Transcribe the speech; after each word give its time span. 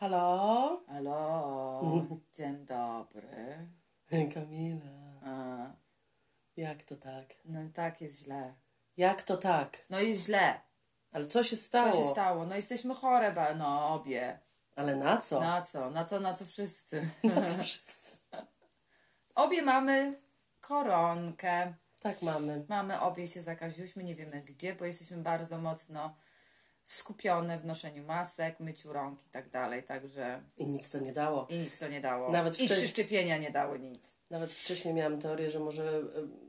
Halo? 0.00 0.82
Halo, 0.88 1.80
dzień 2.36 2.66
dobry. 2.66 3.68
Kamila, 4.34 4.90
A, 5.24 5.56
jak 6.56 6.82
to 6.82 6.96
tak? 6.96 7.24
no 7.44 7.62
i 7.62 7.68
tak 7.70 8.00
jest 8.00 8.16
źle. 8.16 8.54
Jak 8.96 9.22
to 9.22 9.36
tak? 9.36 9.78
No 9.90 10.00
jest 10.00 10.24
źle. 10.24 10.60
Ale 11.12 11.26
co 11.26 11.42
się 11.42 11.56
stało? 11.56 11.92
Co 11.92 11.98
się 11.98 12.10
stało? 12.10 12.46
No 12.46 12.56
jesteśmy 12.56 12.94
chore, 12.94 13.32
ba- 13.32 13.54
no 13.54 13.94
obie. 13.94 14.38
Ale 14.76 14.96
na 14.96 15.18
co? 15.18 15.40
Na 15.40 15.62
co? 15.62 15.90
Na 15.90 16.04
co, 16.04 16.20
na 16.20 16.34
co 16.34 16.44
wszyscy? 16.44 17.08
Na 17.24 17.46
co 17.46 17.62
wszyscy? 17.62 18.16
Obie 19.34 19.62
mamy 19.62 20.20
koronkę. 20.60 21.74
Tak 22.00 22.22
mamy. 22.22 22.64
Mamy, 22.68 23.00
obie 23.00 23.28
się 23.28 23.42
zakaziłyśmy, 23.42 24.04
nie 24.04 24.14
wiemy 24.14 24.42
gdzie, 24.42 24.74
bo 24.74 24.84
jesteśmy 24.84 25.16
bardzo 25.16 25.58
mocno 25.58 26.14
skupione 26.90 27.58
w 27.58 27.64
noszeniu 27.66 28.04
masek, 28.04 28.60
myciu 28.60 28.92
rąk 28.92 29.18
i 29.26 29.30
tak 29.30 29.48
dalej, 29.50 29.82
także 29.82 30.40
I 30.56 30.66
nic 30.66 30.90
to 30.90 30.98
nie 30.98 31.12
dało. 31.12 31.46
i 31.50 31.58
nic 31.58 31.78
to 31.78 31.88
nie 31.88 32.00
dało. 32.00 32.30
Nawet 32.32 32.54
I 32.54 32.56
wcześniej- 32.56 32.78
trzy 32.78 32.88
szczepienia 32.88 33.36
nie 33.38 33.50
dały 33.50 33.78
nic. 33.78 34.16
Nawet 34.30 34.52
wcześniej 34.52 34.94
miałam 34.94 35.20
teorię, 35.20 35.50
że 35.50 35.58
może 35.58 36.02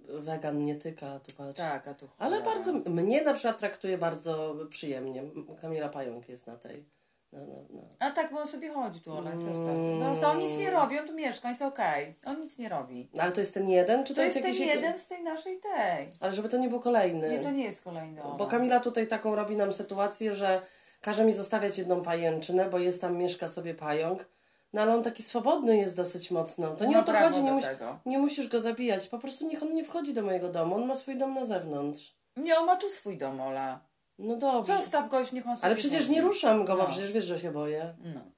e, 0.10 0.20
wegan 0.20 0.66
nie 0.66 0.76
tyka, 0.76 1.08
a 1.08 1.20
tu 1.20 1.32
patrz. 1.36 1.58
Tak, 1.58 1.88
a 1.88 1.94
tu 1.94 2.08
Ale 2.18 2.38
cholera. 2.42 2.56
bardzo, 2.56 2.74
mnie 2.74 3.22
na 3.24 3.34
przykład 3.34 3.58
traktuje 3.58 3.98
bardzo 3.98 4.56
przyjemnie. 4.70 5.24
Kamila 5.62 5.90
Pająk 5.90 6.30
jest 6.30 6.48
na 6.48 6.58
tej. 6.58 6.86
Na, 7.32 7.40
na, 7.40 7.46
na. 7.46 7.82
A 8.00 8.12
tak, 8.12 8.32
bo 8.32 8.40
on 8.40 8.48
sobie 8.48 8.70
chodzi 8.70 9.02
tu, 9.02 9.12
Ola, 9.14 9.32
Mm. 9.32 9.48
mm. 9.48 10.00
No, 10.00 10.16
so 10.16 10.28
on 10.32 10.40
nic 10.40 10.58
nie 10.58 10.72
robi, 10.72 11.00
on 11.00 11.08
tu 11.08 11.14
mieszka, 11.14 11.50
jest 11.50 11.62
okej. 11.62 12.16
On 12.26 12.42
nic 12.42 12.58
nie 12.58 12.70
robi. 12.70 13.10
No, 13.14 13.24
Ale 13.24 13.32
to 13.32 13.40
jest 13.40 13.54
ten 13.54 13.70
jeden, 13.70 14.04
czy 14.04 14.14
to, 14.14 14.16
To 14.18 14.22
jest 14.24 14.36
ten 14.36 14.44
jakiś 14.44 14.60
jeden 14.60 15.00
z 15.00 15.08
tej 15.08 15.24
naszej 15.24 15.60
tej. 15.60 16.10
Ale 16.22 16.34
żeby 16.34 16.50
to 16.50 16.58
nie 16.58 16.70
był 16.70 16.80
kolejny. 16.80 17.30
Nie, 17.30 17.40
to 17.40 17.52
nie 17.52 17.64
jest 17.64 17.84
kolejny. 17.84 18.22
Bo 18.38 18.48
Kamila 18.48 18.80
tutaj 18.80 19.08
taką 19.08 19.36
robi 19.36 19.56
nam 19.56 19.74
sytuację, 19.74 20.34
że 20.36 20.62
każe 21.02 21.26
mi 21.26 21.34
zostawiać 21.34 21.78
jedną 21.78 22.02
pajęczynę, 22.04 22.70
bo 22.70 22.80
jest 22.80 23.02
tam, 23.02 23.18
mieszka 23.18 23.48
sobie 23.48 23.74
pająk. 23.74 24.26
No 24.74 24.82
ale 24.82 24.94
on 24.96 25.04
taki 25.04 25.24
swobodny 25.24 25.78
jest 25.78 25.98
dosyć 25.98 26.32
mocno. 26.32 26.76
To 26.76 26.86
nie 26.86 26.96
Ma 26.96 27.00
o 27.02 27.04
to 27.04 27.14
chodzi, 27.14 27.44
nie, 27.44 27.52
musi, 27.52 27.68
nie 28.06 28.20
musisz 28.20 28.48
go 28.48 28.62
zabijać. 28.62 29.08
Po 29.08 29.20
prostu 29.20 29.48
niech 29.48 29.64
on 29.64 29.74
nie 29.74 29.84
wchodzi 29.84 30.14
do 30.14 30.22
mojego 30.22 30.50
domu. 30.50 30.76
On 30.76 30.86
ma 30.86 30.96
swój 30.96 31.18
dom 31.18 31.34
na 31.34 31.46
zewnątrz. 31.46 32.16
Nie, 32.38 32.60
on 32.60 32.66
ma 32.66 32.76
tu 32.76 32.90
swój 32.90 33.18
dom, 33.18 33.42
Ola. 33.42 33.80
No 34.18 34.36
dobrze. 34.36 34.76
Zostaw 34.76 35.10
go, 35.10 35.20
już 35.20 35.32
niech 35.32 35.48
on 35.48 35.56
sobie 35.58 35.66
Ale 35.66 35.76
przecież 35.76 36.10
nie 36.10 36.22
ruszam 36.22 36.66
go, 36.66 36.76
bo 36.78 36.84
No. 36.84 36.90
przecież 36.90 37.12
wiesz, 37.12 37.26
że 37.26 37.40
się 37.40 37.52
boję. 37.52 37.96
No. 38.04 38.32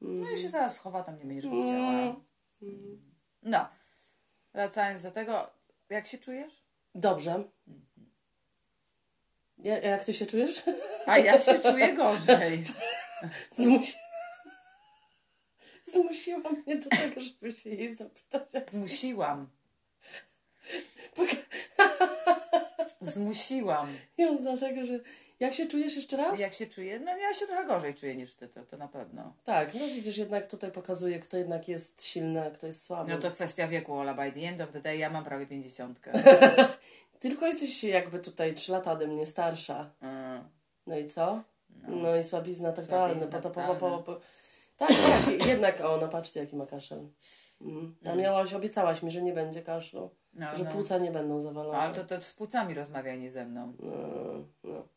No 0.00 0.30
i 0.30 0.38
się 0.38 0.48
zaraz 0.48 0.74
schowa, 0.76 1.02
tam 1.02 1.18
nie 1.18 1.24
będziesz 1.24 1.50
go 1.50 1.62
widziała. 1.62 1.90
Mm. 1.90 2.16
No. 3.42 3.68
Wracając 4.52 5.02
do 5.02 5.10
tego, 5.10 5.50
jak 5.88 6.06
się 6.06 6.18
czujesz? 6.18 6.62
Dobrze. 6.94 7.44
Ja, 9.58 9.78
jak 9.78 10.04
ty 10.04 10.14
się 10.14 10.26
czujesz? 10.26 10.62
A 11.06 11.18
ja 11.18 11.40
się 11.40 11.60
czuję 11.60 11.94
gorzej. 11.94 12.64
Zmusi... 13.50 13.94
Zmusiła 15.82 16.50
mnie 16.50 16.76
do 16.76 16.90
tego, 16.90 17.20
żeby 17.20 17.52
się 17.56 17.70
jej 17.70 17.94
zapytać. 17.94 18.70
Zmusiłam. 18.70 19.50
Zmusiłam. 23.00 23.96
ją 24.18 24.36
dlatego, 24.36 24.86
że... 24.86 25.00
Jak 25.40 25.54
się 25.54 25.66
czujesz 25.66 25.96
jeszcze 25.96 26.16
raz? 26.16 26.40
Jak 26.40 26.54
się 26.54 26.66
czuję? 26.66 27.00
No 27.00 27.16
ja 27.16 27.34
się 27.34 27.46
trochę 27.46 27.64
gorzej 27.64 27.94
czuję 27.94 28.16
niż 28.16 28.34
ty, 28.34 28.48
to, 28.48 28.64
to 28.64 28.76
na 28.76 28.88
pewno. 28.88 29.34
Tak, 29.44 29.74
no 29.74 29.80
widzisz, 29.80 30.16
jednak 30.16 30.46
tutaj 30.46 30.72
pokazuje, 30.72 31.18
kto 31.18 31.36
jednak 31.36 31.68
jest 31.68 32.04
silny, 32.04 32.46
a 32.46 32.50
kto 32.50 32.66
jest 32.66 32.84
słaby. 32.84 33.12
No 33.12 33.18
to 33.18 33.30
kwestia 33.30 33.68
wieku, 33.68 33.94
Ola, 33.94 34.14
by 34.14 34.32
the 34.32 34.48
end 34.48 34.60
of 34.60 34.70
the 34.70 34.80
day 34.80 34.96
ja 34.96 35.10
mam 35.10 35.24
prawie 35.24 35.46
pięćdziesiątkę. 35.46 36.12
Tylko 37.20 37.46
jesteś 37.46 37.84
jakby 37.84 38.18
tutaj 38.18 38.54
3 38.54 38.72
lata 38.72 38.92
ode 38.92 39.06
mnie 39.06 39.26
starsza. 39.26 39.90
Mm. 40.00 40.44
No 40.86 40.98
i 40.98 41.08
co? 41.08 41.42
No. 41.70 41.96
No, 41.96 42.16
i 42.16 42.24
słabizna 42.24 42.72
po... 44.02 44.20
Tak, 44.76 44.88
tak, 44.88 45.46
jednak, 45.46 45.80
o, 45.80 45.96
no 45.96 46.08
patrzcie, 46.08 46.40
jaki 46.40 46.56
ma 46.56 46.66
kaszel. 46.66 47.08
Mm. 47.62 47.94
A 48.06 48.14
miałaś, 48.14 48.54
obiecałaś 48.54 49.02
mi, 49.02 49.10
że 49.10 49.22
nie 49.22 49.32
będzie 49.32 49.62
kaszlu, 49.62 50.10
No, 50.34 50.56
że 50.56 50.64
no. 50.64 50.70
płuca 50.70 50.98
nie 50.98 51.10
będą 51.10 51.40
zawalone. 51.40 51.78
No, 51.78 51.82
ale 51.82 51.94
to, 51.94 52.04
to 52.04 52.22
z 52.22 52.32
płucami 52.34 52.74
rozmawia, 52.74 53.14
nie 53.16 53.30
ze 53.30 53.44
mną. 53.46 53.72
No, 53.80 53.92
no. 54.64 54.88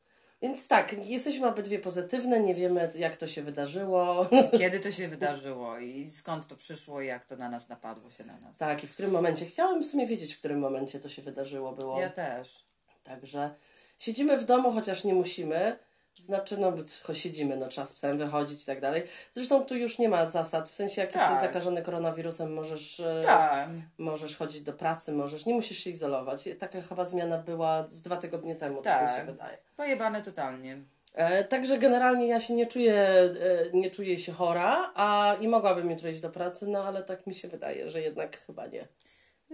Więc 0.41 0.67
tak, 0.67 1.07
jesteśmy 1.07 1.47
obydwie 1.47 1.79
pozytywne, 1.79 2.39
nie 2.39 2.55
wiemy 2.55 2.89
jak 2.95 3.17
to 3.17 3.27
się 3.27 3.41
wydarzyło. 3.41 4.27
Kiedy 4.59 4.79
to 4.79 4.91
się 4.91 5.07
wydarzyło 5.07 5.77
i 5.79 6.07
skąd 6.07 6.47
to 6.47 6.55
przyszło 6.55 7.01
i 7.01 7.07
jak 7.07 7.25
to 7.25 7.35
na 7.35 7.49
nas 7.49 7.69
napadło 7.69 8.09
się 8.09 8.23
na 8.23 8.39
nas. 8.39 8.57
tak, 8.57 8.83
i 8.83 8.87
w 8.87 8.93
którym 8.93 9.11
momencie, 9.11 9.45
chciałabym 9.45 9.83
w 9.83 9.87
sumie 9.87 10.07
wiedzieć, 10.07 10.33
w 10.33 10.39
którym 10.39 10.59
momencie 10.59 10.99
to 10.99 11.09
się 11.09 11.21
wydarzyło 11.21 11.71
było. 11.71 11.99
Ja 12.01 12.09
też. 12.09 12.65
Także 13.03 13.55
siedzimy 13.97 14.37
w 14.37 14.45
domu, 14.45 14.71
chociaż 14.71 15.03
nie 15.03 15.13
musimy. 15.13 15.77
Znaczy, 16.19 16.57
no, 16.57 16.71
cho- 16.71 17.13
siedzimy, 17.15 17.57
no, 17.57 17.67
trzeba 17.67 17.85
z 17.85 17.93
psem 17.93 18.17
wychodzić 18.17 18.63
i 18.63 18.65
tak 18.65 18.81
dalej. 18.81 19.03
Zresztą 19.31 19.65
tu 19.65 19.75
już 19.75 19.99
nie 19.99 20.09
ma 20.09 20.29
zasad, 20.29 20.69
w 20.69 20.73
sensie 20.75 21.01
jak 21.01 21.11
Tak. 21.11 21.21
jesteś 21.21 21.47
zakażony 21.47 21.81
koronawirusem, 21.81 22.53
możesz, 22.53 22.99
e, 22.99 23.21
Tak. 23.25 23.69
możesz 23.97 24.37
chodzić 24.37 24.61
do 24.61 24.73
pracy, 24.73 25.11
możesz, 25.11 25.45
nie 25.45 25.53
musisz 25.53 25.77
się 25.77 25.89
izolować. 25.89 26.49
Taka 26.59 26.81
chyba 26.81 27.05
zmiana 27.05 27.37
była 27.37 27.85
z 27.89 28.01
dwa 28.01 28.17
tygodnie 28.17 28.55
temu, 28.55 28.81
Tak. 28.81 28.99
tak 28.99 29.11
mi 29.11 29.19
się 29.19 29.31
wydaje. 29.31 29.57
Pojebane 29.77 30.21
totalnie. 30.21 30.77
E, 31.13 31.43
także 31.43 31.77
generalnie 31.77 32.27
ja 32.27 32.39
się 32.39 32.53
nie 32.53 32.67
czuję, 32.67 32.93
e, 32.95 33.33
nie 33.73 33.91
czuję 33.91 34.19
się 34.19 34.31
chora, 34.31 34.91
a 34.95 35.35
i 35.41 35.47
mogłabym 35.47 35.91
jutro 35.91 36.09
iść 36.09 36.21
do 36.21 36.29
pracy, 36.29 36.67
no 36.67 36.83
ale 36.83 37.03
tak 37.03 37.27
mi 37.27 37.33
się 37.35 37.47
wydaje, 37.47 37.91
że 37.91 38.01
jednak 38.01 38.37
chyba 38.45 38.67
nie. 38.67 38.87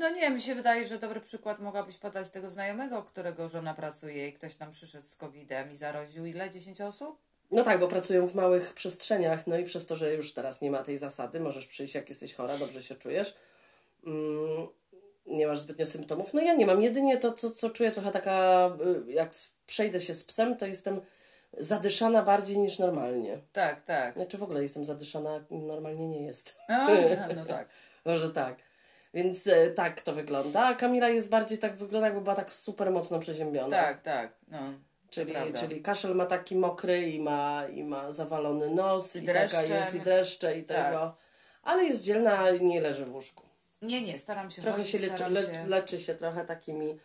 No 0.02 0.10
nie, 0.10 0.30
mi 0.30 0.42
się 0.42 0.56
wydaje, 0.56 0.88
że 0.88 0.98
dobry 0.98 1.22
przykład 1.22 1.60
mogłabyś 1.60 1.98
podać 1.98 2.30
tego 2.30 2.50
znajomego, 2.50 3.04
którego 3.04 3.50
żona 3.50 3.74
pracuje 3.74 4.28
i 4.28 4.34
ktoś 4.34 4.56
tam 4.56 4.72
przyszedł 4.72 5.08
z 5.08 5.16
COVID-em 5.16 5.72
i 5.72 5.76
zaraził 5.76 6.26
ile? 6.26 6.50
10 6.50 6.82
osób? 6.82 7.18
No 7.52 7.64
tak, 7.64 7.80
bo 7.80 7.88
pracują 7.88 8.28
w 8.28 8.36
małych 8.36 8.74
przestrzeniach, 8.74 9.48
no 9.48 9.58
i 9.58 9.64
przez 9.64 9.86
to, 9.86 9.96
że 9.96 10.14
już 10.14 10.34
teraz 10.34 10.62
nie 10.62 10.72
ma 10.72 10.84
tej 10.84 10.98
zasady, 10.98 11.40
możesz 11.40 11.68
przyjść 11.68 11.96
jak 11.96 12.10
jesteś 12.10 12.34
chora, 12.34 12.58
dobrze 12.58 12.84
się 12.84 12.96
czujesz, 12.96 13.36
mm, 14.08 14.68
nie 15.26 15.48
masz 15.48 15.60
zbytnio 15.60 15.86
symptomów. 15.86 16.34
No 16.34 16.42
ja 16.42 16.54
nie 16.54 16.66
mam, 16.66 16.82
jedynie 16.82 17.18
to, 17.18 17.32
to 17.32 17.52
co 17.52 17.70
czuję 17.70 17.92
trochę 17.92 18.12
taka, 18.12 18.68
y, 19.08 19.12
jak 19.12 19.30
przejdę 19.68 20.00
się 20.00 20.16
z 20.16 20.24
psem, 20.24 20.58
to 20.58 20.66
jestem 20.66 21.02
zadyszana 21.58 22.24
bardziej 22.24 22.58
niż 22.58 22.80
normalnie. 22.80 23.40
Tak, 23.54 23.84
tak. 23.84 24.14
Znaczy 24.14 24.38
w 24.38 24.44
ogóle 24.44 24.62
jestem 24.62 24.86
zadyszana, 24.86 25.44
normalnie 25.52 26.08
nie 26.08 26.22
jest. 26.22 26.56
A, 26.68 26.88
no 27.36 27.46
tak. 27.46 27.70
Może 28.06 28.30
tak. 28.30 28.71
Więc 29.14 29.48
e, 29.48 29.70
tak 29.70 30.02
to 30.02 30.14
wygląda. 30.14 30.66
A 30.66 30.76
Kamila 30.76 31.10
jest 31.10 31.30
bardziej 31.30 31.58
tak 31.58 31.76
wygląda, 31.76 32.08
jakby 32.08 32.22
była 32.22 32.36
tak 32.36 32.54
super 32.54 32.92
mocno 32.92 33.20
przeziębiona. 33.20 33.78
Tak, 33.78 34.02
tak. 34.02 34.32
No. 34.48 34.60
Czyli, 35.10 35.34
czyli 35.60 35.82
kaszel 35.82 36.16
ma 36.16 36.26
taki 36.26 36.56
mokry 36.56 37.02
i 37.10 37.20
ma, 37.20 37.64
i 37.74 37.84
ma 37.84 38.12
zawalony 38.12 38.70
nos, 38.70 39.16
I 39.16 39.24
i, 39.24 39.28
taka 39.28 39.64
jest, 39.64 39.96
i 39.96 40.00
dreszcze, 40.00 40.58
i 40.58 40.64
Tak. 40.64 40.86
tego. 40.86 41.16
Ale 41.64 41.84
jest 41.84 42.04
dzielna 42.04 42.50
i 42.50 42.66
nie 42.66 42.82
leży 42.82 43.06
w 43.06 43.14
łóżku. 43.16 43.44
Nie, 43.82 44.02
nie, 44.02 44.20
staram 44.20 44.52
się 44.52 44.62
Trochę 44.62 44.78
chodzić, 44.78 44.92
się 44.92 45.08
leczy, 45.08 45.30
le, 45.30 45.66
leczy 45.68 46.02
się 46.02 46.16
trochę 46.16 46.46
takimi 46.46 47.00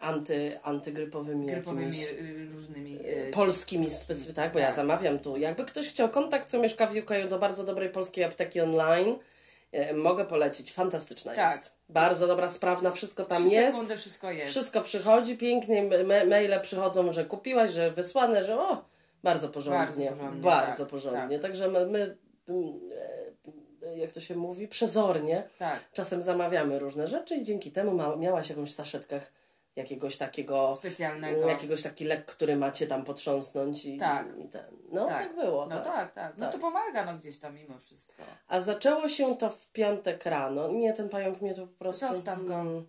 anty, 0.00 0.58
antygrypowymi 0.62 1.46
grypowymi 1.46 2.00
jakimiś 2.00 2.12
y, 2.12 2.48
różnymi... 2.52 3.06
y, 3.06 3.30
polskimi 3.34 3.90
specyfikami, 3.90 4.34
tak, 4.34 4.52
bo 4.52 4.58
ja 4.58 4.66
Tak. 4.66 4.74
zamawiam 4.76 5.18
tu. 5.18 5.36
Jakby 5.36 5.64
ktoś 5.64 5.88
chciał 5.88 6.08
kontakt, 6.08 6.50
co 6.50 6.58
mieszka 6.58 6.86
w 6.86 6.96
UK 6.96 7.10
do 7.28 7.38
bardzo 7.38 7.64
dobrej 7.64 7.90
polskiej 7.90 8.24
apteki 8.24 8.60
online, 8.60 9.08
e, 9.08 9.18
mogę 9.94 10.24
polecić. 10.24 10.72
Fantastyczna 10.72 11.34
Tak. 11.34 11.56
jest. 11.56 11.72
Bardzo 11.88 12.26
dobra, 12.26 12.48
sprawna, 12.48 12.90
wszystko 12.90 13.24
tam 13.24 13.44
trzy 13.44 13.54
jest. 13.54 13.72
sekundy 13.76 13.96
wszystko 13.96 14.30
jest. 14.30 14.50
Wszystko 14.50 14.80
przychodzi 14.80 15.36
pięknie, 15.38 15.82
me- 15.82 16.24
maile 16.26 16.60
przychodzą, 16.62 17.12
że 17.12 17.24
kupiłaś, 17.24 17.72
że 17.72 17.90
wysłane, 17.90 18.42
że 18.44 18.60
o, 18.60 18.84
bardzo 19.22 19.48
porządnie. 19.48 19.78
Bardzo 20.10 20.16
porządnie, 20.16 20.42
Bardzo 20.42 20.82
tak, 20.82 20.90
porządnie. 20.90 21.38
Także 21.38 21.68
my, 21.68 21.86
my 21.86 22.16
e, 23.86 23.98
jak 23.98 24.12
to 24.12 24.20
się 24.20 24.36
mówi, 24.36 24.68
przezornie 24.68 25.42
Tak. 25.58 25.80
czasem 25.92 26.22
zamawiamy 26.22 26.78
różne 26.78 27.08
rzeczy 27.08 27.34
i 27.36 27.42
dzięki 27.44 27.72
temu 27.72 27.94
ma, 27.94 28.16
miałaś 28.16 28.48
jakąś 28.50 28.70
w 28.70 28.74
saszetkach 28.74 29.32
jakiegoś 29.78 30.16
takiego 30.16 30.74
Specjalnego. 30.74 31.48
jakiegoś 31.48 31.82
taki 31.82 32.04
lek, 32.04 32.24
który 32.24 32.56
macie 32.56 32.86
tam 32.86 33.04
potrząsnąć 33.04 33.84
i, 33.84 33.98
Tak. 33.98 34.26
i 34.38 34.48
ten. 34.48 34.64
No 34.92 35.06
tak, 35.06 35.26
Tak. 35.26 35.34
było. 35.36 35.66
No 35.66 35.76
tak. 35.76 35.84
tak, 35.84 36.12
tak. 36.12 36.32
No 36.38 36.44
Tak. 36.44 36.52
to 36.54 36.58
pomaga 36.58 37.04
no 37.04 37.18
gdzieś 37.18 37.38
tam 37.38 37.54
mimo 37.54 37.78
wszystko. 37.78 38.22
A 38.48 38.60
zaczęło 38.60 39.08
się 39.08 39.36
to 39.36 39.50
w 39.50 39.70
piątek 39.72 40.26
rano. 40.26 40.68
Nie, 40.68 40.92
ten 40.92 41.08
pająk 41.08 41.40
mnie 41.40 41.54
to 41.54 41.66
po 41.66 41.78
prostu... 41.78 42.08
Zostaw 42.08 42.44
go. 42.44 42.54
Mm. 42.54 42.86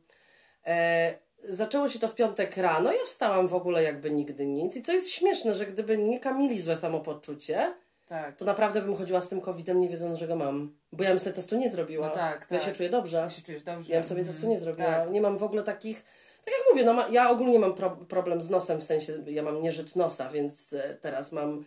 E, 0.67 1.13
zaczęło 1.49 1.89
się 1.89 1.99
to 1.99 2.07
w 2.07 2.15
piątek 2.15 2.57
rano. 2.57 2.91
Ja 2.91 3.03
wstałam 3.05 3.47
w 3.47 3.53
ogóle 3.53 3.83
jakby 3.83 4.11
nigdy 4.11 4.45
nic. 4.47 4.75
I 4.75 4.81
co 4.81 4.91
jest 4.93 5.09
śmieszne, 5.09 5.55
że 5.55 5.65
gdyby 5.65 5.97
nie 5.97 6.19
Kamili 6.19 6.61
złe 6.61 6.77
samopoczucie, 6.77 7.73
Tak. 8.07 8.35
to 8.35 8.45
naprawdę 8.45 8.81
bym 8.81 8.95
chodziła 8.95 9.21
z 9.21 9.29
tym 9.29 9.41
covidem 9.41 9.79
nie 9.79 9.89
wiedząc, 9.89 10.17
że 10.17 10.27
go 10.27 10.35
mam. 10.35 10.75
Bo 10.91 11.03
ja 11.03 11.09
bym 11.09 11.19
sobie 11.19 11.33
testu 11.35 11.57
nie 11.57 11.69
zrobiła. 11.69 12.07
No 12.07 12.13
tak, 12.13 12.47
Bo 12.49 12.55
Ja 12.55 12.61
tak. 12.61 12.69
się 12.69 12.75
czuję 12.75 12.89
dobrze. 12.89 13.17
Ja 13.17 13.29
się 13.29 13.41
czujesz 13.41 13.63
dobrze. 13.63 13.93
Ja 13.93 13.99
bym 13.99 14.09
sobie 14.09 14.19
Mhm. 14.19 14.33
testu 14.35 14.49
nie 14.49 14.59
zrobiła. 14.59 14.87
Tak. 14.87 15.11
Nie 15.11 15.21
mam 15.21 15.37
w 15.37 15.43
ogóle 15.43 15.63
takich. 15.63 16.05
Tak 16.49 16.57
jak 16.59 16.67
mówię, 16.71 16.85
no 16.85 16.93
ma, 16.93 17.07
ja 17.11 17.29
ogólnie 17.29 17.59
mam 17.59 17.73
pro, 17.73 17.89
problem 17.89 18.41
z 18.41 18.49
nosem, 18.49 18.81
w 18.81 18.83
sensie 18.83 19.13
ja 19.27 19.43
mam 19.43 19.61
nieżyt 19.61 19.95
nosa, 19.95 20.29
więc 20.29 20.73
e, 20.73 20.97
teraz 21.01 21.31
mam 21.31 21.65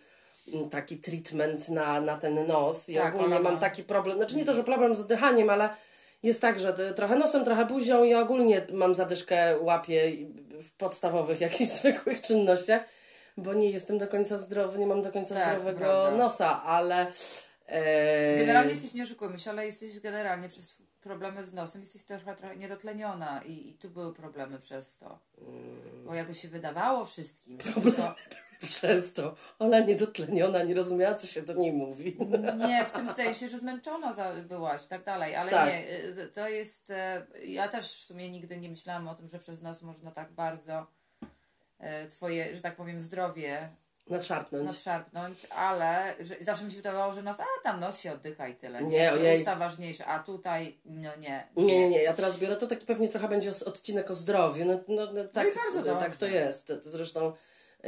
mm, 0.54 0.70
taki 0.70 0.96
treatment 0.96 1.68
na, 1.68 2.00
na 2.00 2.16
ten 2.16 2.46
nos. 2.46 2.88
I 2.88 2.94
Tak, 2.94 3.14
ogólnie 3.14 3.40
mam 3.40 3.54
ma. 3.54 3.60
taki 3.60 3.82
problem, 3.84 4.16
znaczy 4.16 4.36
nie 4.36 4.44
to, 4.44 4.54
że 4.54 4.64
problem 4.64 4.94
z 4.94 5.00
oddychaniem, 5.00 5.50
ale 5.50 5.68
jest 6.22 6.40
tak, 6.40 6.58
że 6.60 6.72
t- 6.72 6.94
trochę 6.94 7.16
nosem, 7.16 7.44
trochę 7.44 7.66
buzią 7.66 8.04
i 8.04 8.14
ogólnie 8.14 8.66
mam 8.72 8.94
zadyszkę, 8.94 9.58
łapię 9.60 10.12
w 10.62 10.72
podstawowych 10.76 11.40
jakichś 11.40 11.70
zwykłych 11.80 12.20
czynnościach, 12.20 12.82
bo 13.36 13.54
nie 13.54 13.70
jestem 13.70 13.98
do 13.98 14.08
końca 14.08 14.38
zdrowy, 14.38 14.78
nie 14.78 14.86
mam 14.86 15.02
do 15.02 15.12
końca 15.12 15.34
Tak, 15.34 15.60
zdrowego 15.60 16.10
nosa, 16.16 16.62
ale 16.62 17.06
E, 17.66 18.36
Generalnie 18.38 18.70
jesteś, 18.70 18.94
nie 18.94 19.04
oszukujmy 19.04 19.38
się, 19.38 19.50
ale 19.50 19.66
jesteś 19.66 20.00
generalnie 20.00 20.48
przez 20.48 20.76
problemy 21.02 21.44
z 21.44 21.52
nosem, 21.52 21.80
jesteś 21.80 22.04
też 22.04 22.20
chyba 22.20 22.34
trochę 22.34 22.56
niedotleniona 22.56 23.42
i, 23.42 23.68
i 23.68 23.74
tu 23.74 23.90
były 23.90 24.14
problemy 24.14 24.58
przez 24.58 24.98
to. 24.98 25.18
Bo 26.06 26.14
jakby 26.14 26.34
się 26.34 26.48
wydawało 26.48 27.04
wszystkim, 27.04 27.58
że 27.60 27.72
tylko, 27.72 28.14
Przez 28.68 29.12
to. 29.12 29.34
Ona 29.58 29.80
niedotleniona, 29.80 30.62
nie 30.62 30.74
rozumiała, 30.74 31.14
co 31.14 31.26
się 31.26 31.42
do 31.42 31.54
niej 31.54 31.72
mówi. 31.72 32.16
nie, 32.68 32.84
w 32.84 32.92
tym 32.92 33.08
sensie, 33.08 33.48
że 33.48 33.58
zmęczona 33.58 34.14
byłaś 34.48 34.84
i 34.84 34.88
tak 34.88 35.04
dalej, 35.04 35.36
ale 35.36 35.50
Tak. 35.50 35.68
nie, 35.68 35.94
y, 36.04 36.28
to 36.34 36.48
jest, 36.48 36.90
e, 36.90 37.26
ja 37.44 37.68
też 37.68 37.94
w 37.94 38.04
sumie 38.04 38.30
nigdy 38.30 38.56
nie 38.56 38.68
myślałam 38.68 39.08
o 39.08 39.14
tym, 39.14 39.28
że 39.28 39.38
przez 39.38 39.62
nos 39.62 39.82
można 39.82 40.10
tak 40.10 40.32
bardzo 40.32 40.86
twoje, 42.10 42.56
że 42.56 42.62
tak 42.62 42.76
powiem, 42.76 43.02
zdrowie 43.02 43.70
Nadszarpnąć. 44.06 44.64
nadszarpnąć, 44.66 45.46
ale 45.50 46.14
że, 46.20 46.34
zawsze 46.40 46.64
mi 46.64 46.70
się 46.70 46.76
wydawało, 46.76 47.12
że 47.12 47.22
nos, 47.22 47.40
a 47.40 47.44
tam 47.62 47.80
nos 47.80 48.00
się 48.00 48.12
oddycha 48.12 48.48
i 48.48 48.54
tyle. 48.54 48.82
Nie, 48.82 49.04
Że 49.04 49.12
ojej. 49.12 49.38
Usta 49.38 49.56
ważniejsze, 49.56 50.06
a 50.06 50.18
tutaj, 50.18 50.78
no 50.84 51.16
nie. 51.16 51.48
Nie, 51.56 51.64
nie, 51.78 51.88
nie. 51.90 52.02
Ja 52.02 52.14
teraz 52.14 52.38
biorę 52.38 52.56
to 52.56 52.66
taki 52.66 52.86
pewnie 52.86 53.08
trochę 53.08 53.28
będzie 53.28 53.50
odcinek 53.66 54.10
o 54.10 54.14
zdrowiu. 54.14 54.64
No, 54.64 54.80
no, 54.88 55.12
no, 55.12 55.24
tak, 55.24 55.46
i 55.48 55.56
bardzo 55.56 55.82
tak 55.98 56.16
to 56.16 56.20
dobrze. 56.26 56.36
jest. 56.36 56.72
Zresztą 56.82 57.32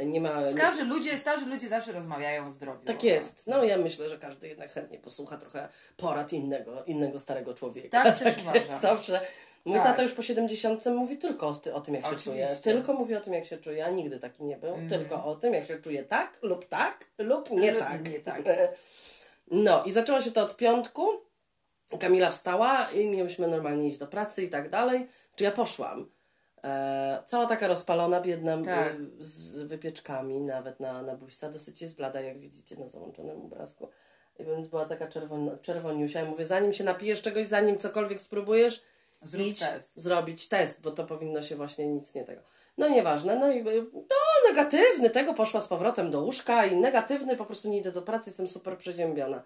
nie 0.05 0.21
ma. 0.21 0.47
Starzy 0.47 0.83
ludzie, 0.85 1.17
starzy 1.17 1.45
ludzie 1.45 1.67
zawsze 1.69 1.91
rozmawiają 1.91 2.47
o 2.47 2.51
zdrowiu. 2.51 2.85
Tak 2.85 3.03
jest. 3.03 3.47
No 3.47 3.63
ja 3.63 3.77
myślę, 3.77 4.09
że 4.09 4.17
każdy 4.17 4.47
jednak 4.47 4.71
chętnie 4.71 4.99
posłucha 4.99 5.37
trochę 5.37 5.69
porad 5.97 6.33
innego, 6.33 6.83
innego 6.83 7.19
starego 7.19 7.53
człowieka. 7.53 8.03
Tak 8.03 8.19
też 8.19 8.25
jest 8.37 8.39
uważam. 8.41 8.81
zawsze. 8.81 9.21
Mój 9.65 9.77
Tak. 9.77 9.83
tata 9.87 10.03
już 10.03 10.13
po 10.13 10.23
70 10.23 10.85
mówi 10.85 11.17
tylko 11.17 11.47
o, 11.47 11.55
ty- 11.55 11.73
o 11.73 11.81
tym, 11.81 11.95
jak 11.95 12.03
się 12.03 12.09
Oczywiście. 12.09 12.33
czuje. 12.33 12.55
Tylko 12.63 12.93
mówi 12.93 13.15
o 13.15 13.21
tym, 13.21 13.33
jak 13.33 13.45
się 13.45 13.57
czuje, 13.57 13.85
a 13.85 13.89
nigdy 13.89 14.19
taki 14.19 14.43
nie 14.43 14.57
był. 14.57 14.75
Tylko 14.89 15.25
o 15.25 15.35
tym, 15.35 15.53
jak 15.53 15.65
się 15.65 15.79
czuje 15.79 16.03
tak 16.03 16.37
lub 16.41 16.65
tak 16.65 17.05
lub 17.17 17.51
nie 17.51 17.71
Lub 17.71 17.79
tak. 17.79 18.09
nie 18.09 18.19
tak. 18.19 18.41
No 19.51 19.83
i 19.83 19.91
zaczęło 19.91 20.21
się 20.21 20.31
to 20.31 20.43
od 20.43 20.57
piątku. 20.57 21.07
Kamila 21.99 22.29
wstała 22.29 22.87
i 22.89 23.05
mieliśmy 23.05 23.47
normalnie 23.47 23.87
iść 23.87 23.97
do 23.97 24.07
pracy 24.07 24.43
i 24.43 24.49
tak 24.49 24.69
dalej. 24.69 25.07
Czy 25.35 25.43
ja 25.43 25.51
poszłam? 25.51 26.09
E, 26.63 27.23
cała 27.25 27.45
taka 27.45 27.67
rozpalona, 27.67 28.21
biedna, 28.21 28.57
Tak. 28.65 28.93
z 29.19 29.61
wypieczkami, 29.61 30.41
nawet 30.41 30.79
na, 30.79 31.01
na 31.01 31.15
buźca. 31.15 31.49
Dosyć 31.49 31.81
jest 31.81 31.95
blada, 31.97 32.21
jak 32.21 32.39
widzicie 32.39 32.75
na 32.75 32.89
załączonym 32.89 33.41
obrazku. 33.41 33.89
I 34.39 34.43
więc 34.43 34.67
była 34.67 34.85
taka 34.85 35.07
czerwon, 35.07 35.57
czerwoniusia. 35.61 36.19
Ja 36.19 36.25
mówię, 36.25 36.45
zanim 36.45 36.73
się 36.73 36.83
napijesz 36.83 37.21
czegoś, 37.21 37.47
zanim 37.47 37.77
cokolwiek 37.77 38.21
spróbujesz, 38.21 38.83
Zrób 39.27 39.47
idź 39.47 39.59
test. 39.59 39.93
zrobić 39.95 40.47
test, 40.47 40.81
bo 40.81 40.91
to 40.91 41.03
powinno 41.03 41.41
się 41.41 41.55
właśnie 41.55 41.87
nic 41.87 42.15
nie 42.15 42.23
tego. 42.23 42.41
No 42.77 42.89
nieważne, 42.89 43.35
no 43.39 43.51
i 43.51 43.63
no 43.93 44.49
negatywny, 44.49 45.09
tego 45.09 45.33
poszła 45.33 45.61
z 45.61 45.67
powrotem 45.67 46.11
do 46.11 46.21
łóżka 46.21 46.65
i 46.65 46.75
negatywny, 46.75 47.35
po 47.37 47.45
prostu 47.45 47.69
nie 47.69 47.77
idę 47.77 47.91
do 47.91 48.01
pracy, 48.01 48.29
jestem 48.29 48.47
super 48.47 48.77
przeziębiona. 48.77 49.41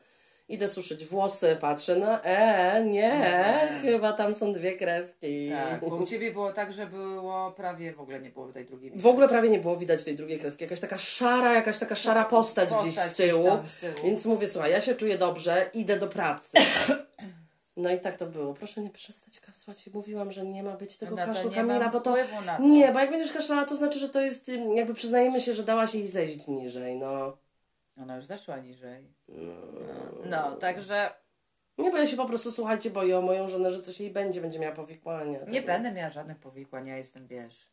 Idę 0.50 0.68
suszyć 0.68 1.06
włosy, 1.06 1.58
patrzę, 1.62 1.96
no 1.96 2.24
e, 2.24 2.84
nie, 2.84 2.92
Nie. 2.92 3.70
chyba 3.82 4.14
tam 4.14 4.34
są 4.34 4.54
dwie 4.54 4.74
kreski. 4.78 5.50
Tak, 5.50 5.80
bo 5.90 5.96
u 5.96 6.06
Ciebie 6.06 6.32
było 6.32 6.54
tak, 6.54 6.74
że 6.74 6.88
było 6.88 7.52
prawie 7.52 7.94
w 7.94 8.02
ogóle 8.02 8.20
nie 8.20 8.30
było 8.30 8.48
tej 8.48 8.66
drugiej 8.66 8.92
W 8.96 9.08
ogóle 9.08 9.30
prawie 9.30 9.50
nie 9.50 9.60
było 9.60 9.78
widać 9.78 10.04
tej 10.04 10.16
drugiej 10.16 10.40
kreski. 10.40 10.64
Jakaś 10.64 10.80
taka 10.80 10.98
szara, 10.98 11.54
jakaś 11.54 11.78
taka 11.80 11.96
szara 11.96 12.26
postać, 12.26 12.70
gdzieś 12.70 12.96
Postać 12.96 13.12
z 13.12 13.16
tyłu. 13.16 13.58
gdzieś 13.58 13.72
z 13.72 13.78
tyłu. 13.78 13.94
Więc 14.04 14.26
mówię, 14.26 14.48
słuchaj, 14.48 14.72
ja 14.72 14.82
się 14.82 14.96
czuję 14.96 15.18
dobrze, 15.18 15.70
idę 15.74 16.00
do 16.00 16.08
pracy. 16.08 16.58
No 17.80 17.90
i 17.92 18.00
tak 18.00 18.18
to 18.18 18.26
było. 18.26 18.54
Proszę 18.54 18.82
nie 18.82 18.90
przestać 18.90 19.40
kasłać. 19.40 19.90
Mówiłam, 19.94 20.32
że 20.32 20.46
nie 20.46 20.64
ma 20.64 20.78
być 20.78 20.98
tego 20.98 21.16
No 21.16 21.26
kaszlu, 21.26 21.50
nie 21.50 21.56
Kamila, 21.56 21.90
bo 21.90 22.00
to... 22.02 22.14
to. 22.14 22.62
Nie, 22.64 22.92
bo 22.92 23.00
jak 23.00 23.10
będziesz 23.12 23.32
kaszlała, 23.32 23.66
to 23.66 23.76
znaczy, 23.76 24.00
że 24.00 24.10
to 24.10 24.22
jest... 24.22 24.52
Jakby 24.76 24.94
przyznajemy 24.94 25.42
się, 25.42 25.54
że 25.54 25.64
dałaś 25.64 25.94
jej 25.96 26.08
zejść 26.08 26.48
niżej, 26.48 26.96
no. 26.98 27.38
Ona 28.02 28.16
już 28.16 28.26
zeszła 28.26 28.58
niżej. 28.58 29.14
No, 30.26 30.56
także 30.56 31.12
Nie, 31.78 31.90
ja 31.90 32.08
się 32.08 32.18
po 32.18 32.26
prostu, 32.26 32.52
słuchajcie, 32.52 32.90
boję 32.90 33.18
o 33.18 33.22
moją 33.22 33.48
żonę, 33.48 33.72
że 33.72 33.82
coś 33.82 34.00
jej 34.00 34.12
będzie, 34.12 34.42
będzie 34.42 34.60
miała 34.60 34.76
powikłania. 34.76 35.40
nie 35.48 35.62
Tak. 35.62 35.66
będę 35.66 35.92
miała 35.92 36.10
żadnych 36.10 36.38
powikłań, 36.38 36.88
ja 36.88 36.98
jestem, 36.98 37.28
wiesz, 37.28 37.68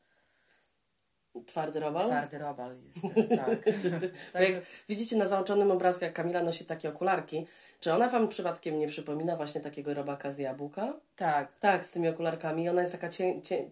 Twardy 1.47 1.81
robal? 1.81 2.07
twardy 2.07 2.39
robal 2.39 2.77
jestem, 2.95 3.29
tak. 3.39 3.59
Bo 4.33 4.39
jak 4.39 4.53
widzicie 4.89 5.17
na 5.17 5.27
załączonym 5.27 5.71
obrazku, 5.71 6.05
jak 6.05 6.15
Kamila 6.15 6.43
nosi 6.43 6.65
takie 6.65 6.89
okularki, 6.89 7.47
czy 7.81 7.93
ona 7.93 8.09
wam 8.09 8.29
przypadkiem 8.29 8.79
nie 8.79 8.89
przypomina 8.89 9.37
właśnie 9.37 9.61
takiego 9.61 9.95
robaka 9.95 10.33
z 10.33 10.39
jabłka? 10.39 10.93
tak. 11.17 11.57
Tak, 11.61 11.87
z 11.87 11.91
tymi 11.91 12.09
okularkami. 12.09 12.69
Ona 12.69 12.81
jest 12.81 12.93
taka 12.93 13.09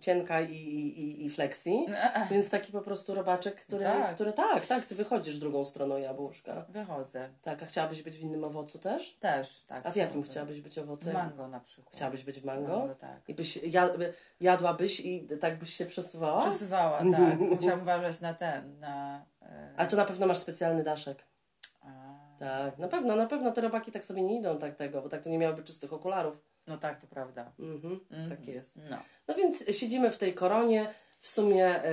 cienka 0.01 0.41
i, 0.41 0.55
i, 0.57 1.25
i 1.25 1.31
flexi. 1.31 1.87
Więc 2.31 2.51
taki 2.51 2.73
po 2.73 2.81
prostu 2.81 3.15
robaczek, 3.15 3.57
który 3.57 3.85
Tak. 3.85 4.15
który 4.15 4.33
tak, 4.33 4.67
tak, 4.67 4.87
ty 4.87 4.95
wychodzisz 4.95 5.39
drugą 5.39 5.65
stroną 5.65 5.97
jabłuszka. 5.97 6.65
Wychodzę. 6.69 7.29
Tak, 7.43 7.63
a 7.63 7.67
chciałabyś 7.67 8.03
być 8.03 8.17
w 8.19 8.21
innym 8.21 8.45
owocu 8.45 8.79
też? 8.79 9.13
Też, 9.21 9.63
tak. 9.69 9.87
A 9.87 9.91
w 9.91 9.97
jakim 9.97 10.15
wychodzę. 10.15 10.31
chciałabyś 10.31 10.61
być 10.61 10.79
owoce? 10.79 11.13
Mango 11.13 11.49
na 11.49 11.61
przykład. 11.61 11.97
Chciałabyś 11.97 12.25
być 12.25 12.41
w 12.41 12.45
mango? 12.45 12.79
Mango, 12.79 12.95
tak. 12.95 13.21
I 13.29 13.35
byś 13.35 13.57
jad, 13.57 13.93
jadłabyś 14.41 15.01
i 15.01 15.29
tak 15.41 15.59
byś 15.59 15.75
się 15.75 15.87
przesuwała? 15.87 16.49
Przesuwała, 16.51 16.99
tak. 17.17 17.39
Musiałam 17.41 17.83
uważać 17.83 18.21
na 18.21 18.35
ten, 18.35 18.79
na... 18.81 19.25
E, 19.43 19.75
Ale 19.77 19.89
to 19.89 19.97
na 19.97 20.05
pewno 20.05 20.27
masz 20.27 20.39
specjalny 20.39 20.83
daszek. 20.83 21.25
Tak, 22.45 22.79
na 22.79 22.89
pewno, 22.89 23.17
na 23.17 23.27
pewno 23.27 23.53
te 23.53 23.61
robaki 23.61 23.93
tak 23.93 24.05
sobie 24.05 24.23
nie 24.23 24.39
idą 24.39 24.59
tak 24.59 24.77
tego, 24.77 25.03
bo 25.03 25.09
tak 25.09 25.23
to 25.23 25.31
nie 25.31 25.39
miałyby 25.39 25.63
czystych 25.63 25.93
okularów. 25.93 26.41
no 26.67 26.79
tak, 26.79 27.01
to 27.01 27.07
prawda. 27.07 27.53
Mhm, 27.59 28.01
Mhm. 28.11 28.31
Tak 28.31 28.47
jest. 28.49 28.77
No. 28.91 28.97
No 29.29 29.35
więc 29.35 29.65
siedzimy 29.77 30.11
w 30.11 30.17
tej 30.19 30.35
koronie. 30.35 30.87
W 31.21 31.29
sumie 31.29 31.67
e, 31.85 31.91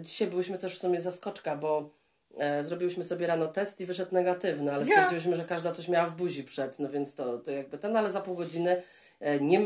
dzisiaj 0.00 0.28
byłyśmy 0.28 0.58
też 0.58 0.74
w 0.76 0.78
sumie 0.78 1.00
zaskoczka, 1.00 1.56
bo 1.56 1.90
e, 2.38 2.64
zrobiłyśmy 2.64 3.04
sobie 3.04 3.26
rano 3.26 3.46
test 3.46 3.80
i 3.80 3.86
wyszedł 3.86 4.14
negatywny, 4.14 4.72
ale 4.74 4.86
Ja. 4.86 4.92
stwierdziłyśmy, 4.92 5.36
że 5.36 5.44
każda 5.44 5.72
coś 5.72 5.88
miała 5.88 6.06
w 6.06 6.16
buzi 6.16 6.44
przed, 6.44 6.78
no 6.78 6.88
więc 6.88 7.14
to, 7.14 7.38
to 7.38 7.50
jakby 7.50 7.78
ten, 7.78 7.96
ale 7.96 8.10
za 8.10 8.20
pół 8.20 8.34
godziny 8.36 8.82
e, 9.20 9.40
nie, 9.40 9.58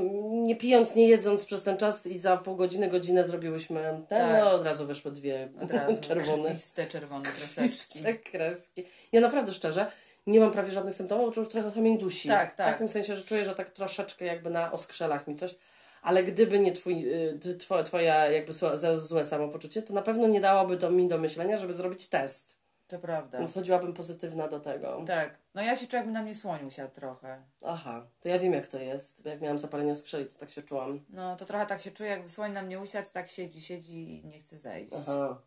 nie 0.44 0.56
pijąc, 0.56 0.94
nie 0.94 1.08
jedząc 1.08 1.46
przez 1.46 1.62
ten 1.62 1.76
czas 1.76 2.06
i 2.06 2.18
za 2.18 2.36
pół 2.36 2.56
godziny, 2.56 2.88
godzinę 2.88 3.24
zrobiłyśmy 3.24 3.80
ten, 4.08 4.18
Tak. 4.18 4.44
no 4.44 4.50
od 4.50 4.64
razu 4.64 4.86
wyszły 4.86 5.12
dwie 5.12 5.48
Od 5.62 5.70
razu 5.72 6.00
czerwone 6.08 6.48
krwiste 6.48 6.86
czerwone 6.86 7.24
kreseczki. 7.32 8.00
kreski. 8.32 8.84
Ja 9.12 9.20
naprawdę 9.20 9.54
szczerze 9.54 9.86
nie 10.26 10.40
mam 10.40 10.50
prawie 10.50 10.72
żadnych 10.72 10.94
symptomów, 10.94 11.34
to 11.34 11.40
już 11.40 11.50
trochę 11.50 11.80
mnie 11.80 11.98
dusi. 11.98 12.28
Tak, 12.28 12.52
W 12.52 12.56
tak. 12.56 12.72
takim 12.72 12.88
sensie, 12.88 13.16
że 13.16 13.22
czuję, 13.22 13.44
że 13.44 13.54
tak 13.54 13.70
troszeczkę 13.70 14.24
jakby 14.24 14.50
na 14.50 14.72
oskrzelach 14.72 15.26
mi 15.26 15.34
coś. 15.34 15.54
Ale 16.02 16.24
gdyby 16.24 16.58
nie 16.58 16.72
twój, 16.72 17.14
y, 17.14 17.58
two, 17.68 17.82
twoja 17.84 18.30
jakby 18.30 18.52
złe, 18.98 19.24
samopoczucie, 19.24 19.82
to 19.82 19.94
na 19.94 20.02
pewno 20.02 20.26
nie 20.26 20.40
dałoby 20.40 20.76
to 20.76 20.90
mi 20.90 21.08
do 21.08 21.18
myślenia, 21.18 21.58
żeby 21.58 21.74
zrobić 21.74 22.08
test. 22.08 22.60
To 22.88 22.98
prawda. 22.98 23.38
Więc 23.38 23.54
chodziłabym 23.54 23.94
pozytywna 23.94 24.48
do 24.48 24.60
tego. 24.60 25.04
Tak. 25.06 25.38
No 25.54 25.62
ja 25.62 25.76
się 25.76 25.86
czuję, 25.86 25.98
jakby 26.00 26.12
na 26.12 26.22
mnie 26.22 26.34
słoń 26.34 26.66
usiadł 26.66 26.94
trochę. 26.94 27.42
Aha, 27.64 28.06
to 28.20 28.28
ja 28.28 28.38
wiem 28.38 28.52
jak 28.52 28.68
to 28.68 28.78
jest. 28.78 29.24
Jak 29.24 29.40
miałam 29.40 29.58
zapalenie 29.58 29.92
oskrzeli, 29.92 30.26
to 30.26 30.38
tak 30.38 30.50
się 30.50 30.62
czułam. 30.62 31.00
No 31.10 31.36
to 31.36 31.44
trochę 31.44 31.66
tak 31.66 31.80
się 31.80 31.90
czuję, 31.90 32.10
jakby 32.10 32.28
słoń 32.28 32.52
na 32.52 32.62
mnie 32.62 32.80
usiadł, 32.80 33.08
tak 33.12 33.28
siedzi, 33.28 33.60
siedzi 33.60 34.18
i 34.18 34.26
nie 34.26 34.38
chce 34.38 34.56
zejść. 34.56 34.92
Aha. 34.98 35.40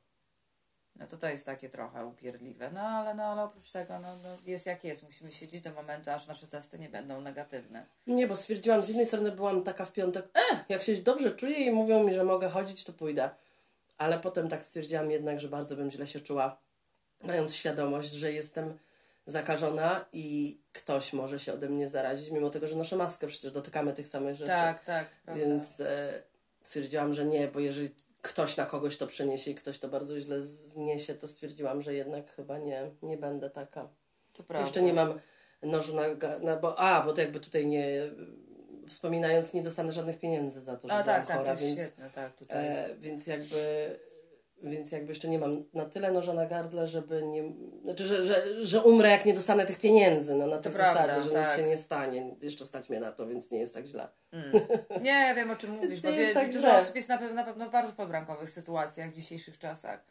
No 0.96 1.08
to 1.08 1.18
to 1.18 1.30
jest 1.30 1.46
takie 1.46 1.70
trochę 1.70 2.06
upierdliwe. 2.06 2.72
No 2.74 2.82
ale, 2.82 3.14
no, 3.14 3.24
ale 3.24 3.44
oprócz 3.44 3.72
tego, 3.72 4.00
no, 4.00 4.08
no 4.24 4.38
jest 4.46 4.66
jak 4.66 4.84
jest. 4.84 5.04
Musimy 5.04 5.32
siedzieć 5.32 5.62
do 5.62 5.72
momentu, 5.72 6.12
aż 6.12 6.28
nasze 6.28 6.48
testy 6.48 6.80
nie 6.80 6.90
będą 6.90 7.22
negatywne. 7.22 7.86
Nie, 8.08 8.28
bo 8.28 8.36
stwierdziłam, 8.36 8.84
z 8.84 8.88
jednej 8.88 9.06
strony 9.06 9.32
byłam 9.32 9.64
taka 9.64 9.86
w 9.86 9.94
piątek, 9.94 10.26
e, 10.26 10.64
jak 10.70 10.84
się 10.84 10.96
dobrze 10.96 11.32
czuję 11.32 11.58
i 11.58 11.72
mówią 11.72 12.04
mi, 12.04 12.14
że 12.14 12.24
mogę 12.24 12.50
chodzić, 12.50 12.84
to 12.84 12.94
pójdę. 12.94 13.30
Ale 13.98 14.20
potem 14.20 14.50
tak 14.50 14.66
stwierdziłam 14.66 15.12
jednak, 15.12 15.40
że 15.40 15.48
bardzo 15.48 15.76
bym 15.76 15.92
źle 15.92 16.08
się 16.08 16.20
czuła, 16.20 16.58
mając 17.24 17.56
świadomość, 17.56 18.12
że 18.12 18.32
jestem 18.32 18.78
zakażona 19.28 20.06
i 20.14 20.58
ktoś 20.74 21.14
może 21.14 21.40
się 21.40 21.54
ode 21.54 21.70
mnie 21.70 21.90
zarazić, 21.90 22.32
mimo 22.32 22.50
tego, 22.50 22.68
że 22.68 22.76
noszę 22.76 22.96
maskę, 22.96 23.28
przecież 23.28 23.52
dotykamy 23.52 23.94
tych 23.94 24.08
samych 24.08 24.36
rzeczy. 24.36 24.52
Tak, 24.52 24.84
tak. 24.84 25.08
Prawda. 25.26 25.46
Więc 25.46 25.80
e, 25.80 26.24
stwierdziłam, 26.64 27.14
że 27.14 27.26
nie, 27.26 27.48
bo 27.48 27.60
jeżeli 27.60 27.90
ktoś 28.24 28.58
na 28.58 28.66
kogoś 28.66 28.98
to 28.98 29.08
przeniesie 29.08 29.52
i 29.52 29.56
ktoś 29.56 29.80
to 29.80 29.88
bardzo 29.88 30.20
źle 30.20 30.42
zniesie, 30.42 31.16
to 31.16 31.28
stwierdziłam, 31.28 31.82
że 31.82 31.94
jednak 31.94 32.36
chyba 32.36 32.58
nie, 32.58 32.92
nie 33.02 33.18
będę 33.18 33.50
taka. 33.50 33.90
to 34.34 34.44
prawda. 34.44 34.66
Jeszcze 34.66 34.82
nie 34.82 34.94
mam 34.94 35.20
nożu 35.64 35.96
na, 35.96 36.04
na 36.40 36.56
bo, 36.56 36.80
a, 36.80 37.02
bo 37.02 37.14
to 37.14 37.22
jakby 37.22 37.40
tutaj 37.40 37.66
nie, 37.66 37.86
wspominając, 38.88 39.54
nie 39.54 39.64
dostanę 39.64 39.94
żadnych 39.94 40.20
pieniędzy 40.20 40.62
za 40.62 40.78
to, 40.78 40.88
że 40.88 40.94
A 40.94 41.04
byłam 41.04 41.20
tak, 41.20 41.28
tak, 41.28 41.38
chora, 41.38 41.56
to 41.56 41.62
jest 41.62 41.64
więc, 41.64 41.80
świetne, 41.80 42.10
tak, 42.10 42.36
tutaj. 42.36 42.68
e, 42.68 42.96
więc 43.00 43.28
jakby 43.28 43.90
więc 44.64 44.92
jakby 44.92 45.12
jeszcze 45.12 45.28
nie 45.28 45.40
mam 45.40 45.64
na 45.74 45.86
tyle 45.86 46.12
noża 46.12 46.34
na 46.34 46.46
gardle, 46.46 46.88
żeby 46.88 47.24
nie, 47.24 47.44
znaczy, 47.84 48.04
że, 48.04 48.26
że, 48.26 48.66
że 48.66 48.82
umrę 48.82 49.10
jak 49.10 49.26
nie 49.26 49.34
dostanę 49.34 49.66
tych 49.66 49.80
pieniędzy, 49.80 50.36
no 50.36 50.48
na 50.48 50.58
tej 50.58 50.72
prawda, 50.74 51.08
zasadzie, 51.08 51.24
że 51.24 51.30
tak. 51.32 51.48
nic 51.48 51.56
się 51.58 51.70
nie 51.70 51.78
stanie, 51.78 52.36
jeszcze 52.42 52.66
stać 52.66 52.90
mnie 52.90 53.00
na 53.00 53.12
to, 53.12 53.28
więc 53.28 53.52
nie 53.52 53.60
jest 53.60 53.74
tak 53.74 53.86
źle. 53.86 54.08
Nie, 55.02 55.12
ja 55.12 55.36
wiem 55.36 55.52
o 55.52 55.56
czym 55.56 55.72
mówisz, 55.72 56.04
nie 56.04 56.10
bo 56.12 56.18
wie, 56.18 56.34
tak 56.34 56.48
dużo 56.48 56.60
źle. 56.60 56.78
osób 56.78 56.96
jest 56.96 57.10
na 57.10 57.18
pewno, 57.18 57.36
na 57.36 57.44
pewno 57.44 57.68
w 57.70 57.72
bardzo 57.72 57.94
podbramkowych 57.94 58.50
sytuacjach 58.50 59.12
w 59.12 59.16
dzisiejszych 59.16 59.58
czasach. 59.58 60.04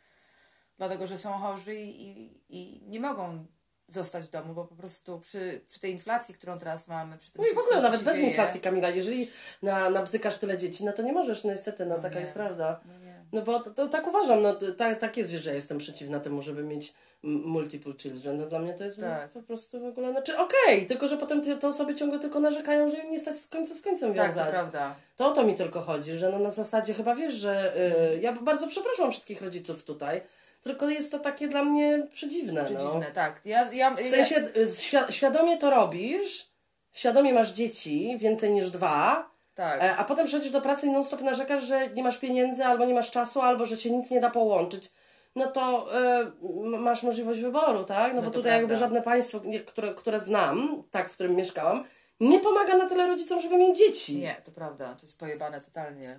Dlatego, 0.78 1.06
że 1.06 1.18
są 1.18 1.32
chorzy 1.32 1.74
i, 1.74 2.30
i, 2.48 2.82
nie 2.88 3.00
mogą 3.00 3.46
zostać 3.88 4.24
w 4.24 4.30
domu, 4.30 4.54
bo 4.54 4.64
po 4.64 4.74
prostu 4.74 5.20
przy, 5.20 5.60
przy 5.68 5.80
tej 5.80 5.92
inflacji, 5.92 6.34
którą 6.34 6.58
teraz 6.58 6.88
mamy, 6.88 7.18
przy 7.18 7.32
tym 7.32 7.42
No 7.44 7.50
i 7.50 7.54
w 7.54 7.58
ogóle 7.58 7.82
nawet 7.82 8.02
bez 8.02 8.14
dzieje, 8.16 8.28
inflacji, 8.28 8.60
Kamila, 8.60 8.88
jeżeli 8.88 9.30
na, 9.62 9.90
nabzykasz 9.90 10.38
tyle 10.38 10.58
dzieci, 10.58 10.84
no 10.84 10.92
to 10.92 11.02
nie 11.02 11.12
możesz, 11.12 11.44
no 11.44 11.50
niestety, 11.50 11.86
no, 11.86 11.96
No 11.96 12.02
taka 12.02 12.14
nie. 12.14 12.20
jest 12.20 12.32
prawda. 12.32 12.80
No 12.84 12.98
nie. 12.98 13.11
No 13.32 13.42
bo 13.42 13.60
to, 13.60 13.70
to, 13.70 13.88
tak 13.88 14.06
uważam, 14.06 14.42
no 14.42 14.54
tak, 14.76 14.98
tak 14.98 15.16
jest, 15.16 15.30
wiesz, 15.30 15.42
że 15.42 15.50
ja 15.50 15.56
jestem 15.56 15.78
przeciwna 15.78 16.20
temu, 16.20 16.42
żeby 16.42 16.62
mieć 16.64 16.94
multiple 17.22 17.92
children. 17.98 18.36
No 18.38 18.46
dla 18.46 18.58
mnie 18.58 18.74
to 18.74 18.84
jest 18.84 19.00
Tak. 19.00 19.28
po 19.28 19.42
prostu 19.42 19.80
w 19.80 19.84
ogóle, 19.84 20.10
znaczy 20.10 20.38
okej, 20.38 20.86
tylko 20.86 21.08
że 21.08 21.16
potem 21.16 21.42
te, 21.44 21.56
te 21.56 21.68
osoby 21.68 21.94
ciągle 21.94 22.18
tylko 22.18 22.40
narzekają, 22.40 22.88
że 22.88 22.96
im 22.96 23.10
nie 23.10 23.20
stać 23.20 23.36
z 23.38 23.48
końca 23.48 23.74
z 23.74 23.82
końcem 23.82 24.14
Tak, 24.14 24.26
to 24.26 24.32
wiązać. 24.36 24.50
prawda. 24.52 24.94
To 25.16 25.28
o 25.28 25.32
to 25.32 25.44
mi 25.44 25.54
tylko 25.54 25.80
chodzi, 25.80 26.18
że 26.18 26.28
no 26.28 26.38
na 26.38 26.50
zasadzie 26.50 26.94
chyba 26.94 27.14
wiesz, 27.14 27.34
że 27.34 27.76
y, 28.16 28.20
ja 28.20 28.32
bardzo 28.32 28.68
przepraszam 28.68 29.10
wszystkich 29.12 29.42
rodziców 29.42 29.82
tutaj, 29.84 30.20
tylko 30.62 30.88
jest 30.90 31.12
to 31.12 31.18
takie 31.18 31.48
dla 31.48 31.64
mnie 31.64 32.06
przedziwne, 32.12 32.70
no. 32.70 32.80
Dziwne, 32.92 33.10
tak. 33.14 33.40
Ja, 33.44 33.72
ja, 33.72 33.90
W 33.90 34.08
sensie 34.08 34.36
y, 34.56 34.66
świ- 34.66 35.10
świadomie 35.12 35.58
to 35.58 35.70
robisz, 35.70 36.48
świadomie 36.92 37.32
masz 37.34 37.52
dzieci, 37.52 38.18
więcej 38.18 38.50
niż 38.50 38.70
dwa, 38.70 39.30
tak. 39.54 39.82
e, 39.82 39.96
a 39.96 40.04
potem 40.04 40.26
przychodzisz 40.26 40.52
do 40.52 40.60
pracy 40.60 40.86
i 40.86 40.90
non 40.90 41.04
stop 41.04 41.20
narzekasz, 41.20 41.62
że 41.62 41.90
nie 41.90 42.02
masz 42.02 42.18
pieniędzy, 42.18 42.64
albo 42.64 42.84
nie 42.84 42.94
masz 42.94 43.10
czasu, 43.10 43.40
albo 43.40 43.66
że 43.66 43.76
się 43.76 43.90
nic 43.90 44.10
nie 44.10 44.20
da 44.20 44.30
połączyć. 44.30 44.90
No 45.36 45.46
to 45.46 45.88
y, 46.72 46.78
masz 46.78 47.02
możliwość 47.02 47.40
wyboru, 47.40 47.84
tak? 47.84 48.14
No, 48.14 48.20
No 48.20 48.26
bo 48.26 48.30
tutaj 48.30 48.52
jakby 48.52 48.68
prawda. 48.68 48.84
żadne 48.86 49.02
państwo, 49.02 49.40
które, 49.66 49.94
które 49.94 50.20
znam, 50.20 50.82
tak, 50.90 51.10
w 51.10 51.14
którym 51.14 51.36
mieszkałam, 51.36 51.84
nie 52.20 52.40
pomaga 52.40 52.76
na 52.76 52.88
tyle 52.88 53.06
rodzicom, 53.06 53.40
żeby 53.40 53.56
mieć 53.56 53.78
dzieci. 53.78 54.18
Nie, 54.18 54.36
to 54.44 54.52
prawda. 54.52 54.94
To 54.94 55.06
jest 55.06 55.18
pojebane 55.18 55.60
totalnie. 55.60 56.18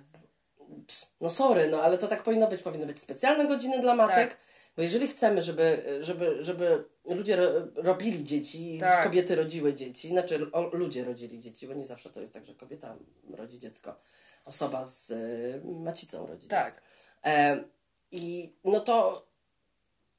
No 1.20 1.30
sorry, 1.30 1.68
no 1.68 1.82
ale 1.82 1.98
to 1.98 2.08
tak 2.08 2.22
powinno 2.22 2.46
być. 2.48 2.62
Powinny 2.62 2.86
być 2.86 3.00
specjalne 3.00 3.46
godziny 3.46 3.78
dla 3.80 3.94
matek. 3.94 4.28
Tak. 4.28 4.38
Bo 4.76 4.82
jeżeli 4.82 5.08
chcemy, 5.08 5.42
żeby, 5.42 5.82
żeby, 6.00 6.44
żeby 6.44 6.84
ludzie 7.04 7.36
ro, 7.36 7.44
robili 7.74 8.24
dzieci, 8.24 8.78
Tak. 8.80 9.04
kobiety 9.04 9.34
rodziły 9.36 9.74
dzieci, 9.74 10.08
znaczy 10.08 10.46
o, 10.52 10.62
ludzie 10.62 11.04
rodzili 11.04 11.40
dzieci, 11.40 11.66
bo 11.66 11.74
nie 11.74 11.86
zawsze 11.86 12.10
to 12.10 12.20
jest 12.20 12.34
tak, 12.34 12.46
że 12.46 12.54
kobieta 12.54 12.96
rodzi 13.30 13.58
dziecko, 13.58 13.96
osoba 14.44 14.84
z 14.84 15.10
y, 15.10 15.60
macicą 15.64 16.26
rodzi 16.26 16.46
Tak. 16.46 16.66
dziecko. 16.66 16.80
E, 17.24 17.64
I 18.12 18.52
no 18.64 18.80
to, 18.80 19.26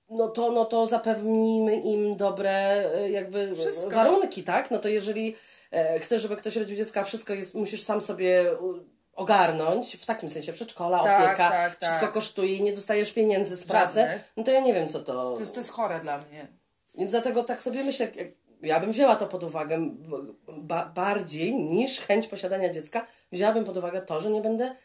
no 0.09 0.27
to, 0.27 0.51
no 0.51 0.65
to 0.65 0.87
zapewnijmy 0.87 1.75
im 1.75 2.15
dobre 2.17 2.85
y, 3.05 3.09
jakby 3.11 3.55
Wszystko. 3.55 3.89
warunki, 3.89 4.43
tak? 4.43 4.71
No 4.71 4.79
to 4.79 4.87
jeżeli 4.89 5.35
e, 5.71 5.99
chcesz, 5.99 6.21
żeby 6.21 6.35
ktoś 6.37 6.55
rodził 6.55 6.77
dziecko, 6.77 6.99
a 6.99 7.03
wszystko 7.03 7.33
jest, 7.33 7.53
musisz 7.53 7.83
sam 7.83 8.01
sobie 8.01 8.45
ogarnąć, 9.15 9.95
w 9.95 10.05
takim 10.05 10.29
sensie 10.29 10.53
przedszkola, 10.53 11.03
Tak, 11.03 11.25
opieka, 11.25 11.49
tak, 11.49 11.77
wszystko 11.79 11.99
tak. 12.05 12.11
kosztuje 12.11 12.55
i 12.55 12.63
nie 12.63 12.73
dostajesz 12.73 13.13
pieniędzy 13.13 13.57
z 13.57 13.65
pracy, 13.65 13.99
Żadnych. 13.99 14.33
no 14.37 14.43
to 14.43 14.51
ja 14.51 14.59
nie 14.59 14.73
wiem, 14.73 14.87
co 14.89 14.99
to... 14.99 15.33
To 15.33 15.39
jest, 15.39 15.53
to 15.53 15.59
jest 15.59 15.69
chore 15.71 15.99
dla 15.99 16.17
mnie. 16.17 16.47
Więc 16.97 17.11
dlatego 17.11 17.43
tak 17.43 17.61
sobie 17.61 17.83
myślę, 17.83 18.07
ja 18.61 18.79
bym 18.79 18.91
wzięła 18.91 19.15
to 19.15 19.27
pod 19.27 19.43
uwagę 19.43 19.89
ba- 20.47 20.85
bardziej 20.95 21.55
niż 21.55 21.99
chęć 21.99 22.27
posiadania 22.27 22.69
dziecka, 22.73 23.07
wzięłabym 23.31 23.63
pod 23.63 23.77
uwagę 23.77 24.01
to, 24.01 24.21
że 24.21 24.29
nie 24.29 24.41
będę, 24.41 24.75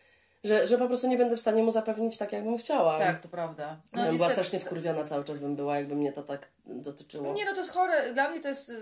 że, 0.45 0.67
że 0.67 0.79
po 0.79 0.87
prostu 0.87 1.07
nie 1.07 1.19
będę 1.19 1.37
w 1.37 1.41
stanie 1.41 1.63
mu 1.63 1.71
zapewnić 1.71 2.19
tak, 2.19 2.33
jakbym 2.33 2.59
chciała. 2.59 2.99
Tak, 2.99 3.21
to 3.21 3.29
prawda. 3.29 3.77
No, 3.93 4.03
bym 4.07 4.17
była 4.17 4.31
strasznie 4.31 4.61
wkurwiona 4.61 5.05
cały 5.05 5.25
czas 5.25 5.39
bym 5.39 5.57
była, 5.57 5.77
jakby 5.77 5.95
mnie 5.95 6.13
to 6.13 6.23
tak 6.23 6.49
dotyczyło. 6.67 7.33
Nie, 7.33 7.45
no 7.45 7.51
to 7.53 7.57
jest 7.57 7.71
chore. 7.71 8.13
Dla 8.13 8.31
mnie 8.31 8.41
to 8.41 8.49
jest 8.49 8.69
y, 8.69 8.75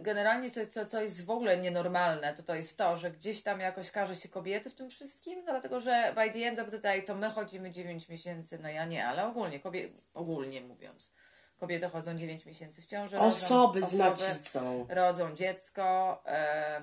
generalnie 0.00 0.50
co, 0.50 0.66
co, 0.66 0.86
co 0.86 1.00
jest 1.00 1.24
w 1.24 1.30
ogóle 1.30 1.56
nienormalne, 1.58 2.34
to 2.34 2.42
to 2.42 2.54
jest 2.54 2.76
to, 2.76 2.96
że 2.96 3.10
gdzieś 3.10 3.42
tam 3.42 3.60
jakoś 3.60 3.90
każe 3.90 4.16
się 4.16 4.28
kobiety 4.28 4.70
w 4.70 4.74
tym 4.74 4.90
wszystkim, 4.90 5.38
no 5.44 5.52
dlatego 5.52 5.80
że 5.80 6.12
by 6.14 6.30
the 6.30 6.46
end 6.46 6.58
of 6.58 6.70
the 6.70 6.78
day 6.78 7.02
to 7.02 7.14
my 7.14 7.30
chodzimy 7.30 7.70
9 7.70 8.08
miesięcy, 8.08 8.58
no 8.62 8.68
ja 8.68 8.84
nie, 8.84 9.06
ale 9.06 9.26
ogólnie, 9.26 9.60
kobie, 9.60 9.88
ogólnie 10.14 10.60
mówiąc, 10.60 11.12
kobiety 11.58 11.88
chodzą 11.88 12.18
9 12.18 12.46
miesięcy 12.46 12.82
w 12.82 12.86
ciąży, 12.86 13.16
rodzą 13.16 13.28
Osoby 13.28 13.82
z 13.82 13.94
macicą. 13.94 14.86
rodzą 14.88 15.34
dziecko 15.34 16.22
em, 16.24 16.82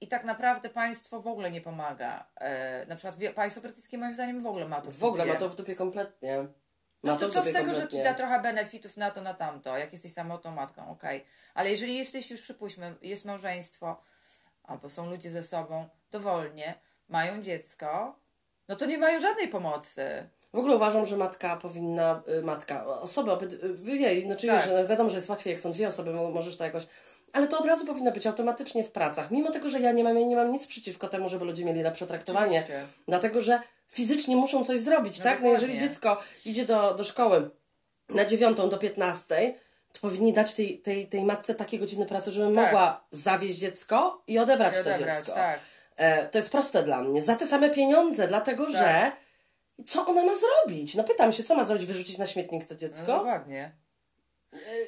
i 0.00 0.08
tak 0.08 0.24
naprawdę 0.24 0.68
państwo 0.68 1.20
w 1.22 1.26
ogóle 1.26 1.50
nie 1.50 1.60
pomaga. 1.60 2.26
E, 2.40 2.86
na 2.86 2.96
przykład 2.96 3.18
wie- 3.18 3.30
państwo 3.32 3.60
brytyjskie 3.60 3.98
moim 3.98 4.14
zdaniem 4.14 4.42
w 4.42 4.46
ogóle 4.46 4.68
ma 4.68 4.80
to 4.80 4.90
W 4.90 5.04
ogóle 5.04 5.22
dupie. 5.24 5.34
ma 5.34 5.40
to 5.40 5.48
w 5.48 5.54
dupie 5.54 5.76
kompletnie. 5.76 6.38
Ma 6.38 6.48
No 7.12 7.16
to 7.16 7.28
w 7.28 7.32
co 7.32 7.42
z 7.42 7.52
tego, 7.52 7.58
że 7.58 7.64
ci 7.74 7.80
kompletnie. 7.80 8.04
da 8.04 8.14
trochę 8.14 8.40
benefitów 8.42 8.96
na 8.96 9.10
to, 9.10 9.20
na 9.20 9.34
tamto, 9.34 9.78
jak 9.78 9.92
jesteś 9.92 10.12
samotną 10.12 10.50
matką, 10.50 10.90
okej. 10.90 11.24
Ale 11.54 11.70
jeżeli 11.70 11.96
jesteś 11.96 12.30
już, 12.30 12.40
przypuśćmy, 12.40 12.94
jest 13.02 13.24
małżeństwo, 13.24 14.00
albo 14.64 14.88
są 14.88 15.10
ludzie 15.10 15.30
ze 15.30 15.42
sobą, 15.42 15.88
dowolnie, 16.10 16.74
mają 17.08 17.42
dziecko, 17.42 18.16
no 18.68 18.76
to 18.76 18.86
nie 18.86 18.98
mają 18.98 19.20
żadnej 19.20 19.48
pomocy. 19.48 20.28
W 20.52 20.58
ogóle 20.58 20.76
uważam, 20.76 21.06
że 21.06 21.16
matka 21.16 21.56
powinna, 21.56 22.22
y, 22.38 22.42
matka, 22.42 22.86
osoby, 22.86 23.32
obydwie, 23.32 23.94
jej, 23.96 24.24
znaczy 24.24 24.46
Tak. 24.46 24.64
że 24.64 24.86
wiadomo, 24.88 25.10
że 25.10 25.16
jest 25.16 25.28
łatwiej, 25.28 25.50
jak 25.52 25.60
są 25.60 25.72
dwie 25.72 25.88
osoby, 25.88 26.12
mo- 26.12 26.30
możesz 26.30 26.56
to 26.56 26.64
jakoś, 26.64 26.86
ale 27.32 27.48
to 27.48 27.58
od 27.58 27.66
razu 27.66 27.86
powinno 27.86 28.12
być 28.12 28.26
automatycznie 28.26 28.84
w 28.84 28.90
pracach. 28.90 29.30
Mimo 29.30 29.50
tego, 29.50 29.68
że 29.68 29.80
ja 29.80 29.92
nie 29.92 30.04
mam, 30.04 30.18
ja 30.18 30.26
nie 30.26 30.36
mam 30.36 30.52
nic 30.52 30.66
przeciwko 30.66 31.08
temu, 31.08 31.28
żeby 31.28 31.44
ludzie 31.44 31.64
mieli 31.64 31.82
lepsze 31.82 32.06
traktowanie. 32.06 32.58
Oczywiście. 32.58 32.82
Dlatego, 33.08 33.40
że 33.40 33.60
fizycznie 33.88 34.36
muszą 34.36 34.64
coś 34.64 34.80
zrobić, 34.80 35.18
No 35.18 35.24
tak? 35.24 35.40
No 35.42 35.48
jeżeli 35.48 35.78
dziecko 35.78 36.20
idzie 36.44 36.64
do, 36.66 36.94
do 36.94 37.04
szkoły 37.04 37.50
na 38.08 38.24
dziewiątą 38.24 38.68
do 38.68 38.78
piętnastej, 38.78 39.56
to 39.92 40.00
powinni 40.00 40.32
dać 40.32 40.54
tej, 40.54 40.78
tej, 40.78 41.06
tej 41.06 41.24
matce 41.24 41.54
takie 41.54 41.78
godziny 41.78 42.06
pracy, 42.06 42.30
żeby 42.30 42.54
Tak. 42.54 42.64
mogła 42.64 43.04
zawieźć 43.10 43.58
dziecko 43.58 44.22
i 44.26 44.38
odebrać 44.38 44.72
I 44.80 44.84
to 44.84 44.90
odebrać, 44.94 45.16
dziecko. 45.18 45.32
tak. 45.32 45.60
E, 45.96 46.26
to 46.26 46.38
jest 46.38 46.50
proste 46.50 46.82
dla 46.82 47.02
mnie. 47.02 47.22
Za 47.22 47.36
te 47.36 47.46
same 47.46 47.70
pieniądze, 47.70 48.28
dlatego 48.28 48.66
Tak. 48.66 48.74
że 48.74 49.12
co 49.86 50.06
ona 50.06 50.24
ma 50.24 50.32
zrobić? 50.34 50.94
No 50.94 51.04
pytam 51.04 51.32
się, 51.32 51.42
co 51.44 51.54
ma 51.54 51.64
zrobić? 51.64 51.86
Wyrzucić 51.86 52.18
na 52.18 52.26
śmietnik 52.26 52.64
to 52.66 52.74
No 52.74 52.80
dziecko? 52.80 53.06
dokładnie. 53.16 53.70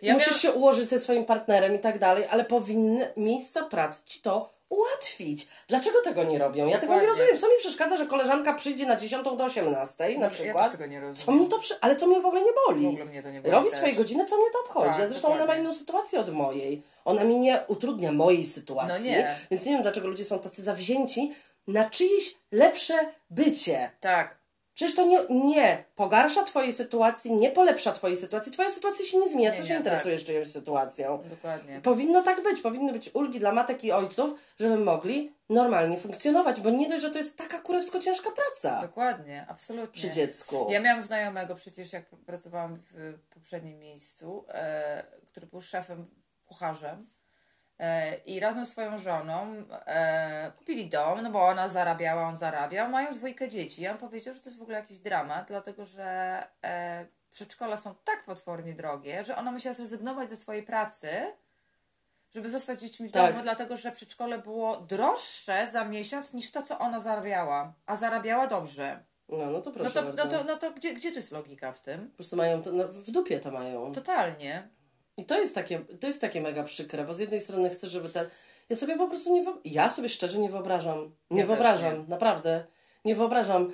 Ja 0.03 0.15
Musisz 0.15 0.29
miałam- 0.29 0.41
się 0.41 0.53
ułożyć 0.53 0.89
ze 0.89 0.99
swoim 0.99 1.25
partnerem 1.25 1.75
i 1.75 1.79
tak 1.79 1.99
dalej, 1.99 2.25
ale 2.31 2.45
powinny 2.45 3.13
miejsca 3.17 3.63
pracy 3.65 4.03
ci 4.07 4.21
to 4.21 4.55
ułatwić. 4.69 5.49
Dlaczego 5.69 6.01
tego 6.03 6.25
nie 6.25 6.39
robią? 6.39 6.67
Ja 6.67 6.79
tego 6.79 6.95
nie 6.95 7.01
Dokładnie. 7.01 7.07
rozumiem. 7.25 7.39
Co 7.39 7.47
mi 7.49 7.53
przeszkadza, 7.59 7.97
że 7.97 8.07
koleżanka 8.07 8.55
przyjdzie 8.55 8.87
na 8.87 8.97
10 8.97 9.37
do 9.37 9.45
18 9.45 10.19
na 10.19 10.25
Ja 10.25 10.31
przykład? 10.31 10.63
też 10.65 10.73
tego 10.73 10.87
nie 10.87 11.01
Co 11.01 11.07
rozumiem. 11.07 11.41
mi 11.41 11.49
to 11.49 11.59
przy... 11.59 11.75
Ale 11.81 11.97
to 11.97 12.07
mnie 12.07 12.21
w 12.21 12.27
ogóle 12.27 12.43
nie 12.43 12.51
boli. 12.67 12.87
W 12.87 12.89
ogóle 12.89 13.05
mnie 13.05 13.23
to 13.23 13.31
nie 13.31 13.41
boli 13.41 13.53
Robi 13.53 13.69
też. 13.69 13.79
swoje 13.79 13.93
godziny, 13.93 14.27
co 14.27 14.37
mnie 14.37 14.51
to 14.53 14.59
obchodzi. 14.61 14.99
Tak, 14.99 15.09
zresztą 15.09 15.29
ona 15.29 15.35
ma 15.37 15.41
dokładnie. 15.41 15.65
inną 15.65 15.75
sytuację 15.75 16.21
od 16.21 16.33
mojej. 16.33 16.83
Ona 17.05 17.25
mi 17.25 17.37
nie 17.37 17.63
utrudnia 17.69 18.13
mojej 18.13 18.47
sytuacji. 18.47 18.95
No 18.95 19.11
nie. 19.11 19.37
Więc 19.51 19.65
nie 19.65 19.73
wiem, 19.73 19.83
dlaczego 19.83 20.09
ludzie 20.09 20.25
są 20.25 20.39
tacy 20.39 20.63
zawzięci 20.63 21.35
na 21.67 21.91
czyjeś 21.91 22.35
lepsze 22.53 22.95
bycie. 23.31 23.91
Tak. 24.01 24.40
Przecież 24.75 24.97
to 24.97 25.07
nie, 25.07 25.19
nie 25.31 25.85
pogarsza 25.95 26.45
Twojej 26.45 26.73
sytuacji, 26.73 27.33
nie 27.37 27.51
polepsza 27.51 27.93
Twojej 27.93 28.17
sytuacji. 28.17 28.53
Twoja 28.53 28.71
sytuacja 28.71 29.05
się 29.05 29.19
nie 29.19 29.29
zmienia. 29.29 29.53
Co 29.53 29.61
Nie, 29.63 29.67
się 29.69 29.73
nie, 29.73 29.79
interesujesz 29.79 30.25
czyjąś 30.25 30.53
sytuacją? 30.53 31.23
Dokładnie. 31.31 31.81
Powinno 31.81 32.23
tak 32.23 32.43
być. 32.43 32.61
Powinny 32.61 32.93
być 32.93 33.11
ulgi 33.15 33.41
dla 33.41 33.53
matek 33.53 33.85
i 33.85 33.93
ojców, 33.93 34.41
żeby 34.61 34.77
mogli 34.79 35.33
normalnie 35.49 35.97
funkcjonować. 35.97 36.61
Bo 36.61 36.71
nie 36.71 36.89
dość, 36.89 37.03
że 37.03 37.11
to 37.11 37.19
jest 37.19 37.37
taka 37.37 37.59
kurewsko 37.59 38.01
ciężka 38.01 38.31
praca 38.31 38.81
Dokładnie, 38.83 39.47
absolutnie. 39.49 39.93
przy 39.93 40.11
dziecku. 40.11 40.67
Ja 40.71 40.81
miałam 40.81 41.03
znajomego 41.03 41.55
przecież, 41.55 41.93
jak 41.93 42.05
pracowałam 42.27 42.79
w 42.93 43.19
poprzednim 43.35 43.79
miejscu, 43.79 44.45
e, 44.49 45.05
który 45.31 45.47
był 45.47 45.63
szefem, 45.63 46.07
kucharzem. 46.49 47.07
E, 47.81 48.15
I 48.27 48.41
razem 48.41 48.67
z 48.67 48.71
swoją 48.71 48.99
żoną 48.99 49.65
e, 49.87 50.53
kupili 50.59 50.89
dom, 50.89 51.23
no 51.23 51.31
bo 51.31 51.47
ona 51.47 51.69
zarabiała, 51.69 52.23
on 52.23 52.37
zarabiał, 52.37 52.89
mają 52.89 53.15
dwójkę 53.15 53.49
dzieci. 53.49 53.83
I 53.83 53.89
on 53.89 53.99
powiedział, 53.99 54.35
że 54.35 54.41
to 54.41 54.49
jest 54.49 54.59
w 54.59 54.63
ogóle 54.63 54.79
jakiś 54.79 54.99
dramat, 54.99 55.49
dlatego 55.49 55.87
że 55.87 56.43
e, 56.65 57.07
przedszkola 57.33 57.77
są 57.77 57.95
tak 58.05 58.25
potwornie 58.25 58.75
drogie, 58.75 59.25
że 59.25 59.37
ona 59.37 59.53
musiała 59.53 59.75
zrezygnować 59.75 60.29
ze 60.29 60.37
swojej 60.37 60.63
pracy, 60.63 61.09
żeby 62.35 62.51
zostać 62.51 62.79
z 62.79 62.83
dziećmi 62.83 63.09
w 63.09 63.13
Tak. 63.13 63.31
domu, 63.31 63.43
dlatego 63.43 63.77
że 63.77 63.93
przedszkole 63.93 64.39
było 64.39 64.77
droższe 64.77 65.69
za 65.73 65.85
miesiąc 65.85 66.33
niż 66.33 66.53
to, 66.53 66.63
co 66.63 66.79
ona 66.79 67.01
zarabiała. 67.01 67.73
A 67.87 67.97
zarabiała 67.97 68.47
dobrze. 68.47 69.05
No, 69.29 69.37
no 69.51 69.61
to 69.61 69.71
No 69.71 69.77
proszę 69.77 69.91
to, 69.95 70.03
bardzo. 70.03 70.25
no 70.25 70.31
to, 70.31 70.45
no 70.45 70.57
to 70.57 70.71
gdzie, 70.73 70.95
gdzie 70.95 71.11
tu 71.11 71.17
jest 71.17 71.33
logika 71.33 71.73
w 71.73 71.81
tym? 71.81 72.11
Po 72.11 72.17
prostu 72.17 72.37
mają 72.37 72.63
to, 72.63 72.73
no, 72.73 72.89
w 72.89 73.11
dupie 73.11 73.41
to 73.41 73.51
mają. 73.51 73.93
Totalnie. 73.93 74.69
I 75.17 75.25
to 75.25 75.39
jest 75.41 75.55
takie, 75.55 75.79
to 76.01 76.07
jest 76.07 76.21
takie 76.21 76.41
mega 76.41 76.63
przykre, 76.65 77.05
bo 77.05 77.15
z 77.15 77.19
jednej 77.19 77.41
strony 77.41 77.71
chcę, 77.71 77.89
żeby 77.89 78.09
ten. 78.09 78.27
Ja 78.69 78.77
sobie 78.77 78.97
po 78.97 79.09
prostu 79.09 79.35
nie 79.35 79.43
wyobrażam. 79.43 79.73
Ja 79.73 79.91
sobie 79.91 80.09
szczerze 80.09 80.39
nie 80.39 80.51
wyobrażam. 80.51 81.15
Nie 81.31 81.41
Ja 81.41 81.47
wyobrażam, 81.47 82.03
nie. 82.03 82.09
naprawdę. 82.09 82.65
Nie 83.05 83.15
wyobrażam. 83.15 83.73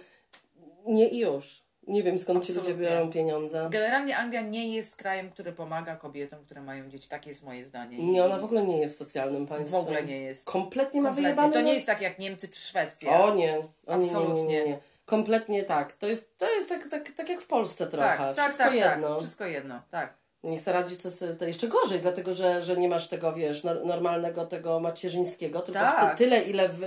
Nie 0.87 1.09
i 1.09 1.19
już. 1.19 1.67
Nie 1.87 2.03
wiem 2.03 2.19
skąd 2.19 2.45
ci 2.45 2.53
ludzie 2.53 2.61
Absolutnie. 2.61 2.89
biorą 2.89 3.13
pieniądze. 3.13 3.69
Generalnie 3.71 4.17
Anglia 4.17 4.41
nie 4.41 4.75
jest 4.75 4.97
krajem, 4.97 5.31
który 5.31 5.53
pomaga 5.53 5.97
kobietom, 5.97 6.45
które 6.45 6.61
mają 6.63 6.89
dzieci. 6.89 7.09
Takie 7.09 7.31
jest 7.31 7.43
moje 7.43 7.65
zdanie. 7.65 7.99
Nie, 7.99 8.25
ona 8.25 8.39
w 8.39 8.45
ogóle 8.45 8.63
nie 8.65 8.79
jest 8.79 8.99
socjalnym 8.99 9.47
państwem. 9.47 9.81
w 9.81 9.83
ogóle 9.83 10.03
nie 10.03 10.21
jest. 10.21 10.47
Kompletnie 10.47 11.01
ma 11.03 11.11
wyjebane. 11.13 11.53
To 11.53 11.61
nie 11.61 11.75
jest 11.75 11.87
tak 11.87 12.01
jak 12.01 12.19
Niemcy 12.19 12.49
czy 12.49 12.61
Szwecja. 12.61 13.25
O 13.25 13.35
nie. 13.35 13.59
O, 13.87 13.97
nie, 13.97 14.05
nie, 14.05 14.05
Absolutnie. 14.11 14.45
Nie, 14.45 14.65
nie, 14.65 14.69
nie. 14.71 14.79
Kompletnie 15.05 15.65
tak. 15.65 15.93
To 15.93 16.07
jest, 16.07 16.39
to 16.39 16.55
jest 16.55 16.69
tak, 16.69 16.89
tak, 16.89 17.11
tak 17.13 17.29
jak 17.29 17.41
w 17.41 17.47
Polsce 17.47 17.87
trochę. 17.87 18.09
tak, 18.09 18.37
tak, 18.37 18.45
Wszystko 18.45 18.65
tak, 18.65 18.75
jedno. 18.75 19.09
tak. 19.09 19.19
Wszystko 19.19 19.47
jedno, 19.47 19.83
tak. 19.91 20.15
Niech 20.43 20.61
sobie 20.61 20.75
radzi 20.75 20.97
co 20.97 21.11
sobie, 21.11 21.35
to 21.35 21.45
jeszcze 21.45 21.69
gorzej, 21.69 22.01
dlatego 22.01 22.35
że, 22.35 22.63
że 22.63 22.77
nie 22.77 22.89
masz 22.89 23.09
tego, 23.09 23.33
wiesz, 23.33 23.65
nor- 23.65 23.85
normalnego 23.85 24.47
tego 24.47 24.81
macierzyńskiego, 24.81 25.61
tylko 25.61 25.81
Tak. 25.81 26.11
ty, 26.19 26.25
tyle, 26.25 26.43
ile 26.43 26.69
w, 26.69 26.83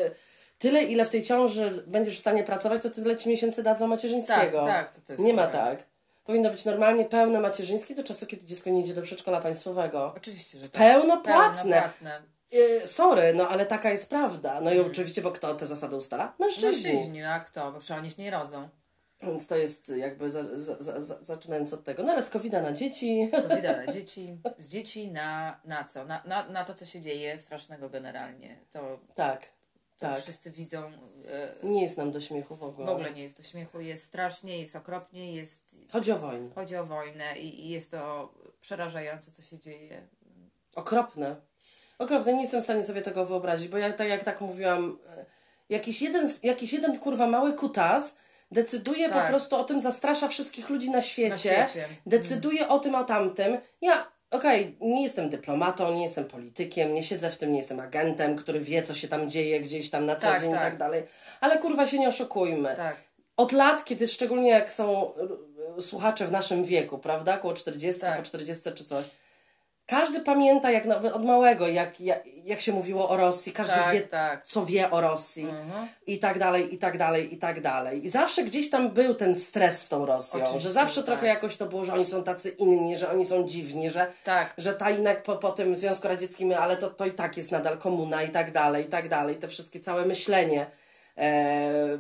tyle, 0.58 0.84
ile 0.84 1.06
w 1.06 1.10
tej 1.10 1.24
ciąży 1.24 1.84
będziesz 1.88 2.18
w 2.18 2.20
stanie 2.20 2.44
pracować, 2.44 2.82
to 2.82 2.90
tyle 2.90 3.18
ci 3.18 3.30
miesięcy 3.30 3.64
dadzą 3.64 3.80
Tak, 3.86 3.90
macierzyńskiego. 3.90 4.66
tak. 4.66 4.92
To, 4.96 5.02
to 5.08 5.14
jest 5.14 5.26
nie 5.26 5.34
ma 5.34 5.48
tak. 5.48 5.84
Powinno 6.26 6.50
być 6.50 6.66
normalnie 6.66 7.06
pełne 7.06 7.40
macierzyńskie 7.40 7.96
do 7.96 8.04
czasu, 8.04 8.26
kiedy 8.26 8.46
dziecko 8.46 8.70
nie 8.70 8.82
idzie 8.82 8.94
do 8.94 9.02
przedszkola 9.02 9.42
państwowego. 9.42 10.14
Oczywiście, 10.18 10.58
że 10.60 10.70
tak. 10.70 10.82
Pełnopłatne. 10.82 11.64
Pełnopłatne. 11.64 12.22
Yy, 12.52 12.88
sorry, 12.88 13.34
no 13.34 13.48
ale 13.50 13.66
taka 13.66 13.90
jest 13.92 14.10
prawda. 14.10 14.62
No 14.62 14.74
i 14.74 14.80
oczywiście, 14.80 15.22
bo 15.22 15.32
kto 15.32 15.56
te 15.56 15.66
zasady 15.66 15.96
ustala? 15.96 16.34
Mężczyźni. 16.40 16.94
Mężczyźni, 16.94 17.22
no 17.22 17.30
a 17.30 17.40
kto? 17.40 17.72
Bo 17.72 17.80
przecież 17.80 17.98
oni 17.98 18.10
się 18.12 18.22
nie 18.22 18.32
rodzą. 18.32 18.70
Więc 19.22 19.48
to 19.48 19.56
jest 19.56 19.90
jakby 19.90 20.32
za, 20.32 20.44
za, 20.60 20.84
za, 20.84 21.02
za, 21.02 21.18
zaczynając 21.22 21.74
od 21.74 21.84
tego. 21.84 22.04
No 22.04 22.12
ale 22.12 22.24
z 22.24 22.30
covid 22.30 22.54
na 22.54 22.74
dzieci. 22.74 23.30
covid 23.32 23.64
na 23.64 23.94
dzieci. 23.94 24.38
Z 24.58 24.68
dzieci 24.68 25.12
na, 25.12 25.60
na 25.66 25.84
co? 25.84 26.06
Na, 26.06 26.24
na, 26.26 26.50
na 26.50 26.64
to, 26.64 26.74
co 26.74 26.86
się 26.86 27.02
dzieje 27.02 27.40
strasznego 27.40 27.90
generalnie. 27.90 28.60
To, 28.72 29.00
tak. 29.16 29.46
To 29.98 30.06
tak. 30.06 30.22
wszyscy 30.22 30.52
widzą. 30.52 30.92
E, 31.64 31.68
nie 31.68 31.82
jest 31.82 31.98
nam 31.98 32.12
do 32.12 32.22
śmiechu 32.22 32.56
w 32.56 32.64
ogóle. 32.64 32.88
W 32.88 32.90
ogóle 32.90 33.12
nie 33.12 33.24
jest 33.24 33.38
do 33.38 33.44
śmiechu. 33.44 33.80
Jest 33.80 34.04
strasznie, 34.04 34.60
jest 34.60 34.76
okropnie, 34.76 35.34
jest. 35.34 35.76
Chodzi 35.92 36.12
o 36.12 36.18
wojnę. 36.18 36.50
Chodzi 36.56 36.76
o 36.76 36.86
wojnę 36.86 37.40
i, 37.40 37.66
i 37.66 37.70
jest 37.70 37.92
to 37.92 38.34
przerażające, 38.60 39.32
co 39.32 39.42
się 39.42 39.60
dzieje. 39.60 40.08
Okropne. 40.76 41.36
Okropne. 41.98 42.34
Nie 42.34 42.42
jestem 42.42 42.62
w 42.62 42.64
stanie 42.64 42.84
sobie 42.84 43.02
tego 43.02 43.26
wyobrazić, 43.26 43.68
bo 43.68 43.78
ja 43.78 43.94
tak 43.94 44.08
jak 44.08 44.24
tak 44.24 44.42
mówiłam, 44.42 45.00
e, 45.08 45.26
jakiś 45.70 46.02
jeden, 46.02 46.30
jakiś 46.44 46.74
jeden 46.74 47.00
kurwa 47.00 47.28
mały 47.28 47.54
kutas 47.54 48.18
decyduje 48.52 49.10
tak. 49.10 49.24
po 49.24 49.30
prostu 49.30 49.56
o 49.56 49.64
tym, 49.64 49.80
zastrasza 49.80 50.28
wszystkich 50.28 50.70
ludzi 50.70 50.90
na 50.90 51.02
świecie, 51.02 51.60
na 51.60 51.68
świecie. 51.68 51.88
decyduje 52.06 52.60
mm. 52.60 52.72
o 52.72 52.80
tym, 52.80 52.96
o 52.96 53.04
tamtym. 53.04 53.58
Ja, 53.82 54.12
okej, 54.32 54.62
okay, 54.62 54.90
nie 54.90 55.04
jestem 55.04 55.30
dyplomatą, 55.30 55.94
nie 55.94 56.04
jestem 56.04 56.26
politykiem, 56.26 56.94
nie 56.94 57.04
siedzę 57.04 57.30
w 57.30 57.38
tym, 57.38 57.52
nie 57.52 57.58
jestem 57.58 57.80
agentem, 57.80 58.36
który 58.36 58.60
wie, 58.60 58.84
co 58.84 58.96
się 58.96 59.08
tam 59.08 59.30
dzieje 59.30 59.60
gdzieś 59.60 59.90
tam 59.90 60.06
na 60.06 60.16
co 60.16 60.22
tak, 60.22 60.42
dzień 60.42 60.52
tak. 60.52 60.60
i 60.60 60.64
tak 60.64 60.78
dalej, 60.78 61.04
ale 61.42 61.58
kurwa 61.58 61.88
się 61.88 62.00
nie 62.00 62.08
oszukujmy. 62.08 62.76
Tak. 62.76 62.96
Od 63.38 63.52
lat, 63.52 63.86
kiedy 63.86 64.08
szczególnie 64.08 64.50
jak 64.50 64.74
są 64.74 65.12
słuchacze 65.80 66.28
w 66.28 66.32
naszym 66.32 66.64
wieku, 66.64 66.98
prawda, 66.98 67.36
około 67.36 67.54
40, 67.54 68.02
tak. 68.02 68.18
po 68.18 68.24
40 68.24 68.72
czy 68.76 68.86
coś, 68.86 69.06
każdy 69.90 70.20
pamięta 70.20 70.72
jak 70.72 70.84
od 71.14 71.26
małego, 71.26 71.68
jak, 71.68 72.02
jak, 72.02 72.24
jak 72.44 72.62
się 72.62 72.74
mówiło 72.74 73.10
o 73.10 73.18
Rosji, 73.18 73.52
każdy 73.52 73.76
tak, 73.76 73.94
wie, 73.94 74.02
tak. 74.02 74.46
co 74.46 74.66
wie 74.66 74.92
o 74.92 75.02
Rosji 75.02 75.44
mhm. 75.44 75.88
i 76.08 76.20
tak 76.20 76.40
dalej, 76.40 76.74
i 76.74 76.78
tak 76.78 76.98
dalej, 76.98 77.34
i 77.34 77.38
tak 77.38 77.62
dalej. 77.62 78.06
I 78.06 78.10
zawsze 78.10 78.44
gdzieś 78.44 78.70
tam 78.70 78.90
był 78.90 79.16
ten 79.16 79.36
stres 79.36 79.82
z 79.82 79.90
tą 79.90 80.06
Rosją, 80.06 80.40
Oczywiście, 80.40 80.68
że 80.68 80.74
zawsze 80.74 80.96
tak. 80.96 81.06
trochę 81.06 81.28
jakoś 81.28 81.58
to 81.58 81.66
było, 81.66 81.86
że 81.86 81.94
oni 81.94 82.06
są 82.06 82.24
tacy 82.24 82.50
inni, 82.50 82.98
że 82.98 83.10
oni 83.10 83.26
są 83.26 83.48
dziwni, 83.48 83.90
że, 83.90 84.08
tak. 84.24 84.54
że 84.58 84.74
ta 84.74 84.86
po, 85.24 85.36
po 85.36 85.52
tym 85.52 85.76
Związku 85.76 86.08
Radzieckim, 86.08 86.54
ale 86.60 86.78
to, 86.78 86.90
to 86.90 87.06
i 87.06 87.12
tak 87.12 87.38
jest 87.38 87.52
nadal 87.52 87.78
komuna 87.78 88.24
i 88.24 88.30
tak 88.30 88.52
dalej, 88.52 88.86
i 88.86 88.90
tak 88.90 89.10
dalej. 89.10 89.36
Te 89.36 89.48
wszystkie 89.48 89.80
całe 89.80 90.06
myślenie. 90.06 90.66
E, 91.18 91.98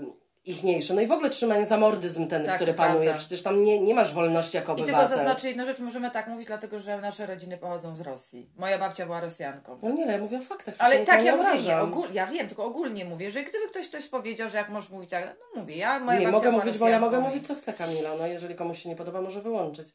ichniejsze. 0.50 0.94
No 0.94 1.01
i 1.01 1.08
w 1.08 1.12
ogóle 1.12 1.29
trzymanie 1.29 1.65
za 1.65 1.77
mordyzm 1.77 2.27
ten, 2.27 2.46
tak, 2.46 2.56
który 2.56 2.74
panuje. 2.74 3.03
Prawda. 3.03 3.20
Przecież 3.20 3.41
tam 3.41 3.63
nie, 3.63 3.79
nie 3.79 3.94
masz 3.94 4.13
wolności 4.13 4.58
jako 4.58 4.72
obywatel. 4.72 4.96
I 4.96 4.98
tylko 4.98 5.15
zaznaczę 5.18 5.48
jedną 5.48 5.65
rzecz, 5.65 5.79
możemy 5.79 6.12
tak 6.12 6.27
mówić, 6.27 6.48
dlatego 6.48 6.79
że 6.79 7.01
nasze 7.01 7.25
rodziny 7.25 7.58
pochodzą 7.58 7.96
z 7.96 8.01
Rosji. 8.01 8.50
Moja 8.58 8.79
babcia 8.79 9.06
była 9.06 9.20
Rosjanką. 9.20 9.79
No 9.82 9.91
nie, 9.91 10.06
ja 10.06 10.18
mówię 10.18 10.38
o 10.38 10.41
faktach. 10.41 10.75
Ale 10.77 11.00
tak, 11.00 11.24
ja 11.24 11.36
mówię, 11.36 11.62
nie, 11.62 11.77
ogól, 11.77 12.08
ja 12.13 12.27
wiem, 12.27 12.48
tylko 12.48 12.65
ogólnie 12.65 13.06
mówię, 13.06 13.32
że 13.32 13.44
gdyby 13.44 13.68
ktoś 13.70 13.88
coś 13.88 14.08
powiedział, 14.08 14.50
że 14.50 14.58
jak 14.58 14.70
możesz 14.70 14.89
mówić, 14.89 15.12
jak, 15.12 15.25
no 15.56 15.62
mówię, 15.62 15.75
ja 15.75 16.00
moja 16.00 16.20
Nie, 16.20 16.27
mogę 16.27 16.51
mówić, 16.51 16.77
bo 16.77 16.88
ja 16.88 17.00
mogę 17.00 17.20
mówić 17.20 17.48
co 17.48 17.56
chcę 17.56 17.74
Kamila, 17.74 18.10
no 18.20 18.27
jeżeli 18.27 18.56
komuś 18.56 18.84
się 18.84 18.89
nie 18.89 18.96
podoba, 18.96 19.22
może 19.22 19.41
wyłączyć. 19.41 19.88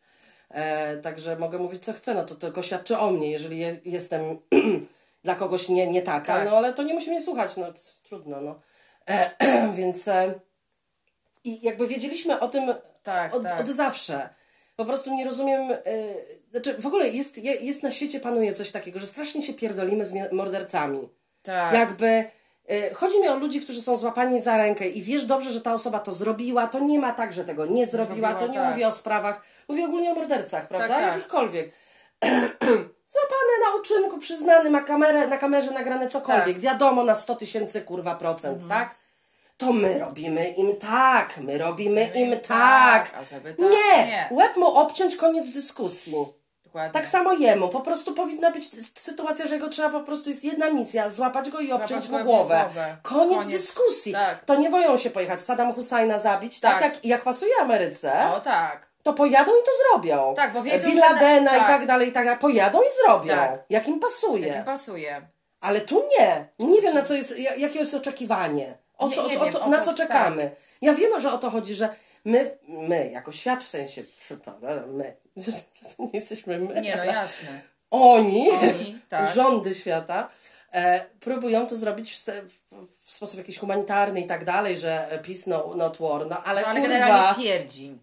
E, 0.50 0.96
także 0.96 1.36
mogę 1.36 1.58
mówić 1.58 1.84
co 1.84 1.92
chcę, 1.92 2.14
no 2.14 2.24
to 2.24 2.34
tylko 2.34 2.62
świadczy 2.62 2.98
o 2.98 3.10
mnie, 3.10 3.30
jeżeli 3.30 3.58
je, 3.58 3.76
jestem 3.84 4.38
dla 5.24 5.34
kogoś 5.34 5.68
nie, 5.68 5.86
nie 5.86 6.02
taka, 6.02 6.34
tak. 6.34 6.50
no 6.50 6.56
ale 6.56 6.72
to 6.72 6.82
nie 6.82 6.94
musi 6.94 7.10
mnie 7.10 7.22
słuchać, 7.22 7.56
no 7.56 7.66
trudno, 8.02 8.40
no. 8.40 8.60
E, 9.08 9.30
więc... 9.76 10.08
E, 10.08 10.34
i 11.44 11.66
jakby 11.66 11.86
wiedzieliśmy 11.86 12.40
o 12.40 12.48
tym 12.48 12.74
tak, 13.02 13.34
od, 13.34 13.42
tak. 13.42 13.60
od 13.60 13.68
zawsze. 13.68 14.28
Po 14.76 14.84
prostu 14.84 15.14
nie 15.14 15.24
rozumiem, 15.24 15.68
yy, 15.68 15.76
znaczy 16.50 16.74
w 16.82 16.86
ogóle 16.86 17.08
jest, 17.08 17.38
jest 17.38 17.82
na 17.82 17.90
świecie 17.90 18.20
panuje 18.20 18.52
coś 18.52 18.70
takiego, 18.70 19.00
że 19.00 19.06
strasznie 19.06 19.42
się 19.42 19.52
pierdolimy 19.52 20.04
z 20.04 20.32
mordercami. 20.32 21.08
Tak. 21.42 21.74
Jakby 21.74 22.24
yy, 22.68 22.94
chodzi 22.94 23.20
mi 23.20 23.28
o 23.28 23.36
ludzi, 23.36 23.60
którzy 23.60 23.82
są 23.82 23.96
złapani 23.96 24.42
za 24.42 24.56
rękę 24.56 24.88
i 24.88 25.02
wiesz 25.02 25.26
dobrze, 25.26 25.52
że 25.52 25.60
ta 25.60 25.74
osoba 25.74 25.98
to 25.98 26.12
zrobiła, 26.12 26.66
to 26.66 26.80
nie 26.80 26.98
ma 26.98 27.12
tak, 27.12 27.32
że 27.32 27.44
tego 27.44 27.66
nie 27.66 27.86
zrobiła, 27.86 28.06
zrobiła 28.06 28.34
to 28.34 28.46
nie 28.46 28.58
tak. 28.58 28.70
mówię 28.70 28.88
o 28.88 28.92
sprawach, 28.92 29.42
mówię 29.68 29.84
ogólnie 29.84 30.10
o 30.10 30.14
mordercach, 30.14 30.68
prawda? 30.68 30.88
Tak, 30.88 30.96
tak. 30.98 31.14
Jakichkolwiek. 31.14 31.72
Złapany 33.14 33.52
na 33.64 33.80
uczynku, 33.80 34.18
przyznany, 34.18 34.70
ma 34.70 34.80
kamerę, 34.80 35.26
na 35.26 35.38
kamerze 35.38 35.70
nagrane 35.70 36.08
cokolwiek, 36.08 36.56
tak. 36.56 36.60
wiadomo 36.60 37.04
na 37.04 37.14
100 37.14 37.36
tysięcy 37.36 37.82
kurwa 37.82 38.14
procent, 38.14 38.62
mhm. 38.62 38.68
tak? 38.68 38.94
to 39.56 39.72
my 39.72 39.98
robimy 39.98 40.48
im 40.48 40.76
tak, 40.76 41.38
my 41.38 41.58
robimy 41.58 41.94
my 41.94 42.20
im 42.20 42.40
tak. 42.40 43.10
tak 43.10 43.58
nie, 43.58 44.06
nie, 44.06 44.28
łeb 44.30 44.56
mu 44.56 44.66
obciąć, 44.66 45.16
koniec 45.16 45.50
dyskusji. 45.50 46.14
Dokładnie. 46.64 46.92
Tak 46.92 47.08
samo 47.08 47.32
jemu. 47.32 47.68
Po 47.68 47.80
prostu 47.80 48.14
powinna 48.14 48.50
być 48.50 48.70
sytuacja, 48.98 49.46
że 49.46 49.54
jego 49.54 49.68
trzeba 49.68 49.90
po 49.90 50.00
prostu 50.00 50.30
jest 50.30 50.44
jedna 50.44 50.70
misja, 50.70 51.10
złapać 51.10 51.50
go 51.50 51.60
i 51.60 51.72
obciąć 51.72 52.08
mu 52.08 52.24
głowę. 52.24 52.64
głowę. 52.64 52.96
Koniec, 53.02 53.38
Koniec, 53.38 53.60
dyskusji. 53.60 54.12
Tak. 54.12 54.44
To 54.44 54.54
nie 54.54 54.70
boją 54.70 54.96
się 54.96 55.10
pojechać 55.10 55.42
Saddam 55.42 55.72
Husajna 55.72 56.18
zabić, 56.18 56.60
tak, 56.60 56.72
tak 56.72 56.94
jak, 56.94 57.04
jak 57.04 57.22
pasuje 57.22 57.52
Ameryce. 57.60 58.30
O 58.36 58.40
tak. 58.40 58.93
To 59.04 59.12
pojadą 59.12 59.52
i 59.52 59.64
to 59.64 59.70
zrobią. 59.82 60.34
Tak, 60.36 60.52
bo 60.52 60.62
wiedzą, 60.62 60.88
Bin 60.88 60.98
Ladena 60.98 61.50
tak. 61.50 61.62
i 61.62 61.66
tak 61.66 61.86
dalej, 61.86 62.08
i 62.08 62.12
tak 62.12 62.24
dalej. 62.24 62.40
Pojadą 62.40 62.82
i 62.82 63.04
zrobią. 63.04 63.34
Tak. 63.34 63.64
Jak 63.70 63.88
im 63.88 64.00
pasuje. 64.00 64.46
Jak 64.46 64.56
im 64.56 64.64
pasuje. 64.64 65.26
Ale 65.60 65.80
tu 65.80 66.04
nie. 66.18 66.48
Nie 66.58 66.80
wiem, 66.80 66.94
na 66.94 67.02
co 67.02 67.14
jest, 67.14 67.38
jakie 67.38 67.78
jest 67.78 67.94
oczekiwanie. 67.94 68.78
O 68.98 69.08
co, 69.08 69.28
nie, 69.28 69.36
nie 69.36 69.58
o, 69.58 69.60
o 69.60 69.68
na 69.68 69.80
co 69.80 69.94
czekamy? 69.94 70.42
Tak. 70.42 70.58
Ja 70.82 70.94
wiem, 70.94 71.20
że 71.20 71.32
o 71.32 71.38
to 71.38 71.50
chodzi, 71.50 71.74
że 71.74 71.88
my, 72.24 72.58
my 72.68 73.10
jako 73.12 73.32
świat 73.32 73.62
w 73.62 73.68
sensie, 73.68 74.02
prawda, 74.44 74.68
my, 74.86 75.16
nie 75.98 76.10
jesteśmy 76.12 76.58
my. 76.58 76.80
Nie, 76.80 76.96
no 76.96 77.04
jasne. 77.04 77.60
Oni, 77.90 78.50
Oni 78.50 79.00
tak. 79.08 79.34
rządy 79.34 79.74
świata, 79.74 80.28
e, 80.72 81.04
próbują 81.20 81.66
to 81.66 81.76
zrobić 81.76 82.14
w, 82.14 82.24
w, 82.24 83.06
w, 83.06 83.12
sposób 83.12 83.38
jakiś 83.38 83.58
humanitarny 83.58 84.20
i 84.20 84.26
tak 84.26 84.44
dalej, 84.44 84.78
że 84.78 85.22
peace 85.26 85.50
no, 85.50 85.72
not 85.76 85.96
war, 85.96 86.26
no 86.26 86.42
ale, 86.44 86.60
no, 86.60 86.66
ale 86.66 86.80
kurwa, 86.80 86.94
generalnie 86.94 87.44
pierdzi. 87.44 87.98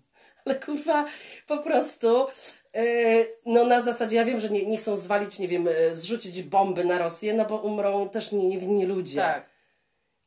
Ale 0.46 0.56
kurwa, 0.56 1.06
po 1.48 1.58
prostu 1.58 2.28
Yy, 2.76 3.28
no 3.46 3.66
na 3.66 3.82
zasadzie, 3.82 4.16
ja 4.16 4.26
wiem, 4.26 4.40
że 4.40 4.50
nie, 4.50 4.66
nie 4.66 4.78
chcą 4.78 4.96
zwalić, 4.98 5.40
nie 5.40 5.48
wiem, 5.48 5.68
e, 5.68 5.96
zrzucić 5.96 6.44
bomby 6.44 6.86
na 6.86 6.98
Rosję, 6.98 7.34
no 7.34 7.46
bo 7.46 7.58
umrą 7.58 8.10
też 8.10 8.32
niewinni 8.32 8.86
ludzie. 8.86 9.20
Tak. 9.20 9.50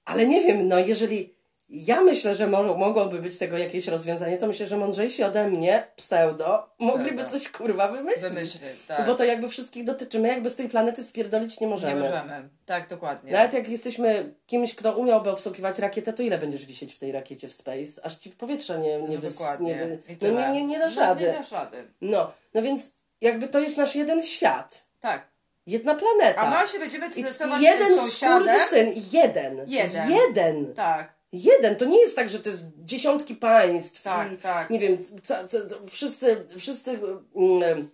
Ale 0.04 0.26
nie 0.26 0.40
wiem, 0.40 0.68
no 0.68 0.78
jeżeli 0.78 1.34
ja 1.68 2.00
myślę, 2.00 2.34
że 2.34 2.46
mo 2.46 2.62
mogłoby 2.62 3.22
być 3.22 3.38
tego 3.38 3.58
jakieś 3.58 3.86
rozwiązanie, 3.86 4.38
to 4.38 4.46
myślę, 4.46 4.66
że 4.66 4.76
mądrzejsi 4.76 5.24
ode 5.24 5.50
mnie, 5.50 5.86
pseudo, 5.96 6.68
mogliby 6.78 7.24
coś 7.24 7.48
kurwa 7.48 7.88
wymyślić. 7.88 8.24
Wymyślić, 8.24 8.62
tak. 8.88 9.06
Bo 9.06 9.14
to 9.14 9.24
jakby 9.24 9.48
wszystkich 9.48 9.84
dotyczy. 9.84 10.18
My 10.18 10.28
jakby 10.28 10.50
z 10.50 10.56
tej 10.56 10.68
planety 10.68 11.04
spierdolić 11.04 11.60
nie 11.60 11.66
możemy. 11.66 11.94
Nie 11.94 12.00
możemy, 12.00 12.48
tak, 12.66 12.88
dokładnie. 12.88 13.32
Nawet 13.32 13.52
jak 13.52 13.68
jesteśmy 13.68 14.34
kimś, 14.46 14.74
kto 14.74 14.96
umiałby 14.96 15.30
obsługiwać 15.30 15.78
rakietę, 15.78 16.12
to 16.12 16.22
ile 16.22 16.38
będziesz 16.38 16.66
wisieć 16.66 16.94
w 16.94 16.98
tej 16.98 17.12
rakiecie 17.12 17.48
w 17.48 17.54
space? 17.54 18.04
Aż 18.04 18.16
ci 18.16 18.30
powietrze 18.30 18.78
nie, 18.78 19.02
nie, 19.02 19.14
no, 19.14 19.20
wys, 19.20 19.40
nie, 19.60 19.74
wy, 19.74 19.98
no, 20.22 20.40
nie, 20.40 20.52
nie, 20.52 20.64
nie 20.64 20.78
dasz 20.78 20.96
no, 20.96 21.02
rady. 21.02 21.24
Nie 21.24 21.32
dasz 21.32 21.52
rady. 21.52 21.84
No, 22.00 22.32
no 22.54 22.62
więc 22.62 22.92
jakby 23.20 23.48
to 23.48 23.60
jest 23.60 23.76
nasz 23.76 23.96
jeden 23.96 24.22
świat. 24.22 24.86
Tak. 25.00 25.34
Jedna 25.66 25.94
planeta. 25.94 26.40
A 26.40 26.62
my 26.62 26.68
się 26.68 26.78
będziemy 26.78 27.10
testować 27.10 27.62
jeden 27.62 27.94
z 27.94 28.00
sąsiadem. 28.00 28.68
syn, 28.70 28.92
jeden. 29.12 29.64
Jeden. 29.66 30.10
Jeden. 30.10 30.74
Tak. 30.74 31.13
Jeden. 31.34 31.76
To 31.76 31.84
nie 31.84 32.00
jest 32.00 32.16
tak, 32.16 32.30
że 32.30 32.40
to 32.40 32.48
jest 32.48 32.62
dziesiątki 32.84 33.34
państw. 33.34 34.02
Tak, 34.02 34.32
i, 34.32 34.36
tak. 34.36 34.70
Nie 34.70 34.78
wiem, 34.78 34.98
co, 35.22 35.48
co, 35.48 35.58
wszyscy, 35.86 36.44
wszyscy 36.58 36.98
mm, 37.36 37.88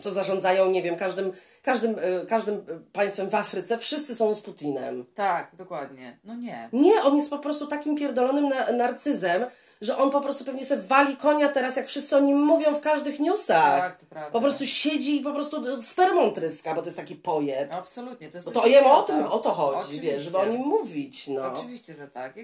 co 0.00 0.10
zarządzają, 0.10 0.70
nie 0.70 0.82
wiem, 0.82 0.96
każdym, 0.96 1.32
każdym, 1.62 1.96
e, 1.98 2.26
każdym 2.26 2.64
państwem 2.92 3.30
w 3.30 3.34
Afryce, 3.34 3.78
wszyscy 3.78 4.14
są 4.14 4.34
z 4.34 4.40
Putinem. 4.40 5.04
Tak, 5.14 5.50
dokładnie. 5.58 6.18
No 6.24 6.34
nie. 6.34 6.68
Nie, 6.72 7.02
on 7.02 7.16
jest 7.16 7.30
po 7.30 7.38
prostu 7.38 7.66
takim 7.66 7.96
pierdolonym 7.96 8.48
na, 8.48 8.72
narcyzem, 8.72 9.44
że 9.80 9.96
on 9.96 10.10
po 10.10 10.20
prostu 10.20 10.44
pewnie 10.44 10.66
sobie 10.66 10.82
wali 10.82 11.16
konia 11.16 11.48
teraz, 11.48 11.76
jak 11.76 11.86
wszyscy 11.86 12.16
o 12.16 12.20
nim 12.20 12.38
mówią 12.42 12.74
w 12.74 12.80
każdych 12.80 13.20
newsach. 13.20 13.80
Tak, 13.80 13.96
to 13.96 14.06
prawda. 14.06 14.30
Po 14.30 14.40
prostu 14.40 14.66
siedzi 14.66 15.16
i 15.16 15.20
po 15.20 15.32
prostu 15.32 15.82
spermą 15.82 16.30
tryska, 16.30 16.74
bo 16.74 16.82
to 16.82 16.86
jest 16.86 16.96
taki 16.96 17.16
pojeb. 17.16 17.72
Absolutnie. 17.72 18.28
To, 18.30 18.38
jest 18.38 18.52
to 18.52 18.66
jemu 18.66 18.88
o, 18.88 19.02
tym, 19.02 19.22
o 19.22 19.38
to 19.38 19.52
chodzi, 19.52 19.78
Oczywiście. 19.78 20.02
wiesz, 20.02 20.22
żeby 20.22 20.38
o 20.38 20.46
nim 20.46 20.60
mówić, 20.60 21.28
no. 21.28 21.52
Oczywiście, 21.52 21.94
że 21.94 22.08
tak. 22.08 22.34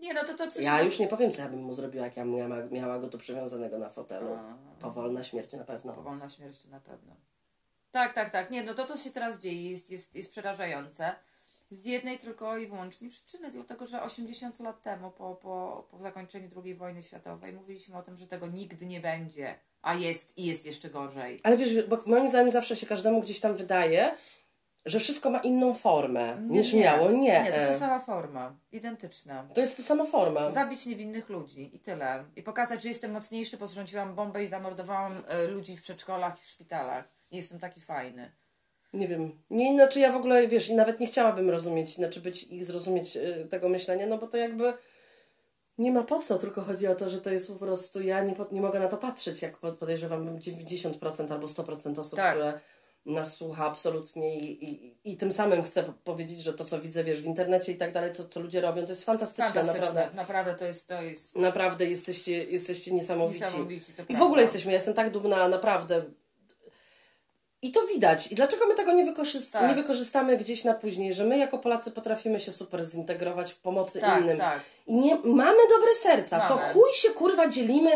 Nie, 0.00 0.14
no 0.14 0.24
to, 0.24 0.34
to 0.34 0.50
coś... 0.50 0.64
Ja 0.64 0.82
już 0.82 0.98
nie 0.98 1.08
powiem, 1.08 1.32
co 1.32 1.42
ja 1.42 1.48
bym 1.48 1.62
mu 1.62 1.74
zrobiła, 1.74 2.04
jak 2.04 2.16
ja 2.16 2.24
miała, 2.24 2.56
miała 2.70 2.98
go 2.98 3.08
tu 3.08 3.18
przywiązanego 3.18 3.78
na 3.78 3.88
fotelu. 3.88 4.34
A, 4.34 4.80
Powolna 4.80 5.24
śmierć 5.24 5.52
na 5.52 5.64
pewno. 5.64 5.92
Powolna 5.92 6.28
śmierć 6.28 6.64
na 6.64 6.80
pewno. 6.80 7.16
Tak, 7.90 8.12
tak, 8.12 8.30
tak. 8.30 8.50
Nie, 8.50 8.62
no 8.62 8.74
to, 8.74 8.86
co 8.86 8.96
się 8.96 9.10
teraz 9.10 9.38
dzieje, 9.38 9.70
jest, 9.70 9.90
jest, 9.90 10.16
jest 10.16 10.30
przerażające 10.30 11.14
z 11.70 11.84
jednej 11.84 12.18
tylko 12.18 12.58
i 12.58 12.66
wyłącznie 12.66 13.10
przyczyny, 13.10 13.50
dlatego 13.50 13.86
że 13.86 14.02
80 14.02 14.60
lat 14.60 14.82
temu, 14.82 15.10
po, 15.10 15.34
po, 15.34 15.86
po 15.90 15.98
zakończeniu 15.98 16.48
II 16.64 16.74
wojny 16.74 17.02
światowej, 17.02 17.52
mówiliśmy 17.52 17.96
o 17.96 18.02
tym, 18.02 18.16
że 18.16 18.26
tego 18.26 18.46
nigdy 18.46 18.86
nie 18.86 19.00
będzie, 19.00 19.54
a 19.82 19.94
jest 19.94 20.38
i 20.38 20.44
jest 20.44 20.66
jeszcze 20.66 20.90
gorzej. 20.90 21.40
Ale 21.42 21.56
wiesz, 21.56 21.86
bo 21.88 22.02
moim 22.06 22.28
zdaniem 22.28 22.50
zawsze 22.50 22.76
się 22.76 22.86
każdemu 22.86 23.22
gdzieś 23.22 23.40
tam 23.40 23.56
wydaje, 23.56 24.14
że 24.86 25.00
wszystko 25.00 25.30
ma 25.30 25.38
inną 25.38 25.74
formę 25.74 26.36
nie, 26.40 26.58
niż 26.58 26.72
nie, 26.72 26.80
miało. 26.80 27.10
Nie. 27.10 27.20
Nie, 27.20 27.50
to 27.50 27.56
jest 27.56 27.68
ta 27.68 27.78
sama 27.78 28.00
forma. 28.00 28.56
Identyczna. 28.72 29.48
To 29.54 29.60
jest 29.60 29.76
ta 29.76 29.82
sama 29.82 30.04
forma. 30.04 30.50
Zabić 30.50 30.86
niewinnych 30.86 31.28
ludzi 31.28 31.76
i 31.76 31.80
tyle. 31.80 32.24
I 32.36 32.42
pokazać, 32.42 32.82
że 32.82 32.88
jestem 32.88 33.12
mocniejszy, 33.12 33.56
bo 33.56 33.66
zrządziłam 33.66 34.14
bombę 34.14 34.44
i 34.44 34.46
zamordowałam 34.46 35.22
y, 35.44 35.48
ludzi 35.48 35.76
w 35.76 35.82
przedszkolach 35.82 36.38
i 36.38 36.42
w 36.42 36.46
szpitalach. 36.46 37.08
I 37.30 37.36
jestem 37.36 37.58
taki 37.58 37.80
fajny. 37.80 38.32
Nie 38.96 39.08
wiem. 39.08 39.38
Nie, 39.50 39.74
znaczy 39.74 40.00
ja 40.00 40.12
w 40.12 40.16
ogóle, 40.16 40.48
wiesz, 40.48 40.68
i 40.68 40.74
nawet 40.74 41.00
nie 41.00 41.06
chciałabym 41.06 41.50
rozumieć, 41.50 41.94
znaczy 41.94 42.20
być 42.20 42.42
i 42.42 42.64
zrozumieć 42.64 43.16
y, 43.16 43.46
tego 43.50 43.68
myślenia, 43.68 44.06
no 44.06 44.18
bo 44.18 44.26
to 44.26 44.36
jakby 44.36 44.72
Nie 45.78 45.92
ma 45.92 46.02
po 46.02 46.18
co, 46.18 46.38
tylko 46.38 46.62
chodzi 46.62 46.86
o 46.86 46.94
to, 46.94 47.08
że 47.10 47.20
to 47.20 47.30
jest 47.30 47.48
po 47.48 47.54
prostu, 47.54 48.02
ja 48.02 48.24
nie, 48.24 48.34
nie 48.52 48.60
mogę 48.60 48.78
na 48.80 48.88
to 48.88 48.96
patrzeć, 48.96 49.42
jak 49.42 49.56
podejrzewam 49.56 50.38
90% 50.38 51.32
albo 51.32 51.46
100% 51.46 51.98
osób, 52.00 52.16
Tak. 52.16 52.30
które 52.34 52.60
nas 53.06 53.34
słucha 53.34 53.66
absolutnie 53.66 54.38
i, 54.38 54.64
i, 54.64 54.96
i 55.12 55.16
tym 55.16 55.32
samym 55.32 55.62
chcę 55.62 55.82
po- 55.82 55.92
powiedzieć, 55.92 56.40
że 56.42 56.52
to, 56.52 56.64
co 56.64 56.80
widzę, 56.80 57.04
wiesz, 57.04 57.22
w 57.22 57.24
internecie 57.26 57.72
i 57.72 57.76
tak 57.76 57.92
dalej, 57.92 58.12
co, 58.12 58.24
co 58.28 58.40
ludzie 58.40 58.60
robią, 58.60 58.82
to 58.84 58.88
jest 58.92 59.04
fantastyczne, 59.04 59.46
Fantastyczne. 59.52 59.86
naprawdę. 59.86 60.16
Naprawdę 60.16 60.54
to 60.54 60.64
jest, 60.64 60.88
to 60.88 61.02
jest 61.02 61.36
Naprawdę 61.36 61.84
jesteście, 61.86 62.44
jesteście 62.44 62.92
niesamowici. 62.94 63.40
niesamowici. 63.40 63.92
I 64.08 64.16
w 64.16 64.22
ogóle 64.22 64.42
jesteśmy, 64.42 64.70
ja 64.72 64.76
jestem 64.76 64.94
tak 64.94 65.10
dumna, 65.10 65.48
naprawdę. 65.48 66.04
I 67.66 67.72
to 67.72 67.86
widać. 67.86 68.32
I 68.32 68.34
dlaczego 68.34 68.66
my 68.66 68.74
tego 68.74 68.92
nie, 68.92 69.04
wykorzyst- 69.12 69.52
Tak. 69.52 69.68
nie 69.68 69.74
wykorzystamy 69.74 70.36
gdzieś 70.36 70.64
na 70.64 70.74
później, 70.74 71.14
że 71.14 71.24
my 71.24 71.38
jako 71.38 71.58
Polacy 71.58 71.90
potrafimy 71.90 72.40
się 72.40 72.52
super 72.52 72.84
zintegrować 72.84 73.52
w 73.52 73.58
pomocy 73.60 74.00
Tak, 74.00 74.20
innym. 74.20 74.38
tak. 74.38 74.60
I 74.86 74.94
nie, 74.94 75.16
mamy 75.24 75.58
dobre 75.78 75.94
serca. 75.94 76.40
To 76.40 76.54
Mamy. 76.56 76.72
chuj 76.72 76.92
się 76.94 77.10
kurwa 77.10 77.48
dzielimy. 77.48 77.90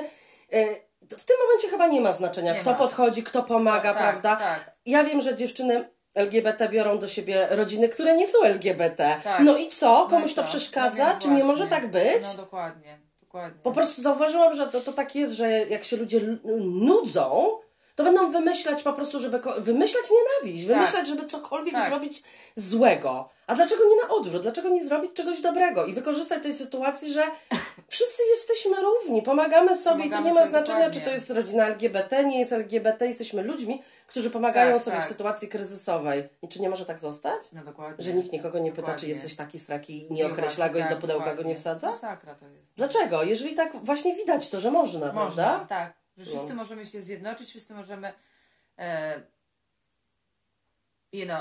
E, 0.53 0.67
to 1.09 1.17
w 1.19 1.25
tym 1.25 1.37
momencie 1.47 1.69
chyba 1.69 1.87
nie 1.87 2.01
ma 2.01 2.13
znaczenia, 2.13 2.53
Nie 2.55 2.61
kto 2.61 2.71
ma. 2.71 2.77
podchodzi, 2.77 3.23
kto 3.23 3.43
pomaga, 3.43 3.95
tak, 3.95 4.03
prawda? 4.03 4.37
Tak. 4.37 4.71
Ja 4.87 5.05
wiem, 5.05 5.21
że 5.21 5.37
dziewczyny 5.37 5.89
LGBT 6.15 6.69
biorą 6.69 6.99
do 6.99 7.09
siebie 7.09 7.47
rodziny, 7.51 7.89
które 7.89 8.17
nie 8.17 8.29
są 8.29 8.43
LGBT. 8.43 9.21
Tak. 9.25 9.41
No 9.41 9.57
i 9.57 9.69
co? 9.69 9.87
No 9.87 10.07
Komuś 10.11 10.33
i 10.33 10.35
to 10.35 10.45
przeszkadza? 10.45 11.13
No 11.13 11.19
Czy 11.21 11.29
nie 11.29 11.45
może 11.45 11.67
tak 11.67 11.91
być? 11.91 12.23
No 12.23 12.35
dokładnie, 12.43 12.99
dokładnie. 13.21 13.61
Po 13.63 13.73
prostu 13.73 14.03
zauważyłam, 14.03 14.55
że 14.55 14.67
to, 14.67 14.81
to 14.81 14.93
tak 14.93 15.15
jest, 15.15 15.33
że 15.33 15.51
jak 15.51 15.85
się 15.85 15.97
ludzie 15.97 16.21
nudzą, 16.61 17.49
to 17.95 18.05
będą 18.05 18.31
wymyślać 18.31 18.83
po 18.83 18.93
prostu, 18.93 19.21
żeby 19.21 19.41
wymyślać 19.59 20.05
nienawiść, 20.11 20.67
wymyślać, 20.67 21.07
żeby 21.07 21.25
cokolwiek 21.27 21.75
Tak. 21.75 21.89
zrobić 21.89 22.23
złego. 22.57 23.29
A 23.47 23.55
dlaczego 23.55 23.85
nie 23.85 23.97
na 24.03 24.09
odwrót? 24.09 24.43
Dlaczego 24.43 24.69
nie 24.69 24.85
zrobić 24.85 25.13
czegoś 25.13 25.41
dobrego 25.41 25.85
i 25.87 25.93
wykorzystać 25.95 26.43
tej 26.43 26.55
sytuacji, 26.55 27.13
że 27.13 27.23
wszyscy 27.89 28.23
jesteśmy 28.31 28.77
równi, 28.83 29.23
pomagamy 29.23 29.77
sobie 29.77 30.05
i 30.05 30.11
to 30.11 30.17
Pomagamy 30.17 30.35
nie 30.35 30.41
ma 30.41 30.47
znaczenia, 30.47 30.79
dokładnie. 30.79 31.01
czy 31.01 31.07
to 31.07 31.13
jest 31.13 31.31
rodzina 31.31 31.67
LGBT, 31.67 32.25
nie 32.25 32.39
jest 32.39 32.53
LGBT, 32.53 33.07
jesteśmy 33.07 33.43
ludźmi, 33.43 33.83
którzy 34.07 34.31
pomagają 34.31 34.73
Tak, 34.73 34.83
sobie 34.83 34.97
tak. 34.97 35.05
w 35.07 35.09
sytuacji 35.09 35.49
kryzysowej. 35.49 36.29
I 36.43 36.49
czy 36.49 36.61
nie 36.61 36.71
może 36.71 36.85
tak 36.85 37.01
zostać? 37.01 37.53
No 37.53 37.65
dokładnie. 37.65 38.05
Że 38.05 38.15
nikt 38.15 38.33
nikogo 38.33 38.59
nie 38.59 38.71
pyta, 38.71 38.83
czy 38.83 38.87
Dokładnie. 38.93 39.09
jesteś 39.09 39.37
taki 39.37 39.59
sraki 39.61 40.07
i 40.07 40.13
nie 40.13 40.27
określa 40.27 40.69
go 40.69 40.79
i 40.79 40.83
tak, 40.83 40.91
do 40.91 40.97
pudełka 40.97 41.25
go 41.25 41.31
dokładnie. 41.31 41.53
nie 41.53 41.59
wsadza? 41.59 41.91
Masakra 41.91 42.35
to 42.35 42.47
jest. 42.49 42.75
Dlaczego? 42.77 43.23
Jeżeli 43.23 43.55
tak 43.55 43.77
właśnie 43.85 44.15
widać 44.17 44.49
to, 44.51 44.61
że 44.61 44.71
można, 44.71 45.13
Można, 45.13 45.45
prawda? 45.45 45.67
tak. 45.69 46.00
Że 46.21 46.31
wszyscy 46.31 46.49
No. 46.49 46.55
możemy 46.55 46.87
się 46.87 47.01
zjednoczyć, 47.03 47.49
wszyscy 47.49 47.75
możemy 47.75 48.13
e, 48.79 49.21
you 51.13 51.25
know, 51.27 51.41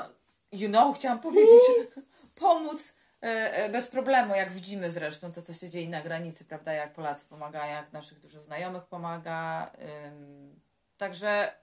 you 0.52 0.70
know, 0.70 0.98
chciałam 0.98 1.20
powiedzieć, 1.20 1.62
pomóc 2.36 2.94
e, 3.24 3.26
e, 3.54 3.70
bez 3.70 3.88
problemu, 3.88 4.36
jak 4.36 4.52
widzimy 4.52 4.92
zresztą 4.92 5.32
to, 5.32 5.42
co 5.42 5.54
się 5.54 5.70
dzieje 5.70 5.89
na 5.89 6.02
granicy, 6.02 6.46
prawda, 6.46 6.74
jak 6.74 6.94
Polacy 6.94 7.26
pomagają, 7.28 7.74
jak 7.76 7.94
naszych 7.94 8.20
dużo 8.20 8.39
znajomych 8.39 8.84
pomaga. 8.84 9.72
Ym, 10.08 10.60
także 10.98 11.54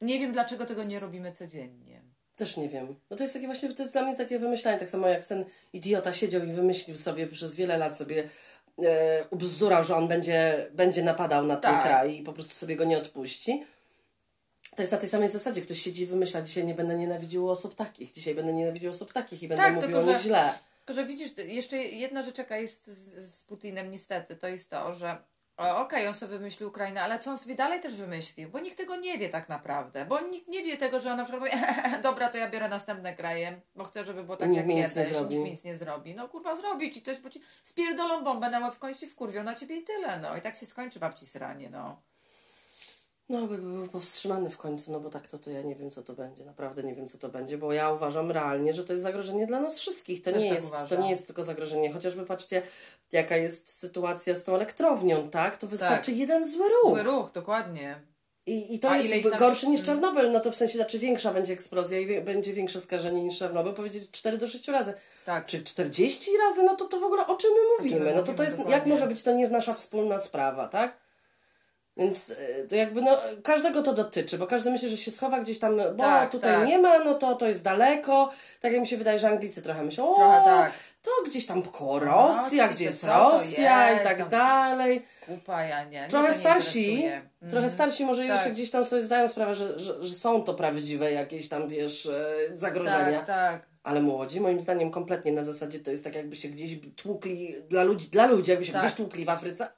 nie 0.00 0.18
wiem, 0.18 0.32
dlaczego 0.32 0.66
tego 0.66 0.84
nie 0.84 1.00
robimy 1.00 1.32
codziennie. 1.32 2.02
Też 2.36 2.56
nie 2.56 2.68
wiem. 2.68 3.00
No 3.10 3.16
to 3.16 3.22
jest 3.22 3.34
takie 3.34 3.46
właśnie, 3.46 3.72
to 3.74 3.82
jest 3.82 3.94
dla 3.94 4.02
mnie 4.02 4.16
takie 4.16 4.38
wymyślanie, 4.38 4.78
tak 4.78 4.88
samo 4.88 5.08
jak 5.08 5.26
ten 5.26 5.44
idiota 5.72 6.12
siedział 6.12 6.44
i 6.44 6.52
wymyślił 6.52 6.96
sobie 6.96 7.26
przez 7.26 7.56
wiele 7.56 7.78
lat 7.78 7.98
sobie 7.98 8.28
e, 8.84 9.24
ubzdurał, 9.30 9.84
że 9.84 9.96
on 9.96 10.08
będzie, 10.08 10.66
będzie 10.72 11.02
napadał 11.02 11.44
na 11.46 11.56
ten 11.56 11.70
Tak. 11.72 11.82
kraj 11.82 12.16
i 12.16 12.22
po 12.22 12.32
prostu 12.32 12.54
sobie 12.54 12.76
go 12.76 12.84
nie 12.84 12.98
odpuści. 12.98 13.64
To 14.76 14.82
jest 14.82 14.92
na 14.92 14.98
tej 14.98 15.08
samej 15.08 15.28
zasadzie. 15.28 15.60
Ktoś 15.60 15.80
siedzi 15.82 16.02
i 16.02 16.06
wymyśla, 16.06 16.42
dzisiaj 16.42 16.64
nie 16.64 16.74
będę 16.74 16.96
nienawidził 16.96 17.50
osób 17.50 17.74
takich, 17.74 18.12
dzisiaj 18.12 18.34
będę 18.34 18.52
nienawidził 18.52 18.90
osób 18.90 19.12
takich 19.12 19.42
i 19.42 19.48
będę 19.48 19.64
Tak, 19.64 19.74
mówił 19.74 19.88
tylko 19.90 20.12
że- 20.12 20.18
źle. 20.18 20.52
Tylko, 20.84 21.00
że 21.00 21.06
widzisz, 21.06 21.30
jeszcze 21.48 21.76
jedna 21.76 22.22
rzecz, 22.22 22.38
jaka 22.38 22.56
jest 22.56 22.86
z, 22.86 23.34
z 23.38 23.42
Putinem 23.42 23.90
niestety, 23.90 24.36
to 24.36 24.48
jest 24.48 24.70
to, 24.70 24.94
że 24.94 25.16
okej, 25.56 26.08
on 26.08 26.14
sobie 26.14 26.38
wymyślił 26.38 26.68
Ukrainę, 26.68 27.02
ale 27.02 27.18
co 27.18 27.30
on 27.30 27.38
sobie 27.38 27.54
dalej 27.54 27.80
też 27.80 27.94
wymyślił? 27.96 28.48
Bo 28.50 28.60
nikt 28.60 28.76
tego 28.76 28.96
nie 28.96 29.18
wie 29.18 29.28
tak 29.28 29.48
naprawdę. 29.48 30.04
Bo 30.06 30.20
nikt 30.20 30.48
nie 30.48 30.62
wie 30.62 30.76
tego, 30.76 31.00
że 31.00 31.10
on 31.10 31.16
na 31.16 31.24
przykład 31.24 31.50
powie, 31.50 31.66
dobra, 32.02 32.28
to 32.28 32.38
ja 32.38 32.50
biorę 32.50 32.68
następne 32.68 33.14
kraje, 33.14 33.60
bo 33.76 33.84
chcę, 33.84 34.04
żeby 34.04 34.24
było 34.24 34.36
tak 34.36 34.48
Nikt 34.48 34.56
jak 34.56 34.66
nie 34.66 34.88
kiedyś. 34.88 35.08
zrobi. 35.08 35.34
Nikt 35.34 35.44
mi 35.44 35.50
nic 35.50 35.64
nie 35.64 35.76
zrobi. 35.76 36.14
No 36.14 36.28
kurwa, 36.28 36.56
zrobi 36.56 36.92
ci 36.92 37.02
coś, 37.02 37.18
bo 37.18 37.30
ci 37.30 37.40
spierdolą 37.62 38.24
bombę 38.24 38.50
na 38.50 38.58
łeb 38.66 38.74
w 38.74 38.78
końcu 38.78 39.06
wkurwią 39.06 39.44
na 39.44 39.54
ciebie 39.54 39.76
i 39.76 39.82
tyle, 39.84 40.18
no. 40.20 40.36
I 40.36 40.40
tak 40.40 40.56
się 40.56 40.66
skończy 40.66 41.00
babci 41.00 41.26
sranie, 41.26 41.70
no. 41.70 42.02
No, 43.28 43.46
by 43.46 43.58
był 43.58 43.88
powstrzymany 43.88 44.50
w 44.50 44.58
końcu, 44.58 44.92
no 44.92 45.00
bo 45.00 45.10
tak 45.10 45.26
to, 45.26 45.38
to 45.38 45.50
ja 45.50 45.62
nie 45.62 45.74
wiem, 45.74 45.90
co 45.90 46.02
to 46.02 46.12
będzie. 46.12 46.44
Naprawdę 46.44 46.82
nie 46.82 46.94
wiem, 46.94 47.08
co 47.08 47.18
to 47.18 47.28
będzie, 47.28 47.58
bo 47.58 47.72
ja 47.72 47.90
uważam 47.90 48.30
realnie, 48.30 48.72
że 48.72 48.84
to 48.84 48.92
jest 48.92 49.02
zagrożenie 49.02 49.46
dla 49.46 49.60
nas 49.60 49.78
wszystkich. 49.78 50.22
To, 50.22 50.32
Też 50.32 50.42
nie, 50.42 50.54
tak 50.54 50.62
jest, 50.62 50.74
to 50.88 50.96
nie 50.96 51.10
jest 51.10 51.26
tylko 51.26 51.44
zagrożenie. 51.44 51.92
Chociażby 51.92 52.26
patrzcie, 52.26 52.62
jaka 53.12 53.36
jest 53.36 53.78
sytuacja 53.78 54.34
z 54.34 54.44
tą 54.44 54.54
elektrownią, 54.54 55.30
tak? 55.30 55.56
To 55.56 55.66
wystarczy 55.66 56.12
jeden 56.12 56.50
zły 56.50 56.68
ruch. 56.68 56.90
Zły 56.90 57.02
ruch, 57.02 57.32
dokładnie. 57.32 58.00
I, 58.46 58.74
I 58.74 58.78
to 58.78 58.90
A 58.90 58.96
jest 58.96 59.30
tam- 59.30 59.38
gorsze 59.38 59.66
niż. 59.66 59.82
Czarnobyl, 59.82 60.30
no 60.30 60.40
to 60.40 60.52
w 60.52 60.56
sensie, 60.56 60.78
znaczy 60.78 60.98
większa 60.98 61.32
będzie 61.32 61.52
eksplozja 61.52 62.00
i 62.00 62.06
wie, 62.06 62.20
będzie 62.20 62.52
większe 62.52 62.80
skażenie 62.80 63.22
niż 63.22 63.38
Czarnobyl, 63.38 63.74
powiedzieć 63.74 64.10
4 64.10 64.38
do 64.38 64.48
6 64.48 64.68
razy. 64.68 64.94
Tak. 65.24 65.46
Czy 65.46 65.62
40 65.62 66.30
razy? 66.36 66.62
No 66.62 66.76
to 66.76 66.84
to 66.84 67.00
w 67.00 67.04
ogóle 67.04 67.26
o 67.26 67.36
czym 67.36 67.50
my 67.50 67.60
mówimy? 67.78 68.00
my 68.00 68.14
no 68.14 68.20
to 68.20 68.26
to 68.26 68.32
mówimy 68.32 68.44
jest, 68.44 68.58
jak 68.58 68.66
dokładnie. 68.66 68.92
może 68.92 69.06
być 69.06 69.22
to 69.22 69.32
nie 69.32 69.48
nasza 69.48 69.74
wspólna 69.74 70.18
sprawa, 70.18 70.68
tak? 70.68 71.03
Więc 71.96 72.30
y, 72.30 72.66
to 72.68 72.74
jakby 72.74 73.02
no, 73.02 73.18
każdego 73.42 73.82
to 73.82 73.92
dotyczy, 73.92 74.38
bo 74.38 74.46
każdy 74.46 74.70
myśli, 74.70 74.88
że 74.88 74.96
się 74.96 75.10
schowa 75.10 75.40
gdzieś 75.40 75.58
tam, 75.58 75.76
bo 75.76 76.04
Tak, 76.04 76.30
tutaj 76.30 76.54
tak. 76.54 76.68
nie 76.68 76.78
ma, 76.78 76.98
no 76.98 77.14
to 77.14 77.34
to 77.34 77.48
jest 77.48 77.64
daleko. 77.64 78.30
Tak 78.60 78.72
jak 78.72 78.80
mi 78.80 78.86
się 78.86 78.96
wydaje, 78.96 79.18
że 79.18 79.28
Anglicy 79.28 79.62
trochę 79.62 79.82
myślą, 79.84 80.12
o, 80.12 80.16
Trochę 80.16 80.44
tak. 80.44 80.72
to 81.02 81.10
gdzieś 81.26 81.46
tam 81.46 81.62
koło 81.62 81.98
Rosja, 81.98 82.62
Rosji, 82.62 82.74
gdzie 82.74 82.84
jest 82.84 83.04
Rosja 83.04 83.90
jest, 83.90 84.02
i 84.02 84.08
tak 84.08 84.18
tam- 84.18 84.28
dalej. 84.28 85.02
Kupa, 85.26 85.62
ja 85.64 85.84
nie. 85.84 86.08
Trochę 86.08 86.28
nie 86.28 86.34
starsi, 86.34 86.90
interesuje. 86.94 87.20
trochę 87.40 87.56
Mhm. 87.56 87.70
starsi 87.72 88.04
może 88.04 88.26
Tak. 88.26 88.36
jeszcze 88.36 88.50
gdzieś 88.50 88.70
tam 88.70 88.84
sobie 88.84 89.02
zdają 89.02 89.28
sprawę, 89.28 89.54
że, 89.54 89.80
że, 89.80 90.04
że 90.04 90.14
są 90.14 90.42
to 90.42 90.54
prawdziwe 90.54 91.12
jakieś 91.12 91.48
tam, 91.48 91.68
wiesz, 91.68 92.06
e, 92.06 92.24
zagrożenia. 92.58 93.18
Tak, 93.18 93.26
tak. 93.26 93.66
Ale 93.82 94.02
młodzi, 94.02 94.40
moim 94.40 94.60
zdaniem, 94.60 94.90
kompletnie 94.90 95.32
na 95.32 95.44
zasadzie 95.44 95.78
to 95.80 95.90
jest 95.90 96.04
tak, 96.04 96.14
jakby 96.14 96.36
się 96.36 96.48
gdzieś 96.48 96.78
tłukli 96.96 97.54
dla 97.68 97.82
ludzi, 97.84 98.08
dla 98.08 98.26
ludzi 98.26 98.50
jakby 98.50 98.66
się 98.66 98.72
Tak. 98.72 98.82
gdzieś 98.82 98.94
tłukli 98.94 99.24
w 99.24 99.28
Afryce. 99.28 99.68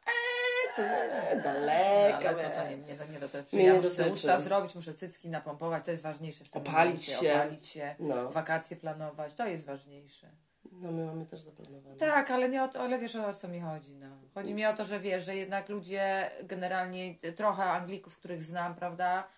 Eee, 0.79 1.31
to 1.31 1.37
nie, 1.37 1.43
daleko. 1.43 2.29
Ale 2.29 2.51
to, 2.51 2.69
nie, 2.71 2.77
nie, 2.77 3.13
nie 3.13 3.21
dotyczy. 3.21 3.57
Ja 3.57 3.75
muszę 3.75 3.89
dotyczy. 3.89 4.11
usta 4.11 4.41
zrobić, 4.41 4.75
muszę 4.75 4.95
cycki 4.95 5.29
napompować, 5.29 5.85
to 5.85 5.91
jest 5.91 6.03
ważniejsze 6.03 6.45
w 6.45 6.49
tym 6.49 6.63
Opalić 6.63 7.09
momencie. 7.09 7.13
się. 7.29 7.35
Opalić 7.35 7.67
się, 7.67 7.95
No. 7.99 8.31
wakacje 8.31 8.77
planować, 8.77 9.35
to 9.35 9.47
jest 9.47 9.67
ważniejsze. 9.67 10.31
no, 10.73 10.93
my 10.93 11.05
mamy 11.07 11.27
też 11.27 11.41
zaplanowane. 11.43 11.97
Tak, 11.97 12.31
ale 12.31 12.49
nie 12.49 12.63
o 12.63 12.69
to, 12.69 12.81
ale 12.81 12.99
wiesz 12.99 13.17
o 13.17 13.35
co 13.35 13.49
mi 13.49 13.61
chodzi. 13.61 13.95
No. 13.97 14.07
Chodzi 14.35 14.55
mi 14.55 14.67
o 14.67 14.75
to, 14.75 14.85
że 14.85 15.01
wiesz, 15.01 15.25
że 15.25 15.37
jednak 15.37 15.69
ludzie 15.69 16.31
generalnie, 16.45 17.15
trochę 17.37 17.65
Anglików, 17.65 18.19
których 18.19 18.43
znam, 18.43 18.75
prawda, 18.75 19.29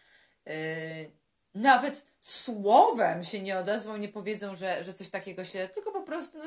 yy, 0.46 0.52
nawet 1.54 2.06
słowem 2.20 3.24
się 3.24 3.40
nie 3.42 3.58
odezwą, 3.58 3.96
nie 3.96 4.08
powiedzą, 4.08 4.56
że, 4.56 4.84
że 4.84 4.94
coś 4.94 5.08
takiego 5.08 5.44
się, 5.44 5.68
tylko 5.74 5.92
po 5.92 6.02
prostu 6.02 6.38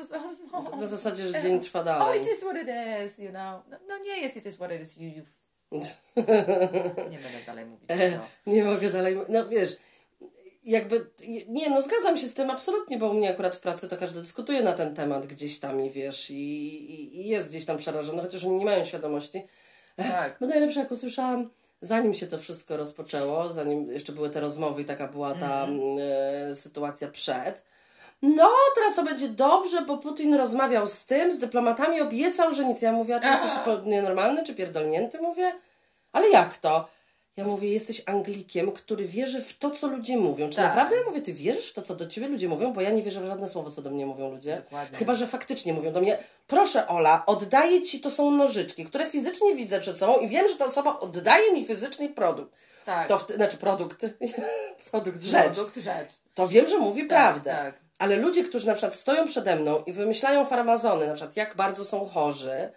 no, 0.52 0.76
Na 0.80 0.86
zasadzie, 0.86 1.28
że 1.28 1.42
dzień 1.42 1.60
trwa 1.60 1.80
Oh, 1.80 1.84
dalej. 1.98 2.20
it 2.20 2.28
is 2.32 2.38
what 2.40 2.56
it 2.56 2.68
is, 3.06 3.18
you 3.18 3.30
know. 3.30 3.62
No, 3.70 3.76
no 3.88 3.98
nie 3.98 4.20
jest 4.20 4.36
it 4.36 4.46
is 4.46 4.56
what 4.56 4.72
it 4.72 4.82
is, 4.82 4.96
you, 4.96 5.08
you. 5.08 5.22
Nie 7.10 7.18
będę 7.18 7.38
dalej 7.46 7.64
mówić. 7.66 7.84
E, 7.90 8.10
No. 8.10 8.26
Nie 8.46 8.64
mogę 8.64 8.90
dalej. 8.90 9.18
No 9.28 9.48
wiesz, 9.48 9.76
jakby. 10.64 11.06
Nie, 11.48 11.70
no 11.70 11.82
zgadzam 11.82 12.18
się 12.18 12.28
z 12.28 12.34
tym 12.34 12.50
absolutnie, 12.50 12.98
bo 12.98 13.10
u 13.10 13.14
mnie 13.14 13.30
akurat 13.30 13.56
w 13.56 13.60
pracy 13.60 13.88
to 13.88 13.96
każdy 13.96 14.20
dyskutuje 14.20 14.62
na 14.62 14.72
ten 14.72 14.94
temat 14.94 15.26
gdzieś 15.26 15.58
tam 15.58 15.84
i 15.84 15.90
wiesz, 15.90 16.30
i, 16.30 17.20
i, 17.20 17.28
jest 17.28 17.48
gdzieś 17.48 17.64
tam 17.64 17.76
przerażony, 17.78 18.22
chociaż 18.22 18.44
oni 18.44 18.56
nie 18.56 18.64
mają 18.64 18.84
świadomości. 18.84 19.46
Tak. 19.96 20.40
No 20.40 20.46
najlepsze, 20.46 20.80
jak 20.80 20.90
usłyszałam, 20.90 21.50
zanim 21.82 22.14
się 22.14 22.26
to 22.26 22.38
wszystko 22.38 22.76
rozpoczęło, 22.76 23.52
zanim 23.52 23.92
jeszcze 23.92 24.12
były 24.12 24.30
te 24.30 24.40
rozmowy 24.40 24.82
i 24.82 24.84
taka 24.84 25.08
była 25.08 25.34
ta 25.34 25.64
Mhm. 25.64 25.80
e, 26.50 26.54
sytuacja 26.56 27.08
przed. 27.08 27.64
No, 28.22 28.50
teraz 28.74 28.94
to 28.94 29.02
będzie 29.02 29.28
dobrze, 29.28 29.82
bo 29.82 29.98
Putin 29.98 30.34
rozmawiał 30.34 30.88
z 30.88 31.06
tym, 31.06 31.32
z 31.32 31.38
dyplomatami, 31.38 32.00
obiecał, 32.00 32.52
że 32.52 32.64
nic. 32.64 32.82
Ja 32.82 32.92
mówię, 32.92 33.16
a 33.16 33.20
ty 33.20 33.26
jesteś 33.28 33.50
nienormalny 33.86 34.44
czy 34.44 34.54
pierdolnięty? 34.54 35.18
Mówię, 35.20 35.52
ale 36.12 36.28
jak 36.28 36.56
to? 36.56 36.88
Ja 37.36 37.44
mówię, 37.44 37.68
jesteś 37.68 38.02
Anglikiem, 38.06 38.72
który 38.72 39.04
wierzy 39.04 39.42
w 39.42 39.58
to, 39.58 39.70
co 39.70 39.86
ludzie 39.86 40.16
mówią. 40.16 40.50
Czy 40.50 40.56
Tak. 40.56 40.64
naprawdę, 40.66 40.96
ja 40.96 41.02
mówię, 41.06 41.22
ty 41.22 41.32
wierzysz 41.32 41.70
w 41.70 41.72
to, 41.72 41.82
co 41.82 41.94
do 41.94 42.06
ciebie 42.06 42.28
ludzie 42.28 42.48
mówią? 42.48 42.72
Bo 42.72 42.80
ja 42.80 42.90
nie 42.90 43.02
wierzę 43.02 43.20
w 43.20 43.26
żadne 43.26 43.48
słowo, 43.48 43.70
co 43.70 43.82
do 43.82 43.90
mnie 43.90 44.06
mówią 44.06 44.30
ludzie. 44.30 44.56
Dokładnie. 44.56 44.98
Chyba, 44.98 45.14
że 45.14 45.26
faktycznie 45.26 45.72
mówią 45.72 45.92
do 45.92 46.00
mnie, 46.00 46.18
proszę 46.46 46.88
Ola, 46.88 47.22
oddaję 47.26 47.82
ci, 47.82 48.00
to 48.00 48.10
są 48.10 48.30
nożyczki, 48.30 48.84
które 48.86 49.06
fizycznie 49.06 49.54
widzę 49.54 49.80
przed 49.80 49.98
sobą 49.98 50.18
i 50.20 50.28
wiem, 50.28 50.48
że 50.48 50.56
ta 50.56 50.64
osoba 50.64 51.00
oddaje 51.00 51.52
mi 51.52 51.64
fizyczny 51.64 52.08
produkt. 52.08 52.52
Tak. 52.84 53.08
To 53.08 53.18
w, 53.18 53.26
znaczy 53.30 53.56
produkt, 53.56 54.06
produkt, 54.90 55.22
rzecz. 55.22 55.54
Produkt, 55.54 55.76
rzecz. 55.76 56.10
To 56.34 56.48
wiem, 56.48 56.68
że 56.68 56.78
mówi 56.78 57.04
prawdę. 57.04 57.50
tak. 57.50 57.74
Ale 57.98 58.16
ludzie, 58.16 58.44
którzy 58.44 58.66
na 58.66 58.74
przykład 58.74 58.94
stoją 58.94 59.26
przede 59.26 59.56
mną 59.56 59.82
i 59.86 59.92
wymyślają 59.92 60.44
farmazony, 60.44 61.06
na 61.06 61.14
przykład 61.14 61.36
jak 61.36 61.56
bardzo 61.56 61.84
są 61.84 62.06
chorzy, 62.08 62.72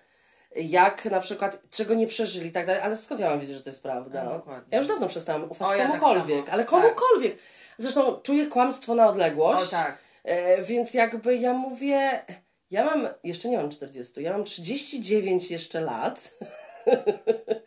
jak 0.55 1.05
na 1.05 1.19
przykład 1.19 1.69
czego 1.71 1.93
nie 1.93 2.07
przeżyli 2.07 2.47
i 2.47 2.51
tak 2.51 2.65
dalej, 2.65 2.81
ale 2.81 2.95
skąd 2.97 3.19
ja 3.21 3.29
mam 3.29 3.39
wiedzieć, 3.39 3.55
że 3.57 3.63
to 3.63 3.69
jest 3.69 3.83
prawda? 3.83 4.23
No, 4.23 4.31
dokładnie. 4.31 4.67
Ja 4.71 4.77
już 4.77 4.87
dawno 4.87 5.07
przestałam 5.07 5.51
ufać 5.51 5.67
O, 5.67 5.75
ja 5.75 5.87
tak 5.87 5.99
komukolwiek, 5.99 6.37
samo. 6.39 6.51
ale 6.53 6.63
Tak. 6.63 6.69
komukolwiek. 6.69 7.37
Zresztą 7.77 8.19
czuję 8.23 8.47
kłamstwo 8.47 8.95
na 8.95 9.07
odległość. 9.07 9.63
O 9.63 9.67
tak. 9.67 9.97
E, 10.23 10.63
więc 10.63 10.93
jakby 10.93 11.35
ja 11.37 11.53
mówię, 11.53 12.25
Ja 12.71 12.85
mam, 12.85 13.07
jeszcze 13.23 13.49
nie 13.49 13.57
mam 13.57 13.69
40, 13.69 14.21
ja 14.23 14.31
mam 14.33 14.43
39 14.43 15.51
jeszcze 15.51 15.81
lat. 15.81 16.31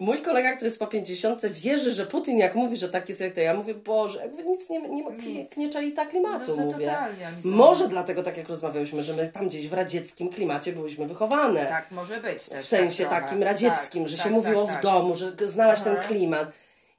Mój 0.00 0.22
kolega, 0.22 0.52
który 0.52 0.66
jest 0.66 0.78
po 0.78 0.86
50, 0.86 1.46
wierzy, 1.46 1.90
że 1.90 2.06
Putin, 2.06 2.38
jak 2.38 2.54
mówi, 2.54 2.76
że 2.76 2.88
tak 2.88 3.08
jest 3.08 3.20
jak 3.20 3.34
to, 3.34 3.40
ja 3.40 3.54
mówię, 3.54 3.74
Boże, 3.74 4.20
jakby 4.22 4.44
nic 4.44 4.70
nie, 4.70 4.80
nie, 4.80 5.02
Nic. 5.02 5.56
nie 5.56 5.70
czai 5.70 5.92
ta 5.92 6.06
klimatu, 6.06 6.56
No, 6.56 6.64
mówię. 6.64 6.96
Może 7.44 7.88
dlatego, 7.88 8.22
tak 8.22 8.36
jak 8.36 8.48
rozmawiałyśmy, 8.48 9.02
że 9.02 9.14
my 9.14 9.28
tam 9.28 9.48
gdzieś 9.48 9.68
w 9.68 9.72
radzieckim 9.72 10.28
klimacie 10.28 10.72
byłyśmy 10.72 11.06
wychowane. 11.06 11.66
Tak, 11.66 11.90
może 11.90 12.20
być 12.20 12.48
też. 12.48 12.64
w 12.64 12.68
sensie 12.68 13.04
tak 13.04 13.24
takim 13.24 13.42
radzieckim, 13.42 14.02
Tak, 14.02 14.10
że 14.10 14.16
tak, 14.16 14.26
się 14.26 14.32
mówiło 14.32 14.62
tak, 14.62 14.70
w 14.70 14.72
tak. 14.72 14.82
domu, 14.82 15.14
że 15.16 15.32
znałaś 15.44 15.80
ten 15.80 15.96
Aha. 15.98 16.08
klimat. 16.08 16.52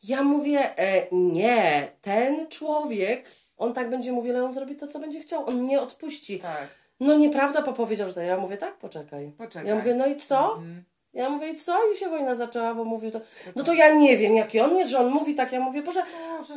Ja 0.04 0.24
mówię, 0.24 0.78
e, 0.78 1.08
nie, 1.12 1.88
ten 2.02 2.48
człowiek, 2.48 3.30
on 3.58 3.74
tak 3.74 3.90
będzie 3.90 4.12
mówił, 4.12 4.36
ale 4.36 4.44
on 4.44 4.54
zrobi 4.54 4.76
to, 4.76 4.88
co 4.88 5.00
będzie 5.00 5.20
chciał, 5.20 5.48
on 5.48 5.66
nie 5.66 5.82
odpuści. 5.82 6.40
Tak. 6.40 6.68
No 7.00 7.18
nieprawda, 7.18 7.62
po 7.62 7.74
powiedział, 7.74 8.08
że 8.08 8.14
to. 8.14 8.22
Ja 8.22 8.38
mówię, 8.38 8.58
tak, 8.58 8.78
poczekaj. 8.78 9.32
Poczekaj. 9.38 9.68
Ja 9.68 9.76
mówię, 9.76 9.96
no 9.96 10.08
i 10.08 10.16
co? 10.16 10.56
Mhm. 10.56 10.84
Ja 11.14 11.30
mówię, 11.30 11.48
i 11.50 11.60
co? 11.60 11.92
I 11.94 11.98
się 11.98 12.10
wojna 12.10 12.36
zaczęła, 12.36 12.76
bo 12.76 12.84
mówił 12.84 13.12
to. 13.12 13.22
No 13.56 13.64
to 13.64 13.74
ja 13.74 13.94
nie 13.96 14.18
wiem, 14.18 14.36
jaki 14.36 14.60
on 14.60 14.76
jest, 14.78 14.92
że 14.92 15.00
on 15.00 15.10
mówi 15.10 15.36
tak. 15.36 15.52
Ja 15.52 15.60
mówię, 15.60 15.82
Boże, 15.84 16.04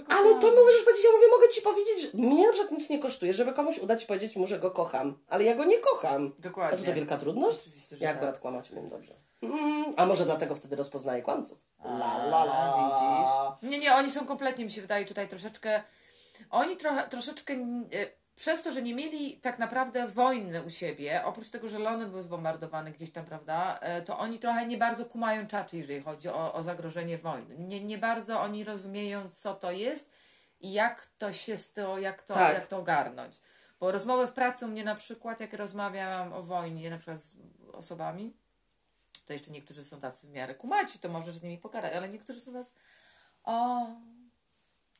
ale 0.08 0.34
to 0.40 0.46
możesz 0.50 0.82
powiedzieć. 0.82 1.04
Ja 1.04 1.10
mówię, 1.12 1.26
mogę 1.30 1.48
ci 1.48 1.62
powiedzieć, 1.62 2.00
że 2.02 2.08
mnie 2.18 2.46
na 2.46 2.52
przykład 2.52 2.78
nic 2.78 2.90
nie 2.90 2.98
kosztuje, 2.98 3.34
żeby 3.34 3.52
komuś 3.52 3.78
udać 3.78 4.04
powiedzieć 4.04 4.36
mu, 4.36 4.46
że 4.46 4.58
go 4.58 4.70
kocham. 4.70 5.18
Ale 5.28 5.44
ja 5.44 5.54
go 5.54 5.64
nie 5.64 5.78
kocham. 5.78 6.32
Dokładnie. 6.38 6.74
A 6.74 6.80
co 6.80 6.86
to 6.86 6.94
wielka 6.94 7.16
trudność? 7.16 7.58
Oczywiście, 7.60 7.96
że 7.96 8.04
Ja 8.04 8.10
tak. 8.10 8.16
akurat 8.16 8.38
kłamać 8.38 8.70
umiem 8.70 8.88
dobrze. 8.88 9.14
Mm, 9.42 9.84
a 9.96 10.06
może 10.06 10.24
dlatego 10.24 10.54
wtedy 10.54 10.76
rozpoznaję 10.76 11.22
kłamców. 11.22 11.58
La, 11.84 12.24
la, 12.26 12.42
la. 12.44 12.74
Widzisz? 13.60 13.70
Nie, 13.72 13.78
nie, 13.78 13.94
oni 13.94 14.10
są 14.10 14.26
kompletnie, 14.26 14.64
mi 14.64 14.70
się 14.70 14.80
wydaje, 14.80 15.06
tutaj 15.06 15.28
troszeczkę. 15.28 15.82
Oni 16.50 16.76
trochę, 16.76 17.08
troszeczkę. 17.08 17.52
e, 17.54 18.23
Przez 18.36 18.62
to, 18.62 18.72
że 18.72 18.82
nie 18.82 18.94
mieli 18.94 19.36
tak 19.36 19.58
naprawdę 19.58 20.08
wojny 20.08 20.62
u 20.62 20.70
siebie, 20.70 21.24
oprócz 21.24 21.48
tego, 21.48 21.68
że 21.68 21.78
Londyn 21.78 22.10
był 22.10 22.22
zbombardowany 22.22 22.90
gdzieś 22.90 23.10
tam, 23.10 23.24
prawda, 23.24 23.78
e, 23.78 24.02
to 24.02 24.18
oni 24.18 24.38
trochę 24.38 24.66
nie 24.66 24.78
bardzo 24.78 25.06
kumają 25.06 25.46
czaczy, 25.46 25.76
jeżeli 25.76 26.02
chodzi 26.02 26.28
o, 26.28 26.52
o 26.54 26.62
zagrożenie 26.62 27.18
wojny. 27.18 27.56
Nie, 27.58 27.80
nie 27.80 27.98
bardzo 27.98 28.40
oni 28.40 28.64
rozumieją, 28.64 29.28
co 29.28 29.54
to 29.54 29.70
jest 29.70 30.10
i 30.60 30.72
jak 30.72 31.06
to 31.18 31.32
się 31.32 31.56
z 31.56 31.72
to, 31.72 31.98
jak 31.98 32.22
to, 32.22 32.34
Tak. 32.34 32.54
jak 32.54 32.66
to 32.66 32.78
ogarnąć. 32.78 33.40
Bo 33.80 33.92
rozmowy 33.92 34.26
w 34.26 34.32
pracy 34.32 34.64
u 34.64 34.68
mnie 34.68 34.84
na 34.84 34.94
przykład, 34.94 35.40
jak 35.40 35.52
rozmawiałam 35.52 36.32
o 36.32 36.42
wojnie, 36.42 36.90
na 36.90 36.96
przykład 36.96 37.20
z 37.20 37.32
osobami, 37.72 38.36
to 39.26 39.32
jeszcze 39.32 39.50
niektórzy 39.50 39.84
są 39.84 40.00
tacy 40.00 40.26
w 40.26 40.30
miarę 40.30 40.54
kumaci, 40.54 40.98
to 40.98 41.08
możesz 41.08 41.34
z 41.34 41.42
nimi 41.42 41.58
pogadać, 41.58 41.94
ale 41.94 42.08
niektórzy 42.08 42.40
są 42.40 42.52
tacy, 42.52 42.70
o, 43.44 43.86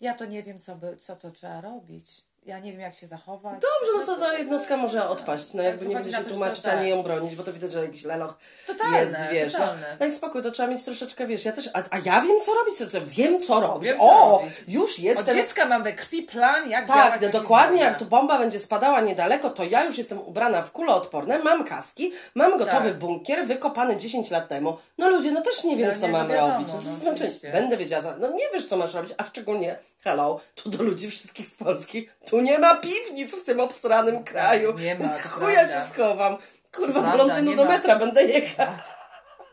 ja 0.00 0.14
to 0.14 0.24
nie 0.24 0.42
wiem, 0.42 0.60
co, 0.60 0.76
by, 0.76 0.96
co 0.96 1.16
to 1.16 1.30
trzeba 1.30 1.60
robić. 1.60 2.24
Ja 2.44 2.58
nie 2.58 2.72
wiem, 2.72 2.80
jak 2.80 2.94
się 2.94 3.06
zachować. 3.06 3.54
Dobrze, 3.54 3.92
no 3.98 4.06
to 4.06 4.20
ta 4.20 4.38
jednostka 4.38 4.76
może 4.76 5.08
odpaść. 5.08 5.54
No 5.54 5.62
jakby 5.62 5.86
nie 5.86 5.94
na 5.94 6.04
się 6.04 6.24
to, 6.24 6.30
tłumaczyć, 6.30 6.60
to 6.64 6.70
tak. 6.70 6.78
ani 6.78 6.88
ją 6.88 7.02
bronić, 7.02 7.34
bo 7.34 7.42
to 7.42 7.52
widać, 7.52 7.72
że 7.72 7.82
jakiś 7.82 8.04
leloch 8.04 8.38
Totalne, 8.66 9.00
jest, 9.00 9.16
wiesz. 9.32 9.52
No, 9.52 9.58
totalne. 9.58 9.96
daj 9.98 10.10
spokój, 10.10 10.42
to 10.42 10.50
trzeba 10.50 10.68
mieć 10.68 10.84
troszeczkę, 10.84 11.26
wiesz, 11.26 11.44
ja 11.44 11.52
też, 11.52 11.68
a, 11.74 11.82
a 11.90 11.98
ja 12.04 12.20
wiem, 12.20 12.40
co 12.40 12.54
robić, 12.54 12.76
co, 12.76 12.86
co, 12.86 12.98
wiem, 13.06 13.40
co 13.40 13.60
robić. 13.60 13.88
Wiem, 13.90 13.98
co 13.98 14.04
o, 14.04 14.38
robić. 14.38 14.54
już 14.68 14.92
Od 14.92 14.98
jestem 14.98 15.36
dziecka 15.36 15.66
mam 15.66 15.82
we 15.82 15.92
krwi 15.92 16.22
plan, 16.22 16.70
jak 16.70 16.88
działać. 16.88 17.12
Tak, 17.12 17.22
jak 17.22 17.34
no 17.34 17.40
dokładnie, 17.40 17.82
jak 17.82 17.98
tu 17.98 18.04
bomba 18.04 18.38
będzie 18.38 18.60
spadała 18.60 19.00
niedaleko, 19.00 19.50
to 19.50 19.64
ja 19.64 19.84
już 19.84 19.98
jestem 19.98 20.18
ubrana 20.20 20.62
w 20.62 20.72
kuloodporne, 20.72 21.38
mam 21.38 21.64
kaski, 21.64 22.12
mam 22.34 22.58
gotowy 22.58 22.88
Tak. 22.88 22.98
bunkier 22.98 23.46
wykopany 23.46 23.96
10 23.96 24.30
lat 24.30 24.48
temu. 24.48 24.76
No 24.98 25.08
ludzie, 25.08 25.32
no 25.32 25.40
też 25.42 25.64
nie 25.64 25.76
wiem, 25.76 25.90
No 25.94 26.00
co 26.00 26.06
nie, 26.06 26.12
mam 26.12 26.28
no 26.28 26.34
wiadomo, 26.34 26.52
robić. 26.54 26.68
No, 26.68 26.78
to 26.78 26.88
no 26.88 26.94
znaczy, 26.94 27.24
oczywiście. 27.24 27.52
będę 27.52 27.76
wiedziała, 27.76 28.16
no 28.20 28.30
nie 28.30 28.44
wiesz, 28.54 28.66
co 28.66 28.76
masz 28.76 28.94
robić, 28.94 29.12
a 29.18 29.24
szczególnie, 29.24 29.76
hello, 30.00 30.40
tu 30.54 30.70
do 30.70 30.82
ludzi 30.82 31.10
wszystkich 31.10 31.46
z 31.48 31.54
Polski, 31.54 32.08
tu 32.26 32.33
nie 32.40 32.58
ma 32.58 32.74
piwnic 32.74 33.36
w 33.36 33.44
tym 33.44 33.60
obsranym 33.60 34.24
kraju, 34.24 34.78
nie 34.78 34.94
ma, 34.94 35.00
więc 35.00 35.20
chuja 35.22 35.54
prawda. 35.54 35.84
się 35.84 35.88
schowam. 35.90 36.36
Kurwa, 36.72 36.92
do 36.92 37.02
prawda, 37.02 37.24
Londynu 37.24 37.50
nie 37.50 37.56
do 37.56 37.64
metra 37.64 37.98
będę 37.98 38.24
jechać. 38.24 38.84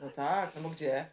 No 0.02 0.10
tak, 0.10 0.56
no 0.56 0.62
bo 0.62 0.70
gdzie? 0.70 1.06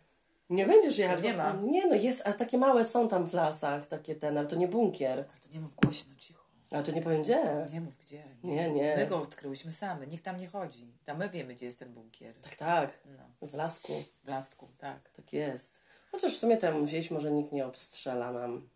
Nie 0.51 0.67
będziesz 0.67 0.99
jechać. 0.99 1.23
Nie 1.23 1.35
ma. 1.35 1.53
Nie 1.63 1.87
no, 1.87 1.95
jest, 1.95 2.29
a 2.29 2.33
takie 2.33 2.59
małe 2.59 2.85
są 2.85 3.09
tam 3.09 3.27
w 3.27 3.33
lasach, 3.35 3.87
takie 3.87 4.15
ten, 4.15 4.39
ale 4.39 4.47
to 4.47 4.57
nie 4.57 4.69
bunkier. 4.69 5.19
Ale 5.19 5.41
to 5.43 5.49
nie 5.55 5.61
mów 5.61 5.75
głośno, 5.75 6.15
cicho. 6.19 6.39
A 6.71 6.83
to 6.83 6.93
nie 6.93 7.03
powiem 7.03 7.23
gdzie. 7.23 7.67
Nie 7.73 7.81
mów 7.81 7.99
gdzie. 7.99 8.25
Nie, 8.45 8.71
nie. 8.71 8.97
My 8.97 9.07
go 9.07 9.23
odkryłyśmy 9.23 9.73
same, 9.73 10.07
nikt 10.07 10.25
tam 10.25 10.37
nie 10.37 10.49
chodzi. 10.49 10.93
Tam 11.05 11.19
my 11.19 11.29
wiemy, 11.29 11.55
gdzie 11.55 11.67
jest 11.67 11.79
ten 11.79 11.89
bunkier. 11.93 12.35
Tak, 12.35 12.57
tak, 12.57 12.91
No, 13.05 13.49
w 13.49 13.55
lasku. 13.55 13.93
w 14.25 14.29
lasku, 14.29 14.69
tak. 14.79 15.11
Tak 15.17 15.33
jest. 15.33 15.83
Chociaż 16.13 16.35
w 16.35 16.39
sumie 16.39 16.57
tę 16.57 16.87
wieś 16.87 17.11
może 17.11 17.31
nikt 17.31 17.53
nie 17.53 17.67
obstrzela 17.67 18.33
nam. 18.33 18.69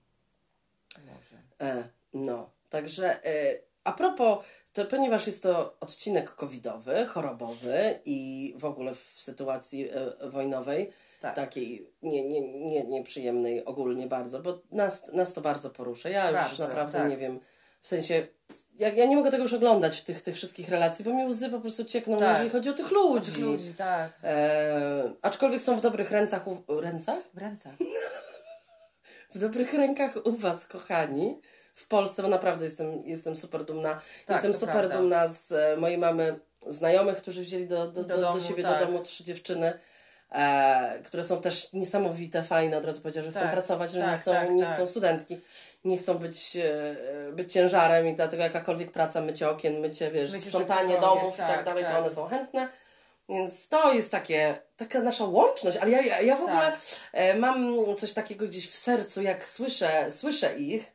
Może. 0.99 1.43
E, 1.61 1.85
no, 2.15 2.51
także 2.73 3.25
e, 3.27 3.59
a 3.85 3.93
propos, 3.93 4.39
to 4.73 4.85
ponieważ 4.85 5.27
jest 5.27 5.43
to 5.43 5.77
odcinek 5.81 6.35
covidowy, 6.35 7.07
chorobowy 7.07 8.01
i 8.05 8.55
w 8.57 8.65
ogóle 8.65 8.95
w 8.95 9.21
sytuacji 9.21 9.91
e, 9.91 10.31
wojnowej, 10.31 10.91
Tak. 11.21 11.37
takiej 11.37 11.91
nie, 12.03 12.29
nie, 12.29 12.41
nie, 12.41 12.85
nieprzyjemnej 12.85 13.65
ogólnie 13.65 14.07
bardzo, 14.07 14.41
bo 14.41 14.61
nas, 14.71 15.13
nas 15.13 15.33
to 15.33 15.41
bardzo 15.41 15.71
porusza. 15.71 16.09
Ja 16.09 16.31
już 16.31 16.41
Bardzo, 16.41 16.69
naprawdę 16.69 16.99
tak. 16.99 17.11
nie 17.11 17.17
wiem, 17.17 17.41
w 17.81 17.89
sensie, 17.89 18.27
ja, 18.79 18.89
ja 18.89 19.07
nie 19.07 19.17
mogę 19.17 19.31
tego 19.31 19.43
już 19.43 19.53
oglądać 19.53 20.01
w 20.01 20.05
tych, 20.05 20.23
tych 20.23 20.35
wszystkich 20.35 20.69
relacji, 20.69 21.05
bo 21.05 21.15
mi 21.15 21.27
łzy 21.27 21.51
po 21.51 21.61
prostu 21.61 21.85
ciekną, 21.85 22.17
Tak. 22.17 22.29
jeżeli 22.31 22.51
chodzi 22.51 22.71
o 22.71 22.73
tych 22.73 22.91
ludzi. 22.91 23.33
Tych 23.33 23.41
ludzi, 23.41 23.75
tak. 23.75 24.13
E, 24.25 25.13
aczkolwiek 25.23 25.63
są 25.63 25.77
w 25.77 25.81
dobrych 25.81 26.11
ręcach, 26.11 26.47
u, 26.49 26.81
ręcach? 26.81 27.19
W 27.35 27.39
ręcach. 27.39 27.75
w 29.35 29.39
dobrych 29.39 29.75
rękach 29.75 30.17
u 30.25 30.37
Was, 30.37 30.67
kochani. 30.67 31.41
W 31.75 31.89
Polsce, 31.89 32.23
bo 32.23 32.29
naprawdę 32.29 32.65
jestem, 32.65 33.03
jestem 33.05 33.37
super 33.37 33.65
dumna. 33.65 34.01
jestem 34.29 34.53
to 34.53 34.59
super 34.59 34.75
prawda. 34.75 34.97
dumna 34.97 35.29
z 35.29 35.53
e, 35.53 35.77
mojej 35.77 35.99
mamy, 35.99 36.39
znajomych, 36.67 37.17
którzy 37.17 37.43
wzięli 37.43 37.67
do, 37.67 37.87
do, 37.87 37.93
do, 37.93 38.03
Do 38.03 38.17
do, 38.17 38.23
domu, 38.23 38.41
siebie 38.43 38.63
tak. 38.63 38.79
do 38.81 38.87
domu 38.87 38.99
trzy 39.03 39.25
dziewczyny, 39.25 39.73
e, 40.33 40.99
które 41.05 41.25
są 41.25 41.41
też 41.41 41.73
niesamowite, 41.73 42.43
fajne. 42.43 42.77
Od 42.77 42.85
razu 42.85 43.01
powiedziała, 43.01 43.25
że 43.25 43.31
chcą 43.31 43.41
Tak, 43.41 43.53
pracować, 43.53 43.91
że 43.93 43.99
nie, 43.99 44.05
tak, 44.05 44.21
chcą, 44.21 44.33
tak, 44.33 44.51
nie 44.51 44.65
tak. 44.65 44.75
chcą 44.75 44.87
studentki. 44.87 45.41
Nie 45.85 45.99
chcą 45.99 46.15
być, 46.15 46.57
e, 46.57 46.97
być 47.33 47.53
ciężarem 47.53 48.09
i 48.09 48.15
dlatego 48.17 48.43
jakakolwiek 48.43 48.93
praca, 48.93 49.21
mycie 49.21 49.51
okien, 49.51 49.81
mycie, 49.81 50.11
wiesz, 50.11 50.33
Mycie 50.33 50.47
sprzątanie 50.47 51.01
domów 51.01 51.35
i 51.35 51.39
tak, 51.39 51.57
tak 51.57 51.65
dalej, 51.65 51.85
to 51.85 51.91
tak. 51.91 52.01
one 52.01 52.11
są 52.11 52.27
chętne. 52.29 52.69
Więc 53.29 53.69
to 53.69 53.93
jest 53.93 54.11
takie, 54.11 54.59
taka 54.77 55.01
nasza 55.01 55.25
łączność, 55.25 55.77
ale 55.77 55.91
ja, 55.91 56.03
ja, 56.03 56.21
ja 56.21 56.37
w 56.37 56.41
ogóle 56.43 56.61
Tak. 56.61 56.81
e, 57.13 57.35
mam 57.35 57.77
coś 57.97 58.13
takiego 58.13 58.47
gdzieś 58.47 58.71
w 58.71 58.77
sercu, 58.77 59.23
jak 59.23 59.49
słyszę, 59.49 60.07
słyszę 60.11 60.59
ich, 60.59 60.93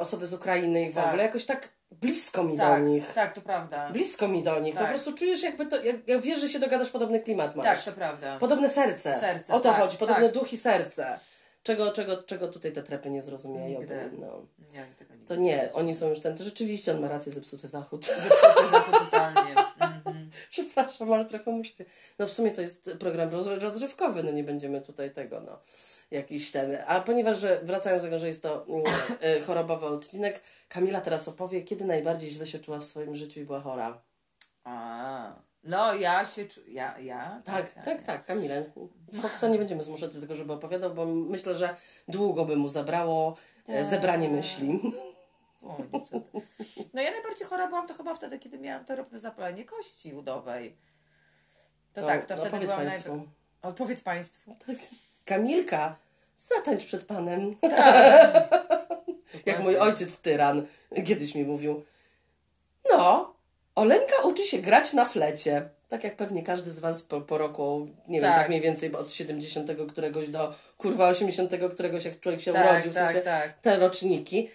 osoby 0.00 0.26
z 0.26 0.34
Ukrainy 0.34 0.82
i 0.82 0.90
w 0.90 0.94
Tak. 0.94 1.06
ogóle, 1.08 1.22
jakoś 1.22 1.44
tak 1.44 1.68
blisko 1.90 2.44
mi 2.44 2.56
Tak, 2.56 2.82
do 2.82 2.88
nich. 2.88 3.12
tak, 3.14 3.34
to 3.34 3.40
prawda. 3.40 3.90
Blisko 3.90 4.28
mi 4.28 4.42
do 4.42 4.60
nich. 4.60 4.74
Po 4.74 4.80
Tak. 4.80 4.88
prostu 4.88 5.12
czujesz 5.12 5.42
jakby 5.42 5.66
to, 5.66 5.84
jak, 5.84 6.20
wiesz, 6.20 6.40
że 6.40 6.48
się 6.48 6.58
dogadasz, 6.58 6.90
podobny 6.90 7.20
klimat 7.20 7.56
masz. 7.56 7.66
Tak, 7.66 7.82
to 7.82 7.92
prawda. 7.92 8.38
Podobne 8.38 8.68
serce. 8.70 9.20
Serce, 9.20 9.52
o 9.54 9.60
to 9.60 9.68
tak, 9.68 9.80
chodzi, 9.80 9.96
podobny 9.96 10.24
tak. 10.24 10.32
duch 10.34 10.52
i 10.52 10.56
serce. 10.56 11.18
Czego, 11.62 11.92
czego, 11.92 12.22
czego 12.22 12.48
tutaj 12.48 12.72
te 12.72 12.82
trepy 12.82 13.10
nie 13.10 13.22
zrozumieją. 13.22 13.78
Nigdy. 13.80 14.10
No. 14.18 14.26
Nie, 14.72 14.86
To 15.26 15.36
nie, 15.36 15.70
oni 15.72 15.94
są 15.94 16.08
już 16.08 16.20
ten, 16.20 16.36
to 16.36 16.44
rzeczywiście 16.44 16.92
on 16.92 17.00
ma 17.00 17.08
rację, 17.08 17.32
zepsuty 17.32 17.68
zachód. 17.68 18.04
Zepsuty 18.06 18.70
zachód 18.72 18.98
totalnie. 18.98 19.54
Przepraszam, 20.50 21.12
ale 21.12 21.24
trochę 21.24 21.50
muszę 21.50 21.72
się... 21.72 21.84
No 22.18 22.26
w 22.26 22.32
sumie 22.32 22.50
to 22.50 22.60
jest 22.62 22.90
program 23.00 23.30
roz, 23.30 23.46
rozrywkowy, 23.46 24.22
no 24.22 24.30
nie 24.30 24.44
będziemy 24.44 24.80
tutaj 24.80 25.10
tego, 25.10 25.40
no, 25.40 25.58
jakiś 26.10 26.50
ten... 26.50 26.78
A 26.86 27.00
ponieważ, 27.00 27.38
że 27.38 27.60
wracając 27.62 28.02
do 28.02 28.06
tego, 28.06 28.18
że 28.18 28.26
jest 28.26 28.42
to 28.42 28.66
mm, 28.66 28.82
e, 29.20 29.40
chorobowy 29.40 29.86
odcinek, 29.86 30.40
Kamila 30.68 31.00
teraz 31.00 31.28
opowie, 31.28 31.62
kiedy 31.62 31.84
najbardziej 31.84 32.30
źle 32.30 32.46
się 32.46 32.58
czuła 32.58 32.78
w 32.78 32.84
swoim 32.84 33.16
życiu 33.16 33.40
i 33.40 33.44
była 33.44 33.60
chora. 33.60 34.02
A, 34.64 35.32
no 35.64 35.94
ja 35.94 36.24
się 36.24 36.44
czu... 36.44 36.60
Ja, 36.68 36.98
ja? 36.98 37.42
Tak, 37.44 37.72
tak, 37.84 38.02
tak, 38.02 38.26
Kamila. 38.26 38.54
Foxa 39.22 39.48
nie 39.48 39.58
będziemy 39.58 39.82
zmuszać 39.82 40.14
do 40.14 40.20
tego, 40.20 40.34
żeby 40.34 40.52
opowiadał, 40.52 40.94
bo 40.94 41.06
myślę, 41.06 41.54
że 41.54 41.76
długo 42.08 42.44
by 42.44 42.56
mu 42.56 42.68
zabrało 42.68 43.36
e, 43.68 43.76
Tak. 43.76 43.86
zebranie 43.86 44.28
myśli. 44.28 44.80
O. 45.62 45.76
No 46.94 47.02
ja 47.02 47.10
najbardziej 47.10 47.46
chora 47.46 47.66
byłam 47.66 47.86
to 47.86 47.94
chyba 47.94 48.14
wtedy, 48.14 48.38
kiedy 48.38 48.58
miałam 48.58 48.84
to 48.84 48.96
ropne 48.96 49.18
zapalenie 49.18 49.64
kości 49.64 50.14
udowej. 50.14 50.76
To, 51.92 52.06
tak, 52.06 52.26
to 52.26 52.36
wtedy 52.36 52.58
byłam 52.58 52.76
Państwu. 52.78 53.08
najbardziej... 53.08 53.32
Odpowiedz 53.62 54.02
Państwu. 54.02 54.56
Kamilka, 55.24 55.96
zatańcz 56.36 56.84
przed 56.84 57.04
Panem. 57.04 57.56
Tak. 57.60 58.48
Jak 59.46 59.60
mój 59.62 59.76
ojciec 59.76 60.20
tyran 60.20 60.66
kiedyś 61.06 61.34
mi 61.34 61.44
mówił. 61.44 61.84
No, 62.90 63.34
Olenka 63.74 64.22
uczy 64.24 64.44
się 64.44 64.58
grać 64.58 64.92
na 64.92 65.04
flecie. 65.04 65.68
Tak 65.88 66.04
jak 66.04 66.16
pewnie 66.16 66.42
każdy 66.42 66.72
z 66.72 66.78
Was 66.78 67.02
po, 67.02 67.20
po 67.20 67.38
roku, 67.38 67.88
nie 68.08 68.20
wiem, 68.20 68.30
Tak. 68.30 68.38
tak 68.38 68.48
mniej 68.48 68.60
więcej 68.60 68.92
od 68.92 69.12
70 69.12 69.70
któregoś 69.88 70.28
do 70.28 70.54
kurwa 70.78 71.08
80 71.08 71.52
któregoś, 71.72 72.04
jak 72.04 72.20
człowiek 72.20 72.40
się 72.40 72.52
Tak, 72.52 72.70
urodził, 72.70 72.92
w 72.92 72.94
tak, 72.94 73.06
sensie 73.06 73.20
tak. 73.24 73.52
te 73.58 73.76
roczniki. 73.76 74.50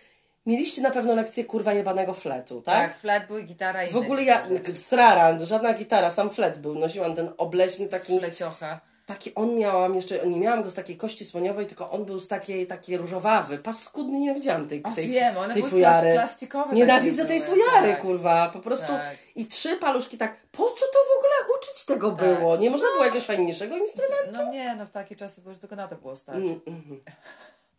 Mieliście 0.48 0.82
na 0.82 0.92
pewno 0.92 1.16
lekcję 1.16 1.46
kurwa 1.46 1.74
jebanego 1.74 2.14
fletu, 2.14 2.62
tak? 2.62 2.90
Tak, 2.90 2.98
flat 3.00 3.28
był 3.28 3.44
gitara 3.44 3.84
i 3.84 3.92
W 3.92 3.98
ogóle 3.98 4.24
ja, 4.24 4.44
srara, 4.76 5.46
żadna 5.46 5.74
gitara, 5.74 6.12
sam 6.12 6.30
flet 6.30 6.60
był. 6.60 6.76
Nosiłam 6.80 7.16
ten 7.16 7.30
obleśny 7.38 7.88
taki 7.88 8.20
Fleciocha. 8.20 8.80
taki 9.06 9.36
on 9.36 9.56
miałam 9.56 9.96
jeszcze, 9.96 10.28
nie 10.30 10.40
miałam 10.40 10.64
go 10.64 10.72
z 10.72 10.74
takiej 10.74 10.98
kości 10.98 11.26
słoniowej, 11.26 11.66
tylko 11.66 11.92
on 11.92 12.06
był 12.06 12.20
z 12.20 12.28
takiej, 12.28 12.68
taki 12.68 12.98
różowawy, 12.98 13.58
paskudny, 13.58 14.20
nie 14.20 14.34
widziałam 14.36 14.68
tej, 14.68 14.82
A 14.84 14.92
tej, 14.92 15.08
wiem, 15.08 15.38
one 15.38 15.54
tej 15.54 15.62
były 15.62 15.72
fujary. 15.72 16.14
plastikowe. 16.14 16.76
Nienawidzę 16.76 17.26
tej 17.26 17.42
fujary, 17.42 17.90
tak. 17.92 18.02
kurwa, 18.02 18.50
po 18.54 18.60
prostu 18.60 18.88
Tak. 18.88 19.16
i 19.36 19.46
trzy 19.46 19.78
paluszki 19.78 20.18
tak, 20.18 20.36
po 20.52 20.64
co 20.64 20.86
to 20.86 21.00
w 21.10 21.18
ogóle 21.18 21.58
uczyć 21.60 21.86
tego 21.86 22.12
było? 22.12 22.58
Nie 22.58 22.70
można 22.70 22.88
było 22.88 23.04
jakiegoś 23.04 23.26
fajniejszego 23.28 23.78
instrumentu? 23.78 24.32
No 24.32 24.52
nie, 24.52 24.76
no 24.76 24.86
w 24.86 24.90
takie 24.90 25.16
czasy 25.16 25.42
było, 25.42 25.54
że 25.54 25.60
tylko 25.60 25.76
na 25.76 25.88
to 25.88 25.96
było 25.96 26.16
stać. 26.16 26.36
Mm, 26.36 26.60
mhm. 26.68 27.02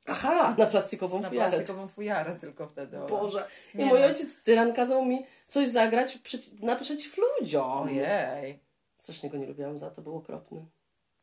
Aha, 0.08 0.54
na 0.58 0.66
plastikową 0.66 1.20
Na 1.20 1.28
fujarę. 1.28 1.50
plastikową 1.50 1.88
fujarę 1.88 2.36
tylko 2.36 2.68
wtedy. 2.68 2.98
Ola. 2.98 3.06
Boże. 3.08 3.46
I 3.74 3.78
Nie 3.78 3.86
mój 3.86 4.00
no. 4.00 4.06
ojciec 4.06 4.42
tyran 4.42 4.72
kazał 4.72 5.04
mi 5.04 5.26
coś 5.48 5.68
zagrać 5.68 6.18
przeci- 6.18 6.62
naprzeciw 6.64 7.16
ludziom. 7.18 7.88
Ojej. 7.88 8.58
Strasznie 8.96 9.30
go 9.30 9.36
nie 9.38 9.46
lubiłam 9.46 9.78
za 9.78 9.90
to, 9.90 10.02
był 10.02 10.16
okropny. 10.16 10.64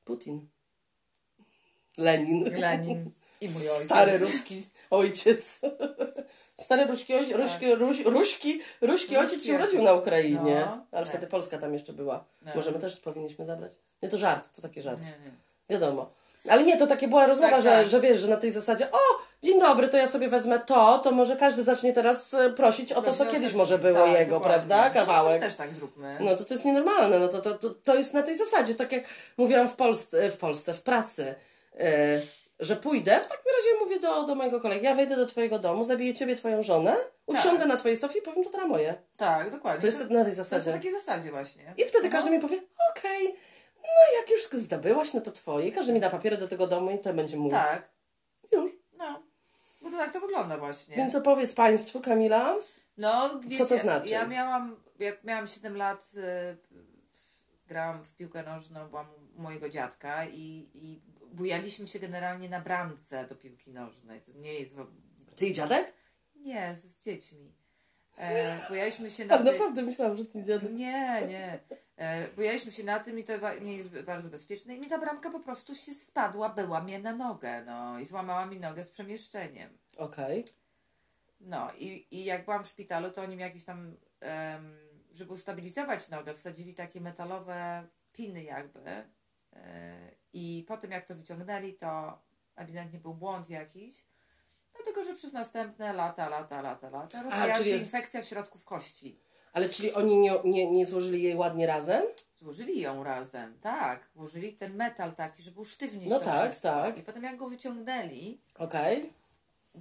Putin. 0.05 0.47
Lenin. 1.97 2.43
Lenin 2.59 3.11
i 3.41 3.49
mój 3.49 3.69
ojciec. 3.69 3.85
Stary 3.85 4.17
ruski 4.17 4.63
ojciec. 4.89 5.61
Stary 6.59 6.85
ruski 6.85 7.13
ojciec, 7.15 7.31
Tak. 7.31 7.41
ruski, 7.41 7.75
ruś, 7.75 7.99
ruśki, 7.99 8.61
ruski 8.81 9.17
ojciec 9.17 9.43
się 9.43 9.51
Ruski 9.57 9.63
urodził 9.63 9.83
na 9.83 9.93
Ukrainie. 9.93 10.63
No, 10.65 10.85
ale 10.91 11.05
tak. 11.05 11.09
wtedy 11.09 11.27
Polska 11.27 11.57
tam 11.57 11.73
jeszcze 11.73 11.93
była. 11.93 12.25
No. 12.41 12.51
Może 12.55 12.71
my 12.71 12.79
też 12.79 12.97
powinniśmy 12.97 13.45
zabrać? 13.45 13.73
Nie, 14.01 14.09
to 14.09 14.17
żart, 14.17 14.55
to 14.55 14.61
taki 14.61 14.81
żart. 14.81 15.01
Nie, 15.01 15.07
nie. 15.07 15.31
Wiadomo. 15.69 16.11
Ale 16.49 16.63
nie, 16.63 16.77
to 16.77 16.87
takie 16.87 17.07
była 17.07 17.25
rozmowa, 17.25 17.51
Tak, 17.53 17.61
że, 17.63 17.69
tak. 17.69 17.87
że 17.87 18.01
wiesz, 18.01 18.19
że 18.21 18.27
na 18.27 18.37
tej 18.37 18.51
zasadzie, 18.51 18.91
o, 18.91 18.97
dzień 19.43 19.59
dobry, 19.59 19.87
to 19.87 19.97
ja 19.97 20.07
sobie 20.07 20.27
wezmę 20.29 20.59
to, 20.59 20.99
to 20.99 21.11
może 21.11 21.35
każdy 21.35 21.63
zacznie 21.63 21.93
teraz 21.93 22.33
e, 22.33 22.49
prosić 22.49 22.93
o 22.93 23.01
to, 23.01 23.13
co 23.13 23.25
kiedyś 23.25 23.53
może 23.53 23.79
było 23.79 24.05
tak, 24.07 24.19
jego, 24.19 24.35
dokładnie. 24.35 24.55
prawda? 24.67 24.87
No, 24.87 24.93
Kawałek. 24.93 25.41
też 25.41 25.55
tak 25.55 25.73
zróbmy. 25.73 26.17
No 26.19 26.35
to 26.35 26.45
to 26.45 26.53
jest 26.53 26.65
nienormalne, 26.65 27.19
no 27.19 27.27
to, 27.27 27.41
to, 27.41 27.53
to, 27.53 27.69
to 27.69 27.95
jest 27.95 28.13
na 28.13 28.23
tej 28.23 28.37
zasadzie, 28.37 28.75
tak 28.75 28.91
jak 28.91 29.03
mówiłam 29.37 29.69
w 29.69 29.75
Polsce, 29.75 30.31
w, 30.31 30.37
Polsce, 30.37 30.73
w 30.73 30.81
pracy, 30.81 31.35
e, 31.79 32.21
że 32.59 32.75
pójdę, 32.75 33.11
w 33.19 33.27
takim 33.27 33.51
razie 33.57 33.79
mówię 33.85 33.99
do, 33.99 34.23
do 34.23 34.35
mojego 34.35 34.61
kolegi, 34.61 34.85
ja 34.85 34.95
wejdę 34.95 35.15
do 35.15 35.25
twojego 35.25 35.59
domu, 35.59 35.83
zabiję 35.83 36.13
ciebie, 36.13 36.35
twoją 36.35 36.63
żonę, 36.63 36.95
usiądę 37.25 37.65
na 37.65 37.75
twojej 37.75 37.97
sofie 37.97 38.19
i 38.19 38.21
powiem, 38.21 38.43
to 38.43 38.49
teraz 38.49 38.67
moje. 38.69 38.95
Tak, 39.17 39.49
dokładnie. 39.51 39.81
To 39.81 39.85
jest 39.87 39.99
na 39.99 40.05
tej 40.07 40.17
to 40.21 40.27
jest 40.27 40.37
zasadzie. 40.37 40.71
na 40.71 40.77
takiej 40.77 40.91
zasadzie 40.91 41.31
właśnie. 41.31 41.63
I 41.77 41.85
wtedy 41.85 42.05
No. 42.07 42.11
każdy 42.11 42.29
mi 42.31 42.39
powie, 42.39 42.57
okej, 42.97 43.35
no 43.87 44.19
jak 44.19 44.29
już 44.29 44.61
zdobyłaś, 44.61 45.13
no 45.13 45.21
to 45.21 45.31
twoje. 45.31 45.71
Każdy 45.71 45.93
mi 45.93 45.99
da 45.99 46.09
papiery 46.09 46.37
do 46.37 46.47
tego 46.47 46.67
domu 46.67 46.91
i 46.91 46.99
to 46.99 47.13
będzie 47.13 47.37
mój. 47.37 47.51
Tak, 47.51 47.89
Już. 48.51 48.71
no. 48.97 49.23
Bo 49.81 49.91
to 49.91 49.97
tak 49.97 50.13
to 50.13 50.19
wygląda 50.19 50.57
właśnie. 50.57 50.95
Więc 50.95 51.15
opowiedz 51.15 51.53
Państwu, 51.53 52.01
Kamila, 52.01 52.55
No, 52.97 53.39
wiecie, 53.39 53.65
to 53.65 53.77
znaczy? 53.77 54.09
Ja 54.09 54.27
miałam, 54.27 54.75
jak 54.99 55.23
miałam 55.23 55.47
7 55.47 55.77
lat, 55.77 56.11
y, 56.17 56.57
grałam 57.67 58.03
w 58.03 58.15
piłkę 58.15 58.43
nożną, 58.43 58.87
byłam 58.87 59.07
u 59.37 59.41
mojego 59.41 59.69
dziadka 59.69 60.25
i, 60.25 60.69
i 60.73 61.01
bujaliśmy 61.33 61.87
się 61.87 61.99
generalnie 61.99 62.49
na 62.49 62.61
bramce 62.61 63.27
do 63.27 63.35
piłki 63.35 63.71
nożnej. 63.71 64.21
To 64.21 64.31
nie 64.35 64.53
jest... 64.53 64.75
ty 65.35 65.47
i 65.47 65.53
dziadek? 65.53 65.93
Nie, 66.35 66.75
z, 66.75 66.83
z 66.83 66.99
dziećmi. 66.99 67.53
E, 68.17 69.09
się 69.09 69.23
A 69.23 69.27
na 69.27 69.37
tej... 69.37 69.45
naprawdę 69.45 69.81
myślałam, 69.81 70.17
że 70.17 70.25
ty 70.25 70.43
dziadek. 70.43 70.71
Nie, 70.71 71.27
nie. 71.27 71.59
E, 71.97 72.71
się 72.71 72.83
na 72.83 72.99
tym 72.99 73.19
i 73.19 73.23
to 73.23 73.59
nie 73.61 73.77
jest 73.77 74.01
bardzo 74.01 74.29
bezpieczne. 74.29 74.75
I 74.75 74.79
mi 74.79 74.87
ta 74.87 74.97
bramka 74.97 75.29
po 75.29 75.39
prostu 75.39 75.75
się 75.75 75.93
spadła, 75.93 76.49
była 76.49 76.81
mnie 76.81 76.99
na 76.99 77.15
nogę, 77.15 77.63
no 77.65 77.99
i 77.99 78.05
złamała 78.05 78.45
mi 78.45 78.59
nogę 78.59 78.83
z 78.83 78.89
przemieszczeniem. 78.89 79.77
Okej. 79.97 80.45
No 81.39 81.71
i, 81.77 82.07
i 82.11 82.25
jak 82.25 82.45
byłam 82.45 82.63
w 82.63 82.67
szpitalu, 82.67 83.11
to 83.11 83.21
oni 83.21 83.35
mi 83.35 83.41
jakieś 83.41 83.63
tam, 83.65 83.95
em, 84.19 84.77
żeby 85.13 85.33
ustabilizować 85.33 86.09
nogę, 86.09 86.33
wsadzili 86.33 86.73
takie 86.73 87.01
metalowe 87.01 87.87
piny 88.13 88.43
jakby. 88.43 88.89
E, 89.53 89.95
I 90.33 90.65
potem 90.67 90.91
jak 90.91 91.05
to 91.05 91.15
wyciągnęli, 91.15 91.73
to 91.73 92.19
ewidentnie 92.55 92.99
był 92.99 93.13
błąd 93.13 93.49
jakiś. 93.49 94.03
Dlatego, 94.85 95.03
że 95.03 95.15
przez 95.15 95.33
następne 95.33 95.93
lata, 95.93 96.29
lata, 96.29 96.61
lata, 96.61 96.89
lata 96.89 97.23
rozwijała 97.23 97.53
czyli- 97.57 97.69
się 97.69 97.77
infekcja 97.77 98.21
w 98.21 98.25
środku 98.25 98.57
w 98.57 98.65
kości. 98.65 99.19
Ale 99.53 99.69
czyli 99.69 99.93
oni 99.93 100.17
nie, 100.17 100.33
nie, 100.43 100.71
nie 100.71 100.85
złożyli 100.85 101.23
jej 101.23 101.35
ładnie 101.35 101.67
razem? 101.67 102.03
Złożyli 102.37 102.81
ją 102.81 103.03
razem, 103.03 103.57
tak. 103.61 104.07
Włożyli 104.15 104.53
ten 104.53 104.75
metal 104.75 105.15
taki, 105.15 105.43
żeby 105.43 105.59
usztywnić 105.59 106.09
No 106.09 106.19
to 106.19 106.25
tak, 106.25 106.49
wszystko. 106.49 106.69
tak. 106.69 106.97
I 106.97 107.01
potem 107.03 107.23
jak 107.23 107.37
go 107.37 107.49
wyciągnęli, 107.49 108.39
Okej. 108.59 109.13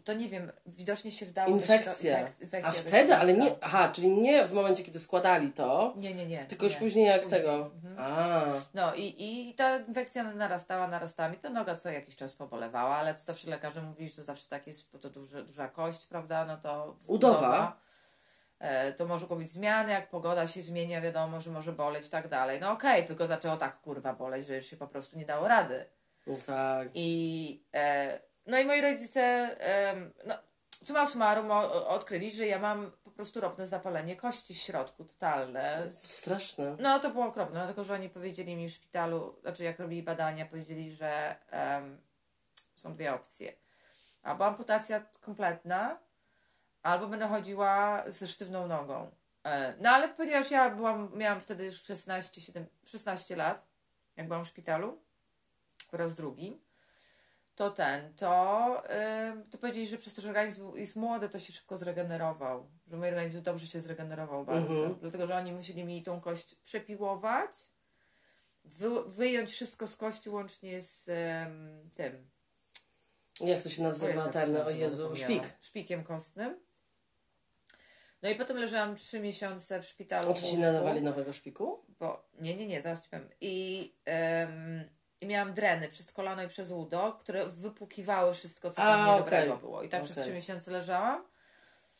To 0.04 0.12
nie 0.12 0.28
wiem, 0.28 0.52
widocznie 0.66 1.12
się 1.12 1.26
wdało... 1.26 1.50
Infekcja. 1.50 2.28
A 2.62 2.70
wtedy, 2.70 3.14
ale 3.16 3.32
nie. 3.34 3.50
Aha, 3.60 3.92
czyli 3.94 4.08
nie 4.08 4.46
w 4.46 4.52
momencie, 4.52 4.82
kiedy 4.84 4.98
składali 4.98 5.52
to, 5.52 5.92
Nie, 5.96 6.14
nie, 6.14 6.26
nie. 6.26 6.44
tylko 6.46 6.64
już 6.64 6.74
nie. 6.74 6.80
później 6.80 7.06
jak 7.06 7.22
Później. 7.22 7.40
tego. 7.40 7.70
Mhm. 7.74 7.96
A. 7.98 8.42
No 8.74 8.94
i, 8.94 9.14
i 9.18 9.54
ta 9.54 9.76
infekcja 9.78 10.22
narastała, 10.24 10.88
narastała 10.88 11.28
mi. 11.28 11.36
Ta 11.36 11.50
noga 11.50 11.74
co 11.74 11.90
jakiś 11.90 12.16
czas 12.16 12.34
pobolewała, 12.34 12.96
ale 12.96 13.14
to 13.14 13.20
zawsze 13.20 13.50
lekarze 13.50 13.82
mówili, 13.82 14.10
że 14.10 14.16
to 14.16 14.22
zawsze 14.22 14.48
tak 14.48 14.66
jest, 14.66 14.90
bo 14.92 14.98
to 14.98 15.10
duże, 15.10 15.44
duża 15.44 15.68
kość, 15.68 16.06
prawda? 16.06 16.44
No 16.44 16.56
to 16.56 16.96
Udowa. 17.06 17.76
E, 18.58 18.92
to 18.92 19.06
może 19.06 19.26
być 19.26 19.50
zmiany, 19.50 19.92
jak 19.92 20.08
pogoda 20.10 20.48
się 20.48 20.62
zmienia, 20.62 21.00
wiadomo, 21.00 21.40
że 21.40 21.50
może 21.50 21.72
boleć, 21.72 22.08
tak 22.08 22.28
dalej. 22.28 22.60
No 22.60 22.70
okej, 22.72 23.04
tylko 23.06 23.26
zaczęło 23.26 23.56
tak 23.56 23.80
kurwa 23.80 24.12
boleć, 24.12 24.46
że 24.46 24.56
już 24.56 24.66
się 24.66 24.76
po 24.76 24.86
prostu 24.86 25.18
nie 25.18 25.24
dało 25.26 25.48
rady. 25.48 25.84
No 26.26 26.34
tak. 26.46 26.88
I 26.94 27.62
e, 27.74 28.18
no 28.46 28.58
i 28.58 28.64
moi 28.64 28.80
rodzice, 28.80 29.56
no 30.26 30.34
summa 30.84 31.06
summarum 31.06 31.50
odkryli, 31.86 32.32
że 32.32 32.46
ja 32.46 32.58
mam 32.58 32.92
po 33.04 33.10
prostu 33.10 33.40
ropne 33.40 33.66
zapalenie 33.66 34.16
kości 34.16 34.54
w 34.54 34.58
środku, 34.58 35.04
totalne. 35.04 35.90
Straszne. 35.90 36.76
No 36.78 36.98
to 36.98 37.10
było 37.10 37.24
okropne, 37.24 37.54
dlatego 37.54 37.84
że 37.84 37.94
oni 37.94 38.08
powiedzieli 38.08 38.56
mi 38.56 38.68
w 38.68 38.72
szpitalu, 38.72 39.36
znaczy 39.42 39.64
jak 39.64 39.78
robili 39.78 40.02
badania, 40.02 40.46
powiedzieli, 40.46 40.94
że 40.94 41.36
em, 41.50 42.00
są 42.74 42.94
dwie 42.94 43.14
opcje. 43.14 43.52
Albo 44.22 44.46
amputacja 44.46 45.06
kompletna, 45.20 45.98
albo 46.82 47.06
będę 47.06 47.28
chodziła 47.28 48.04
ze 48.06 48.28
sztywną 48.28 48.66
nogą. 48.68 49.10
E, 49.44 49.74
No 49.80 49.90
ale 49.90 50.08
ponieważ 50.08 50.50
ja 50.50 50.70
byłam, 50.70 51.10
miałam 51.14 51.40
wtedy 51.40 51.64
już 51.64 51.82
16, 51.82 52.40
7, 52.40 52.66
16 52.86 53.36
lat, 53.36 53.66
jak 54.16 54.26
byłam 54.26 54.44
w 54.44 54.48
szpitalu, 54.48 55.02
po 55.90 55.96
raz 55.96 56.14
drugi, 56.14 56.60
to 57.56 57.70
ten, 57.70 58.14
to, 58.14 58.82
ym, 59.30 59.50
to 59.50 59.58
powiedzieli, 59.58 59.86
że 59.86 59.98
przez 59.98 60.14
to, 60.14 60.22
że 60.22 60.28
organizm 60.28 60.76
jest 60.76 60.96
młody, 60.96 61.28
to 61.28 61.38
się 61.38 61.52
szybko 61.52 61.76
zregenerował. 61.76 62.66
Że 62.86 62.96
mój 62.96 63.08
organizm 63.08 63.42
dobrze 63.42 63.66
się 63.66 63.80
zregenerował 63.80 64.44
bardzo. 64.44 64.74
Mhm. 64.74 64.94
Dlatego, 65.00 65.26
że 65.26 65.36
oni 65.36 65.52
musieli 65.52 65.84
mi 65.84 66.02
tą 66.02 66.20
kość 66.20 66.54
przepiłować, 66.54 67.56
wy, 68.64 69.04
wyjąć 69.04 69.50
wszystko 69.50 69.86
z 69.86 69.96
kości 69.96 70.30
łącznie 70.30 70.80
z 70.80 71.08
ym, 71.08 71.90
tym. 71.94 72.30
Jak 73.40 73.62
to 73.62 73.68
się 73.68 73.82
O 73.82 73.84
nazywa 73.84 74.12
Jezu, 74.12 74.20
jak 74.24 74.32
ten, 74.32 74.56
o 74.56 74.70
Jezu, 74.70 75.16
szpik. 75.16 75.42
Szpikiem 75.60 76.04
kostnym. 76.04 76.60
No 78.22 78.30
i 78.30 78.34
potem 78.34 78.56
leżałam 78.56 78.96
trzy 78.96 79.20
miesiące 79.20 79.82
w 79.82 79.86
szpitalu. 79.86 80.30
O 80.30 80.34
ci 80.34 80.58
nadawali 80.58 81.02
nowego 81.02 81.32
szpiku? 81.32 81.84
Bo 82.00 82.28
nie, 82.40 82.56
nie, 82.56 82.66
nie, 82.66 82.82
zaraz 82.82 83.02
ci 83.02 83.10
powiem. 83.10 83.28
I, 83.40 83.92
em, 84.04 84.90
I 85.24 85.26
miałam 85.26 85.54
dreny 85.54 85.88
przez 85.88 86.12
kolano 86.12 86.42
i 86.42 86.48
przez 86.48 86.70
udo, 86.70 87.16
które 87.20 87.46
wypłukiwały 87.46 88.34
wszystko, 88.34 88.70
co 88.70 88.82
A, 88.82 88.84
tam 88.84 89.00
okej. 89.08 89.14
niedobrego 89.14 89.56
było. 89.56 89.82
I 89.82 89.88
tak 89.88 90.02
przez 90.02 90.16
Okej. 90.16 90.24
trzy 90.24 90.34
miesiące 90.34 90.70
leżałam. 90.70 91.24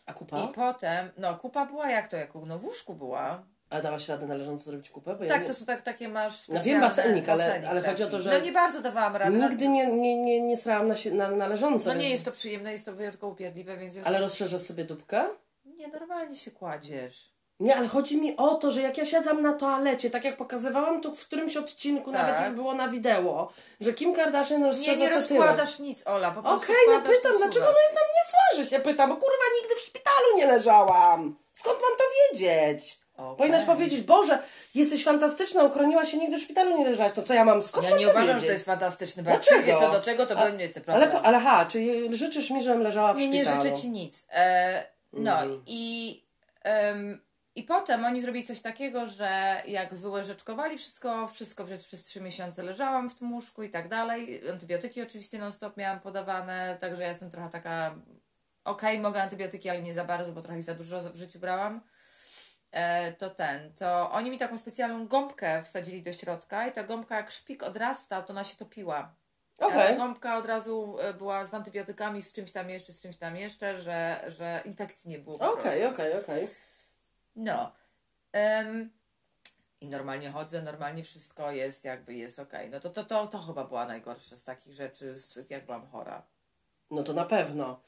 A 0.06 0.12
kupa? 0.12 0.44
I 0.44 0.48
potem, 0.48 1.10
no 1.16 1.36
kupa 1.36 1.66
była 1.66 1.90
jak 1.90 2.08
to, 2.08 2.16
jak 2.16 2.30
no 2.46 2.58
w 2.58 2.64
łóżku 2.64 2.94
była. 2.94 3.42
A 3.70 3.80
dałaś 3.80 4.08
radę 4.08 4.26
należąco 4.26 4.64
zrobić 4.64 4.90
kupę? 4.90 5.14
Bo 5.16 5.24
ja 5.24 5.30
tak, 5.30 5.40
nie- 5.42 5.48
to 5.48 5.54
są 5.54 5.64
tak, 5.64 5.82
takie 5.82 6.08
masz 6.08 6.48
No 6.48 6.62
wiem, 6.62 6.80
basenik, 6.80 7.28
ale- 7.28 7.44
basenik 7.44 7.68
ale 7.68 7.82
chodzi 7.82 8.02
o 8.02 8.06
to, 8.06 8.20
że 8.20 8.30
No 8.38 8.44
nie 8.44 8.52
bardzo 8.52 8.80
dawałam 8.80 9.16
rady. 9.16 9.38
Nigdy 9.38 9.68
nie, 9.68 9.86
nie, 9.86 10.22
nie, 10.22 10.40
nie 10.40 10.56
srałam 10.56 10.88
na, 10.88 10.94
na 11.12 11.30
należąco. 11.30 11.88
No 11.88 11.94
nie 11.94 12.10
jest 12.10 12.24
to 12.24 12.32
przyjemne, 12.32 12.72
jest 12.72 12.86
to 12.86 12.92
wyjątkowo 12.92 13.32
upierdliwe, 13.32 13.76
więc... 13.76 13.94
Ale 14.04 14.20
rozszerzasz 14.20 14.62
sobie 14.62 14.84
dupkę? 14.84 15.24
Nie, 15.64 15.88
normalnie 15.88 16.36
się 16.36 16.50
kładziesz. 16.50 17.33
Nie, 17.60 17.76
ale 17.76 17.88
chodzi 17.88 18.16
mi 18.16 18.36
o 18.36 18.54
to, 18.54 18.70
że 18.70 18.82
jak 18.82 18.98
ja 18.98 19.04
siadam 19.04 19.42
na 19.42 19.52
toalecie, 19.52 20.10
tak 20.10 20.24
jak 20.24 20.36
pokazywałam 20.36 21.00
tu 21.00 21.14
w 21.14 21.26
którymś 21.26 21.56
odcinku, 21.56 22.12
Tak. 22.12 22.22
nawet 22.26 22.40
już 22.46 22.54
było 22.54 22.74
na 22.74 22.88
wideo, 22.88 23.52
że 23.80 23.92
Kim 23.92 24.14
Kardashian 24.14 24.60
Nie, 24.60 24.66
rozszerza 24.66 24.90
nie 24.92 24.96
tyłek. 25.08 25.14
rozkładasz 25.14 25.78
nic, 25.78 26.06
Ola, 26.06 26.30
po 26.30 26.42
prostu 26.42 26.64
Okej, 26.64 26.76
no 26.88 26.92
wkładasz 27.00 27.16
pytam, 27.16 27.32
to 27.32 27.38
dlaczego 27.38 27.66
ona 27.68 27.78
jest 27.82 27.94
na 27.94 28.00
mnie 28.00 28.22
zła, 28.30 28.64
że 28.64 28.70
się 28.70 28.80
pytam, 28.80 29.08
bo 29.10 29.16
kurwa 29.16 29.44
nigdy 29.60 29.74
w 29.76 29.80
szpitalu 29.80 30.36
nie 30.36 30.46
leżałam. 30.46 31.36
Skąd 31.52 31.78
mam 31.82 31.98
to 31.98 32.04
wiedzieć? 32.32 32.98
Okej. 33.16 33.36
Powinnaś 33.36 33.64
powiedzieć, 33.64 34.00
Boże, 34.00 34.38
jesteś 34.74 35.04
fantastyczna, 35.04 35.62
uchroniłaś 35.64 36.10
się, 36.10 36.16
nigdy 36.16 36.38
w 36.38 36.42
szpitalu 36.42 36.78
nie 36.78 36.84
leżałaś. 36.84 37.12
To 37.12 37.22
co 37.22 37.34
ja 37.34 37.44
mam, 37.44 37.62
skąd 37.62 37.84
Ja 37.84 37.90
mam 37.90 37.98
nie 37.98 38.04
to 38.06 38.10
uważam, 38.10 38.26
wiedzieć? 38.28 38.40
że 38.42 38.46
to 38.46 38.52
jest 38.52 38.64
fantastyczne, 38.64 39.22
bo 39.22 39.30
Dlaczego? 39.30 39.78
co 39.80 39.90
do 39.92 40.00
czego, 40.02 40.26
to 40.26 40.38
A- 40.38 40.44
będzie 40.44 40.68
ty 40.68 40.82
Ale, 40.86 40.98
prawda. 41.00 41.18
po- 41.20 41.26
ale 41.26 41.38
ha, 41.40 41.66
czy 41.68 42.08
życzysz 42.16 42.50
mi, 42.50 42.62
żebym 42.62 42.82
leżała 42.82 43.14
w 43.14 43.18
Nie, 43.18 43.28
nie 43.28 43.44
szpitalu? 43.44 43.62
życzę 43.62 43.76
ci 43.76 43.90
nic. 43.90 44.24
E, 44.32 44.84
no 45.12 45.32
Mhm. 45.32 45.62
i, 45.66 46.22
em, 46.62 47.20
i 47.54 47.62
potem 47.62 48.04
oni 48.04 48.22
zrobili 48.22 48.46
coś 48.46 48.60
takiego, 48.60 49.06
że 49.06 49.62
jak 49.66 49.94
wyłyżeczkowali 49.94 50.78
wszystko, 50.78 51.28
wszystko 51.28 51.64
przez, 51.64 51.84
przez 51.84 52.04
trzy 52.04 52.20
miesiące 52.20 52.62
leżałam 52.62 53.10
w 53.10 53.14
tym 53.14 53.32
łóżku 53.32 53.62
i 53.62 53.70
tak 53.70 53.88
dalej. 53.88 54.48
Antybiotyki 54.50 55.02
oczywiście 55.02 55.38
non 55.38 55.52
stop 55.52 55.76
miałam 55.76 56.00
podawane, 56.00 56.76
także 56.80 57.02
ja 57.02 57.08
jestem 57.08 57.30
trochę 57.30 57.50
taka 57.50 57.94
okej, 58.64 59.00
mogę 59.00 59.22
antybiotyki, 59.22 59.70
ale 59.70 59.82
nie 59.82 59.92
za 59.92 60.04
bardzo, 60.04 60.32
bo 60.32 60.40
trochę 60.42 60.58
ich 60.58 60.64
za 60.64 60.74
dużo 60.74 61.00
w 61.00 61.16
życiu 61.16 61.38
brałam. 61.38 61.80
e, 62.70 63.12
to 63.12 63.30
ten, 63.30 63.74
to 63.74 64.10
oni 64.10 64.30
mi 64.30 64.38
taką 64.38 64.58
specjalną 64.58 65.06
gąbkę 65.08 65.62
wsadzili 65.62 66.02
do 66.02 66.12
środka 66.12 66.66
i 66.66 66.72
ta 66.72 66.82
gąbka 66.84 67.16
jak 67.16 67.30
szpik 67.30 67.62
odrastał, 67.62 68.22
to 68.22 68.30
ona 68.30 68.44
się 68.44 68.56
topiła. 68.56 69.14
E, 69.58 69.96
Gąbka 69.96 70.36
od 70.38 70.46
razu 70.46 70.96
e, 71.00 71.14
była 71.14 71.46
z 71.46 71.54
antybiotykami, 71.54 72.22
z 72.22 72.32
czymś 72.32 72.52
tam 72.52 72.70
jeszcze, 72.70 72.92
z 72.92 73.00
czymś 73.00 73.16
tam 73.16 73.36
jeszcze, 73.36 73.80
że, 73.80 74.24
że 74.28 74.62
infekcji 74.64 75.10
nie 75.10 75.18
było. 75.18 75.38
Okej, 75.38 75.86
okej, 75.86 76.12
okej. 76.20 76.48
No. 77.36 77.72
Em, 78.32 78.90
I 79.80 79.88
normalnie 79.88 80.30
chodzę, 80.30 80.62
normalnie 80.62 81.04
wszystko 81.04 81.50
jest 81.50 81.84
jakby 81.84 82.14
jest 82.14 82.38
okej. 82.38 82.70
No 82.70 82.80
to, 82.80 82.90
to, 82.90 83.04
to, 83.04 83.26
to 83.26 83.38
chyba 83.38 83.64
była 83.64 83.86
najgorsza 83.86 84.36
z 84.36 84.44
takich 84.44 84.74
rzeczy, 84.74 85.18
z, 85.18 85.50
jak 85.50 85.66
byłam 85.66 85.86
chora. 85.86 86.22
No 86.90 87.02
to 87.02 87.12
na 87.12 87.24
pewno. 87.24 87.80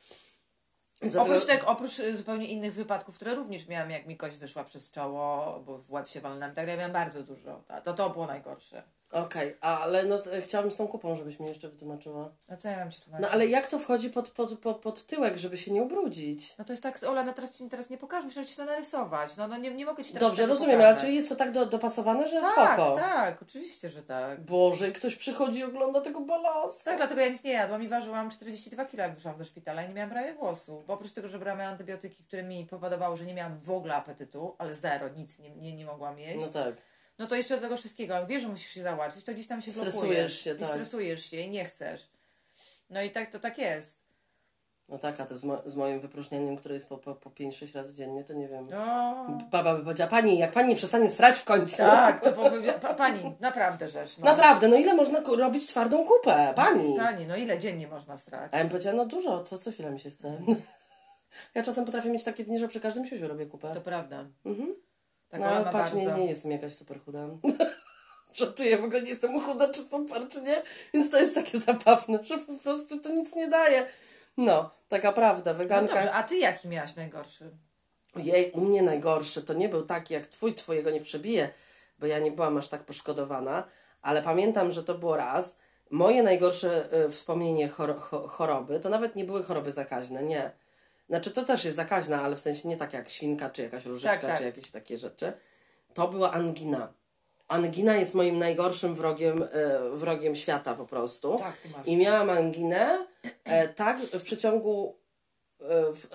Oprócz 1.19 1.45
tego, 1.45 1.67
oprócz 1.67 1.99
y, 1.99 2.17
zupełnie 2.17 2.47
innych 2.47 2.75
wypadków, 2.75 3.15
które 3.15 3.35
również 3.35 3.69
miałam, 3.69 3.91
jak 3.91 4.07
mi 4.07 4.17
kość 4.17 4.37
wyszła 4.37 4.65
przez 4.65 4.91
czoło, 4.91 5.61
bo 5.67 5.79
w 5.79 5.93
łeb 5.93 6.09
się 6.09 6.21
walnęłam, 6.21 6.55
tak 6.55 6.69
ja 6.69 6.77
miałam 6.77 6.93
bardzo 6.93 7.23
dużo. 7.23 7.65
To, 7.85 7.95
to 7.95 8.11
było 8.11 8.27
najgorsze. 8.27 8.83
Okej, 9.23 9.57
ale 9.61 10.05
no 10.05 10.19
e, 10.33 10.41
chciałabym 10.43 10.73
z 10.73 10.77
tą 10.77 10.89
kupą, 10.89 11.17
żebyś 11.17 11.41
mi 11.41 11.49
jeszcze 11.49 11.69
wytłumaczyła. 11.69 12.31
No 12.49 12.57
co 12.57 12.69
ja 12.69 12.77
mam 12.79 12.91
ci 12.91 13.01
tłumaczyć? 13.01 13.27
No 13.27 13.33
ale 13.33 13.47
jak 13.47 13.67
to 13.69 13.79
wchodzi 13.79 14.11
pod, 14.11 14.31
pod, 14.31 14.59
pod, 14.59 14.79
pod 14.79 15.07
tyłek, 15.07 15.39
żeby 15.39 15.59
się 15.59 15.73
nie 15.73 15.83
ubrudzić? 15.83 16.59
No 16.59 16.65
to 16.65 16.73
jest 16.73 16.83
tak, 16.83 16.99
Ola, 17.09 17.23
no 17.23 17.33
teraz 17.33 17.53
ci 17.53 17.69
teraz 17.69 17.91
nie 17.91 17.99
pokażę, 17.99 18.27
muszę 18.27 18.47
ci 18.47 18.57
to 18.57 18.65
narysować. 18.65 19.37
No, 19.37 19.49
no 19.49 19.57
nie, 19.57 19.71
nie 19.71 19.87
mogę 19.87 20.05
ci 20.05 20.13
teraz 20.13 20.29
Dobrze, 20.31 20.47
rozumiem, 20.47 20.77
pokazać. 20.77 20.93
ale 20.99 21.01
czyli 21.01 21.17
jest 21.17 21.29
to 21.29 21.37
tak 21.37 21.53
do, 21.53 21.67
dopasowane, 21.67 22.29
że 22.29 22.41
Tak, 22.41 22.53
spoko. 22.79 22.97
tak, 22.97 23.43
oczywiście, 23.43 23.91
że 23.91 24.03
tak. 24.03 24.41
Boże, 24.41 24.91
ktoś 24.93 25.17
przychodzi 25.17 25.59
i 25.59 25.65
ogląda 25.65 26.01
tego 26.01 26.21
balasa. 26.21 26.85
Tak, 26.85 26.97
dlatego 26.97 27.21
ja 27.21 27.29
nic 27.29 27.45
nie 27.45 27.53
jadłam 27.53 27.83
i 27.83 27.89
ważyłam 27.89 28.31
42 28.31 28.85
kg, 28.85 28.99
jak 29.03 29.15
wyszłam 29.15 29.39
do 29.39 29.45
szpitala 29.45 29.83
i 29.83 29.89
nie 29.89 29.95
miałam 29.95 30.11
prawie 30.11 30.35
włosów. 30.35 30.87
Bo 30.87 30.95
oprócz 30.95 31.13
tego, 31.13 31.29
że 31.29 31.39
brałam 31.39 31.61
antybiotyki, 31.61 32.25
które 32.25 32.43
mi 32.43 32.67
powodowały, 32.67 33.17
że 33.17 33.25
nie 33.25 33.35
miałam 33.35 33.59
w 33.59 33.71
ogóle 33.71 33.95
apetytu, 33.95 34.55
ale 34.59 34.75
zero, 34.75 35.09
nic 35.09 35.39
nie, 35.39 35.51
nie, 35.51 35.73
nie 35.77 35.87
mogłam 35.87 36.19
jeść. 36.19 36.41
No 36.41 36.63
tak. 36.65 36.75
No 37.19 37.27
to 37.27 37.35
jeszcze 37.35 37.57
do 37.57 37.63
tego 37.63 37.77
wszystkiego, 37.77 38.15
jak 38.15 38.27
wiesz, 38.27 38.43
że 38.43 38.49
musisz 38.49 38.71
się 38.73 38.83
załatwić, 38.83 39.25
to 39.25 39.33
gdzieś 39.33 39.47
tam 39.47 39.63
się 39.63 39.71
Stresujesz 39.73 40.01
blokujesz. 40.03 40.41
się, 40.41 40.55
I 40.55 40.59
tak. 40.59 40.69
stresujesz 40.69 41.25
się 41.31 41.37
i 41.37 41.51
nie 41.51 41.65
chcesz. 41.65 42.09
No 42.91 43.03
i 43.03 43.11
tak 43.11 43.31
to 43.31 43.41
tak 43.41 43.59
jest. 43.59 44.07
No 44.89 44.99
tak, 44.99 45.21
a 45.21 45.27
to 45.27 45.37
z, 45.37 45.45
mo- 45.45 45.63
z 45.65 45.75
moim 45.75 46.01
wypróżnieniem, 46.01 46.57
które 46.57 46.75
jest 46.75 46.89
po, 46.89 46.99
po, 46.99 47.15
po 47.15 47.31
5-6 47.31 47.75
razy 47.75 47.95
dziennie, 47.95 48.25
to 48.25 48.33
nie 48.33 48.49
wiem. 48.49 48.69
No. 48.71 49.39
Baba 49.51 49.75
by 49.75 49.83
powiedziała, 49.85 50.11
pani, 50.11 50.39
jak 50.39 50.53
pani 50.53 50.69
nie 50.69 50.77
przestanie 50.77 51.09
srać 51.09 51.37
w 51.37 51.45
końcu. 51.45 51.77
Tak, 51.77 52.25
to 52.25 52.33
pa, 52.81 52.95
pani, 52.95 53.35
naprawdę 53.41 53.89
rzecz. 53.89 54.19
No. 54.19 54.25
Naprawdę, 54.25 54.69
no 54.69 54.77
ile 54.77 54.95
można 54.95 55.21
robić 55.37 55.67
twardą 55.67 56.05
kupę? 56.05 56.53
Pani. 56.57 56.97
Pani, 56.97 57.27
no 57.27 57.37
ile 57.37 57.59
dziennie 57.59 57.89
można 57.89 58.19
strać? 58.19 58.51
A 58.55 58.57
ja 58.57 58.63
bym 58.65 58.71
powiedziała, 58.71 58.97
no 58.97 59.07
dużo, 59.07 59.45
co, 59.45 59.59
co 59.59 59.73
chwilę 59.73 59.91
mi 59.91 60.01
się 60.01 60.11
chce. 60.11 60.39
Ja 61.55 61.63
czasem 61.63 61.85
potrafię 61.85 62.11
mieć 62.11 62.25
takie 62.25 62.45
dni, 62.45 62.59
że 62.59 62.69
przy 62.69 62.81
każdym 62.81 63.07
siusiu 63.07 63.29
robię 63.29 63.47
kupę. 63.47 63.75
To 63.75 63.81
prawda. 63.81 64.25
Mhm. 64.45 64.75
Tak 65.29 65.41
no 65.41 65.47
ale 65.47 65.65
patrz, 65.65 65.75
bardzo. 65.75 65.97
nie, 65.97 66.07
nie 66.07 66.27
jestem 66.27 66.51
jakaś 66.51 66.75
super 66.75 67.01
chuda. 67.05 67.29
Żartuję, 68.33 68.79
w 68.79 68.85
ogóle 68.85 69.03
nie 69.03 69.11
jestem 69.11 69.41
chuda 69.41 69.69
czy 69.69 69.85
super, 69.85 70.29
czy 70.29 70.43
nie. 70.43 70.63
Więc 70.95 71.11
to 71.11 71.19
jest 71.19 71.35
takie 71.35 71.59
zabawne, 71.59 72.23
że 72.25 72.39
po 72.39 72.53
prostu 72.55 73.01
to 73.01 73.09
nic 73.09 73.35
nie 73.35 73.49
daje. 73.49 73.87
No, 74.37 74.71
taka 74.89 75.13
prawda, 75.13 75.53
No 75.53 75.59
weganka. 75.59 75.95
dobrze, 75.95 76.13
a 76.13 76.23
ty 76.23 76.39
jaki 76.39 76.69
miałaś 76.69 76.97
najgorszy? 76.97 77.51
Jej, 78.17 78.51
u 78.53 78.61
mnie 78.61 78.83
najgorszy 78.83 79.43
to 79.43 79.55
nie 79.55 79.69
był 79.69 79.83
taki 79.87 80.15
jak 80.15 80.27
twój, 80.27 80.55
twojego 80.55 80.91
nie 80.91 81.01
przebije, 81.01 81.49
bo 81.99 82.07
ja 82.07 82.19
nie 82.19 82.31
byłam 82.33 82.57
aż 82.57 82.69
tak 82.69 82.83
poszkodowana, 82.85 83.65
ale 84.03 84.23
pamiętam, 84.23 84.73
że 84.73 84.85
to 84.85 84.95
było 84.95 85.17
raz. 85.17 85.59
Moje 85.91 86.23
najgorsze 86.23 86.89
y, 87.07 87.11
wspomnienie 87.11 87.69
chor- 87.69 87.99
cho- 88.01 88.29
choroby 88.29 88.81
to 88.81 88.89
nawet 88.89 89.17
nie 89.17 89.25
były 89.25 89.43
choroby 89.45 89.73
zakaźne, 89.73 90.23
nie. 90.23 90.51
Znaczy 91.09 91.31
to 91.31 91.45
też 91.45 91.65
jest 91.65 91.77
zakaźna, 91.77 92.23
ale 92.23 92.37
w 92.37 92.41
sensie 92.41 92.69
nie 92.69 92.77
tak 92.77 92.93
jak 92.93 93.09
świnka, 93.11 93.51
czy 93.51 93.63
jakaś 93.63 93.85
różyczka, 93.85 94.11
Tak, 94.17 94.21
tak. 94.27 94.39
czy 94.39 94.45
jakieś 94.45 94.71
takie 94.71 94.99
rzeczy. 94.99 95.33
To 95.95 96.09
była 96.09 96.33
angina. 96.33 96.93
Angina 97.49 97.97
jest 97.97 98.15
moim 98.15 98.39
najgorszym 98.39 98.95
wrogiem, 98.95 99.43
y, 99.43 99.49
wrogiem 99.93 100.37
świata 100.37 100.75
po 100.75 100.87
prostu. 100.87 101.39
Tak. 101.39 101.57
I 101.87 101.97
miałam 101.97 102.31
anginę, 102.31 103.07
e, 103.45 103.69
tak, 103.69 103.99
w 104.01 104.23
przeciągu, 104.23 104.97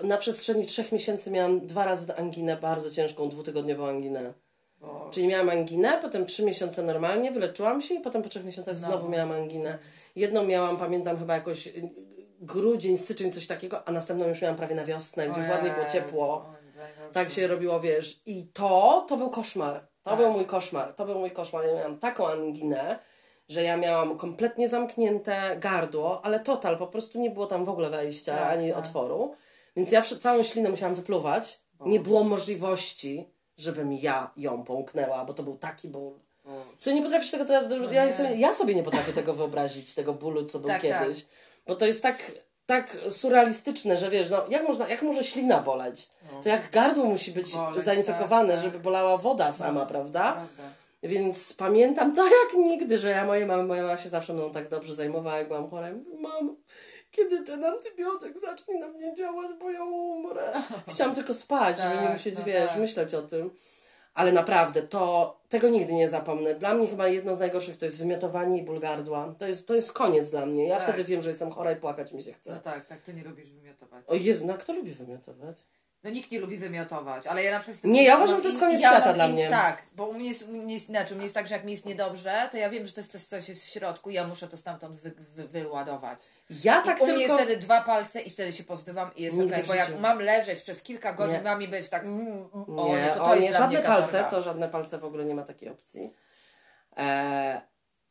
e, 0.02 0.06
na 0.06 0.18
przestrzeni 0.18 0.66
trzech 0.66 0.92
miesięcy 0.92 1.30
miałam 1.30 1.66
dwa 1.66 1.84
razy 1.84 2.16
anginę, 2.16 2.56
bardzo 2.56 2.90
ciężką, 2.90 3.28
dwutygodniową 3.28 3.88
anginę. 3.88 4.32
Bo... 4.80 5.10
Czyli 5.12 5.26
miałam 5.26 5.48
anginę, 5.48 5.98
potem 6.02 6.26
trzy 6.26 6.44
miesiące 6.44 6.82
normalnie, 6.82 7.32
wyleczyłam 7.32 7.82
się 7.82 7.94
i 7.94 8.00
potem 8.00 8.22
po 8.22 8.28
trzech 8.28 8.44
miesiącach 8.44 8.76
Znowu. 8.76 8.92
znowu 8.92 9.08
miałam 9.08 9.32
anginę. 9.32 9.78
Jedną 10.16 10.44
miałam, 10.44 10.76
pamiętam 10.76 11.18
chyba 11.18 11.34
jakoś 11.34 11.68
grudzień, 12.42 12.98
styczeń, 12.98 13.32
coś 13.32 13.46
takiego, 13.46 13.88
a 13.88 13.92
następną 13.92 14.28
już 14.28 14.42
miałam 14.42 14.56
prawie 14.56 14.74
na 14.74 14.84
wiosnę, 14.84 15.28
gdzie 15.28 15.40
już 15.40 15.50
ładnie 15.50 15.70
było 15.70 15.86
ciepło. 15.92 16.46
Tak 17.12 17.30
się 17.30 17.46
robiło, 17.46 17.80
wiesz. 17.80 18.20
I 18.26 18.46
to, 18.46 19.04
to 19.08 19.16
był 19.16 19.30
koszmar. 19.30 19.80
To 20.02 20.10
Tak. 20.10 20.18
był 20.18 20.32
mój 20.32 20.46
koszmar. 20.46 20.94
To 20.94 21.04
był 21.04 21.18
mój 21.18 21.30
koszmar. 21.30 21.64
Ja 21.66 21.74
miałam 21.74 21.98
taką 21.98 22.28
anginę, 22.28 22.98
że 23.48 23.62
ja 23.62 23.76
miałam 23.76 24.18
kompletnie 24.18 24.68
zamknięte 24.68 25.56
gardło, 25.60 26.24
ale 26.24 26.40
total, 26.40 26.78
po 26.78 26.86
prostu 26.86 27.20
nie 27.20 27.30
było 27.30 27.46
tam 27.46 27.64
w 27.64 27.68
ogóle 27.68 27.90
wejścia 27.90 28.36
Tak, 28.36 28.50
ani 28.52 28.68
tak. 28.70 28.78
otworu. 28.78 29.34
Więc 29.76 29.92
ja 29.92 30.02
całą 30.02 30.42
ślinę 30.42 30.70
musiałam 30.70 30.94
wypluwać. 30.94 31.60
Nie 31.80 32.00
było 32.00 32.24
możliwości, 32.24 33.28
żebym 33.56 33.92
ja 33.92 34.30
ją 34.36 34.64
połknęła, 34.64 35.24
bo 35.24 35.34
to 35.34 35.42
był 35.42 35.56
taki 35.56 35.88
ból. 35.88 36.12
Co 36.78 36.90
nie 36.92 37.02
potrafisz 37.02 37.30
tego 37.30 37.44
teraz. 37.44 37.64
ja, 37.92 38.30
ja 38.30 38.54
sobie 38.54 38.74
nie 38.74 38.82
potrafię 38.82 39.12
tego 39.12 39.34
wyobrazić, 39.34 39.94
tego 39.94 40.12
bólu, 40.14 40.44
co 40.44 40.58
był 40.58 40.68
Tak, 40.68 40.82
kiedyś. 40.82 41.26
Bo 41.66 41.76
to 41.76 41.86
jest 41.86 42.02
tak, 42.02 42.32
tak 42.66 42.96
surrealistyczne, 43.08 43.98
że 43.98 44.10
wiesz, 44.10 44.30
no 44.30 44.44
jak, 44.48 44.68
można, 44.68 44.88
jak 44.88 45.02
może 45.02 45.24
ślina 45.24 45.60
boleć? 45.60 46.08
To 46.42 46.48
jak 46.48 46.70
gardło 46.70 47.04
musi 47.04 47.32
być 47.32 47.52
Boleć, 47.54 47.84
zainfekowane, 47.84 48.48
tak, 48.52 48.56
tak. 48.56 48.64
żeby 48.64 48.82
bolała 48.82 49.16
woda 49.18 49.52
sama, 49.52 49.86
prawda? 49.86 50.32
Prawda. 50.32 50.62
Więc 51.02 51.52
pamiętam 51.52 52.14
to 52.14 52.24
jak 52.24 52.54
nigdy, 52.56 52.98
że 52.98 53.10
ja 53.10 53.24
moje 53.26 53.46
mamy, 53.46 53.64
moja 53.64 53.82
mama 53.82 53.96
się 53.98 54.08
zawsze 54.08 54.32
mną 54.34 54.50
tak 54.50 54.68
dobrze 54.68 54.94
zajmowała, 54.94 55.38
jak 55.38 55.48
byłam 55.48 55.70
chora. 55.70 55.88
Mamo, 56.18 56.54
kiedy 57.10 57.42
ten 57.44 57.64
antybiotyk 57.64 58.40
zacznie 58.40 58.78
na 58.80 58.88
mnie 58.88 59.14
działać, 59.16 59.50
bo 59.60 59.70
ja 59.70 59.84
umrę. 59.84 60.52
Chciałam 60.92 61.14
tylko 61.14 61.34
spać, 61.34 61.78
żeby 61.78 61.94
nie 61.94 62.00
Tak, 62.00 62.12
musieć, 62.12 62.38
no 62.38 62.44
wiesz, 62.44 62.68
tak. 62.70 62.78
myśleć 62.78 63.14
o 63.14 63.22
tym. 63.22 63.50
Ale 64.14 64.32
naprawdę, 64.32 64.82
to 64.82 65.36
tego 65.48 65.68
nigdy 65.68 65.92
nie 65.92 66.08
zapomnę. 66.08 66.54
Dla 66.54 66.74
mnie 66.74 66.86
chyba 66.86 67.08
jedno 67.08 67.34
z 67.34 67.38
najgorszych 67.38 67.76
to 67.76 67.84
jest 67.84 67.98
wymiotowanie 67.98 68.58
i 68.60 68.64
ból 68.64 68.80
gardła. 68.80 69.34
To 69.38 69.46
jest, 69.46 69.68
to 69.68 69.74
jest 69.74 69.92
koniec 69.92 70.30
dla 70.30 70.46
mnie. 70.46 70.66
Ja 70.68 70.76
Tak. 70.76 70.84
wtedy 70.88 71.04
wiem, 71.04 71.22
że 71.22 71.28
jestem 71.30 71.50
chora 71.50 71.72
i 71.72 71.76
płakać 71.76 72.12
mi 72.12 72.22
się 72.22 72.30
No 72.30 72.36
chce. 72.36 72.60
tak, 72.60 72.84
tak, 72.84 73.00
ty 73.02 73.14
nie 73.14 73.24
lubisz 73.24 73.50
wymiotować. 73.50 74.04
O 74.08 74.14
Jezu, 74.14 74.46
no 74.46 74.52
a 74.52 74.56
kto 74.56 74.72
lubi 74.72 74.90
wymiotować? 74.94 75.56
No 76.04 76.10
nikt 76.10 76.30
nie 76.30 76.40
lubi 76.40 76.56
wymiotować, 76.56 77.26
ale 77.26 77.42
ja 77.42 77.50
na 77.50 77.60
przykład... 77.60 77.84
Nie, 77.84 78.04
ja 78.04 78.16
uważam, 78.16 78.36
że 78.36 78.42
to 78.42 78.48
jest 78.48 78.60
koniec 78.60 78.82
ja 78.82 78.88
świata 78.88 79.12
dla 79.12 79.28
mnie. 79.28 79.50
Tak, 79.50 79.82
bo 79.96 80.06
u 80.06 80.14
mnie 80.14 80.28
jest, 80.28 80.48
u 80.48 80.52
mnie 80.52 80.74
jest 80.74 80.88
inaczej, 80.88 81.12
u 81.12 81.16
mnie 81.16 81.24
jest 81.24 81.34
tak, 81.34 81.46
że 81.46 81.54
jak 81.54 81.64
mi 81.64 81.72
jest 81.72 81.86
niedobrze, 81.86 82.48
to 82.50 82.56
ja 82.56 82.70
wiem, 82.70 82.86
że 82.86 82.92
to 82.92 83.00
jest 83.00 83.12
coś, 83.12 83.22
coś 83.22 83.48
jest 83.48 83.64
w 83.64 83.68
środku 83.68 84.10
i 84.10 84.14
ja 84.14 84.26
muszę 84.26 84.48
to 84.48 84.56
stamtąd 84.56 84.96
wy, 84.96 85.10
wy, 85.10 85.48
wyładować. 85.48 86.28
Ja 86.64 86.82
I 86.82 86.84
tak 86.84 87.00
u 87.00 87.04
mnie 87.06 87.12
jest 87.12 87.26
tylko... 87.26 87.36
wtedy 87.36 87.56
dwa 87.56 87.80
palce 87.80 88.20
i 88.20 88.30
wtedy 88.30 88.52
się 88.52 88.64
pozbywam 88.64 89.10
i 89.16 89.22
jest 89.22 89.40
okej, 89.40 89.62
w 89.62 89.68
bo 89.68 89.74
jak 89.74 90.00
mam 90.00 90.18
leżeć 90.18 90.60
przez 90.60 90.82
kilka 90.82 91.12
godzin, 91.12 91.34
Nie. 91.34 91.42
mam 91.42 91.58
mi 91.58 91.68
być 91.68 91.88
tak... 91.88 92.04
Mm, 92.04 92.26
mm, 92.26 92.78
o 92.78 92.88
Nie, 92.88 93.02
nie, 93.02 93.08
to, 93.08 93.14
to 93.14 93.24
o 93.24 93.34
jest 93.34 93.46
nie, 93.46 93.52
żadne 93.52 93.82
palce, 93.82 94.24
to 94.30 94.42
żadne 94.42 94.68
palce 94.68 94.98
w 94.98 95.04
ogóle 95.04 95.24
nie 95.24 95.34
ma 95.34 95.42
takiej 95.42 95.68
opcji. 95.68 96.12
E, 96.96 97.60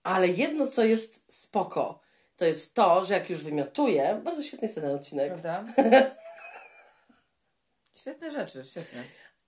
ale 0.03 0.27
jedno, 0.27 0.67
co 0.67 0.83
jest 0.83 1.33
spoko, 1.41 1.99
to 2.37 2.45
jest 2.45 2.75
to, 2.75 3.05
że 3.05 3.13
jak 3.13 3.29
już 3.29 3.43
wymiotuję, 3.43 4.21
bardzo 4.23 4.43
świetny 4.43 4.65
jest 4.65 4.75
ten 4.75 4.95
odcinek, 4.95 5.27
Prawda? 5.27 5.63
Świetne 8.01 8.31
rzeczy, 8.31 8.63
świetne. 8.65 9.03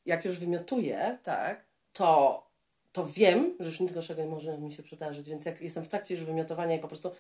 jak 0.06 0.26
już 0.26 0.40
wymiotuję, 0.40 1.18
Tak. 1.24 1.64
to, 1.94 2.44
to 2.92 3.06
wiem, 3.06 3.56
że 3.60 3.66
już 3.66 3.80
nic 3.80 3.92
gorszego 3.92 4.22
nie 4.24 4.28
może 4.30 4.58
mi 4.58 4.72
się 4.74 4.84
przydarzyć, 4.84 5.30
więc 5.30 5.46
jak 5.46 5.62
jestem 5.62 5.86
w 5.86 5.88
trakcie 5.90 6.16
już 6.16 6.24
wymiotowania 6.24 6.76
i 6.76 6.80
po 6.80 6.88
prostu 6.88 7.12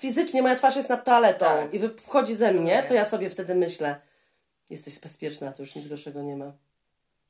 fizycznie 0.00 0.42
moja 0.42 0.56
twarz 0.56 0.76
jest 0.76 0.88
nad 0.88 1.04
toaletą 1.04 1.38
Tak. 1.44 1.74
i 1.74 1.78
wy- 1.78 1.96
wchodzi 1.96 2.34
ze 2.34 2.52
mnie, 2.52 2.82
to 2.88 2.94
ja 2.94 3.04
sobie 3.04 3.30
wtedy 3.30 3.54
myślę, 3.54 4.00
jesteś 4.70 4.98
bezpieczna, 4.98 5.52
to 5.52 5.62
już 5.62 5.74
nic 5.74 5.88
gorszego 5.88 6.22
nie 6.22 6.36
ma. 6.36 6.52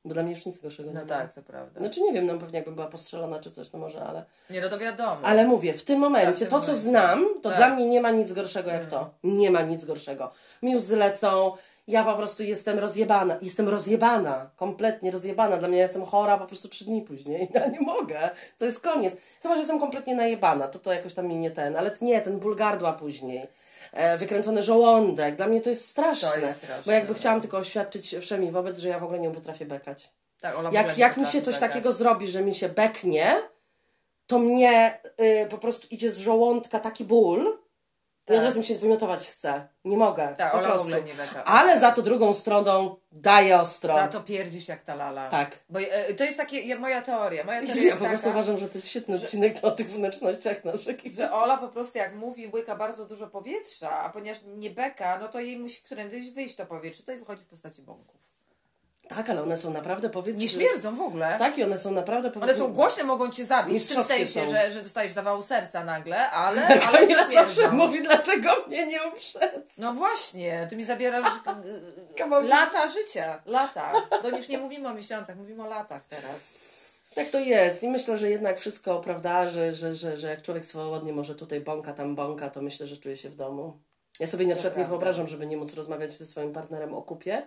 Bo 0.04 0.14
dla 0.14 0.22
mnie 0.22 0.32
już 0.32 0.46
nic 0.46 0.58
gorszego 0.60 0.88
nie 0.88 0.94
No 0.94 1.00
ma. 1.00 1.06
tak, 1.06 1.34
to 1.34 1.42
prawda. 1.42 1.80
Znaczy 1.80 2.00
nie 2.02 2.12
wiem, 2.12 2.26
no 2.26 2.38
pewnie 2.38 2.56
jakbym 2.58 2.74
była 2.74 2.86
postrzelona 2.86 3.38
czy 3.40 3.50
coś, 3.50 3.72
no 3.72 3.78
może, 3.78 4.00
ale... 4.04 4.24
Nie, 4.50 4.60
no 4.60 4.68
to 4.68 4.78
wiadomo. 4.78 5.16
Ale 5.22 5.44
mówię, 5.44 5.72
w 5.74 5.84
tym 5.84 5.98
momencie, 6.00 6.26
Tak, 6.26 6.36
w 6.36 6.38
tym 6.38 6.48
to 6.48 6.60
co 6.60 6.66
momencie. 6.66 6.88
znam, 6.88 7.26
to 7.42 7.48
Tak. 7.48 7.58
dla 7.58 7.68
mnie 7.70 7.88
nie 7.88 8.00
ma 8.00 8.10
nic 8.10 8.32
gorszego 8.32 8.70
jak 8.70 8.86
to. 8.86 9.10
Nie 9.24 9.50
ma 9.50 9.62
nic 9.62 9.84
gorszego. 9.84 10.32
Mi 10.62 10.76
łzy 10.76 10.96
lecą, 10.96 11.52
ja 11.88 12.04
po 12.04 12.14
prostu 12.14 12.42
jestem 12.42 12.78
rozjebana. 12.78 13.36
Jestem 13.42 13.68
rozjebana, 13.68 14.50
kompletnie 14.56 15.10
rozjebana. 15.10 15.56
Dla 15.56 15.68
mnie 15.68 15.78
jestem 15.78 16.04
chora 16.04 16.38
po 16.38 16.46
prostu 16.46 16.68
trzy 16.68 16.84
dni 16.84 17.02
później. 17.02 17.48
Ja 17.54 17.66
nie 17.68 17.80
mogę. 17.80 18.30
To 18.58 18.64
jest 18.64 18.80
koniec. 18.80 19.14
Chyba, 19.42 19.54
że 19.54 19.60
jestem 19.60 19.80
kompletnie 19.80 20.14
najebana, 20.14 20.68
to 20.68 20.78
to 20.78 20.92
jakoś 20.92 21.14
tam 21.14 21.26
mi 21.26 21.36
nie 21.36 21.50
ten. 21.50 21.76
Ale 21.76 21.90
nie, 22.00 22.20
ten 22.20 22.38
ból 22.38 22.56
gardła 22.56 22.92
później. 22.92 23.46
E, 23.94 24.18
wykręcony 24.18 24.62
żołądek. 24.62 25.36
Dla 25.36 25.46
mnie 25.46 25.60
to 25.60 25.70
jest 25.70 25.88
straszne. 25.88 26.28
To 26.30 26.38
jest 26.38 26.56
straszne, 26.56 26.82
Bo 26.86 26.92
jakby 26.92 27.12
no. 27.12 27.18
chciałam 27.18 27.40
tylko 27.40 27.58
oświadczyć 27.58 28.16
wszemi 28.20 28.50
wobec, 28.50 28.78
że 28.78 28.88
ja 28.88 28.98
w 28.98 29.04
ogóle 29.04 29.18
nie 29.20 29.30
potrafię 29.30 29.66
bekać. 29.66 30.10
tak, 30.40 30.58
Ola 30.58 30.70
Jak, 30.72 30.98
jak 30.98 31.16
mi 31.16 31.26
się 31.26 31.42
coś 31.42 31.54
bekać. 31.54 31.70
takiego 31.70 31.92
zrobi, 31.92 32.28
że 32.28 32.42
mi 32.42 32.54
się 32.54 32.68
beknie, 32.68 33.36
to 34.26 34.38
mnie 34.38 34.98
y, 35.20 35.46
po 35.50 35.58
prostu 35.58 35.86
idzie 35.90 36.12
z 36.12 36.18
żołądka 36.18 36.80
taki 36.80 37.04
ból 37.04 37.58
Ja 38.28 38.36
teraz 38.38 38.56
mi 38.56 38.64
się 38.64 38.78
wymiotować 38.78 39.28
chcę. 39.28 39.68
Nie 39.84 39.96
mogę. 39.96 40.34
Tak, 40.38 40.52
po 40.52 40.58
Ola 40.58 40.68
prostu. 40.68 40.90
nie. 40.90 41.44
Ale 41.44 41.78
za 41.78 41.92
to 41.92 42.02
drugą 42.02 42.34
stroną 42.34 42.96
daje 43.12 43.60
ostro. 43.60 43.94
Za 43.94 44.08
to 44.08 44.20
pierdzisz 44.20 44.68
jak 44.68 44.82
ta 44.82 44.94
lala. 44.94 45.28
Tak. 45.28 45.58
Bo 45.70 45.80
e, 45.80 46.14
to 46.14 46.24
jest 46.24 46.36
takie, 46.36 46.60
ja- 46.60 46.78
moja 46.78 47.02
teoria. 47.02 47.44
Moja 47.44 47.60
teoria 47.60 47.74
Ja 47.76 47.82
jest 47.82 47.98
po 47.98 48.04
prostu 48.04 48.26
taka, 48.26 48.38
uważam, 48.38 48.58
że 48.58 48.68
to 48.68 48.78
jest 48.78 48.88
świetny 48.88 49.16
odcinek 49.16 49.56
o 49.62 49.70
tych 49.70 49.90
wnętrznościach 49.90 50.64
naszych. 50.64 50.96
że 51.16 51.32
Ola 51.32 51.56
po 51.56 51.68
prostu 51.68 51.98
jak 51.98 52.14
mówi, 52.14 52.50
łyka 52.54 52.76
bardzo 52.76 53.04
dużo 53.06 53.26
powietrza, 53.26 53.90
a 53.90 54.10
ponieważ 54.10 54.40
nie 54.56 54.70
beka, 54.70 55.18
no 55.18 55.28
to 55.28 55.40
jej 55.40 55.58
musi 55.58 55.82
którędyś 55.82 56.30
wyjść 56.30 56.56
to 56.56 56.66
powietrze, 56.66 57.02
to 57.02 57.12
i 57.12 57.18
wychodzi 57.18 57.42
w 57.44 57.48
postaci 57.48 57.82
bąków. 57.82 58.33
Tak, 59.08 59.30
ale 59.30 59.42
one 59.42 59.56
są 59.56 59.70
naprawdę 59.70 60.10
powiedz... 60.10 60.40
Nie 60.40 60.48
śmierdzą 60.48 60.96
w 60.96 61.00
ogóle. 61.00 61.36
Tak, 61.38 61.58
i 61.58 61.64
one 61.64 61.78
są 61.78 61.90
naprawdę 61.90 62.30
powiedz... 62.30 62.50
One 62.50 62.58
są 62.58 62.72
głośne, 62.72 63.04
mogą 63.04 63.30
cię 63.30 63.46
zabić. 63.46 63.84
W 63.84 63.94
tym 63.94 64.04
sensie, 64.04 64.48
że, 64.50 64.72
że 64.72 64.82
dostajesz 64.82 65.12
zawału 65.12 65.42
serca 65.42 65.84
nagle, 65.84 66.30
ale, 66.30 66.66
ale 66.88 67.06
nie 67.06 67.14
Kamila 67.14 67.30
śmierdzą. 67.30 67.54
zawsze 67.54 67.72
mówi, 67.72 68.02
dlaczego 68.02 68.50
mnie 68.66 68.86
nie 68.86 69.02
uprzedz. 69.02 69.78
No 69.78 69.94
właśnie, 69.94 70.66
ty 70.70 70.76
mi 70.76 70.84
zabierasz 70.84 71.26
lata 72.42 72.88
życia. 72.88 73.42
Lata. 73.46 73.92
To 74.22 74.28
już 74.28 74.48
nie 74.48 74.58
mówimy 74.58 74.88
o 74.88 74.94
miesiącach, 74.94 75.36
mówimy 75.36 75.62
o 75.62 75.66
latach 75.66 76.02
teraz. 76.08 76.40
Tak 77.14 77.28
to 77.28 77.40
jest 77.40 77.82
i 77.82 77.88
myślę, 77.88 78.18
że 78.18 78.30
jednak 78.30 78.60
wszystko, 78.60 79.00
prawda, 79.00 79.50
że, 79.50 79.74
że, 79.74 79.94
że, 79.94 80.16
że 80.16 80.28
jak 80.28 80.42
człowiek 80.42 80.64
swobodnie 80.64 81.12
może 81.12 81.34
tutaj 81.34 81.60
bąka, 81.60 81.92
tam 81.92 82.14
bąka, 82.14 82.50
to 82.50 82.62
myślę, 82.62 82.86
że 82.86 82.96
czuje 82.96 83.16
się 83.16 83.28
w 83.28 83.36
domu. 83.36 83.78
Ja 84.20 84.26
sobie 84.26 84.46
na 84.46 84.54
przykład 84.54 84.76
nie 84.76 84.84
wyobrażam, 84.84 85.28
żeby 85.28 85.46
nie 85.46 85.56
móc 85.56 85.74
rozmawiać 85.74 86.12
ze 86.12 86.26
swoim 86.26 86.52
partnerem 86.52 86.94
o 86.94 87.02
kupie. 87.02 87.42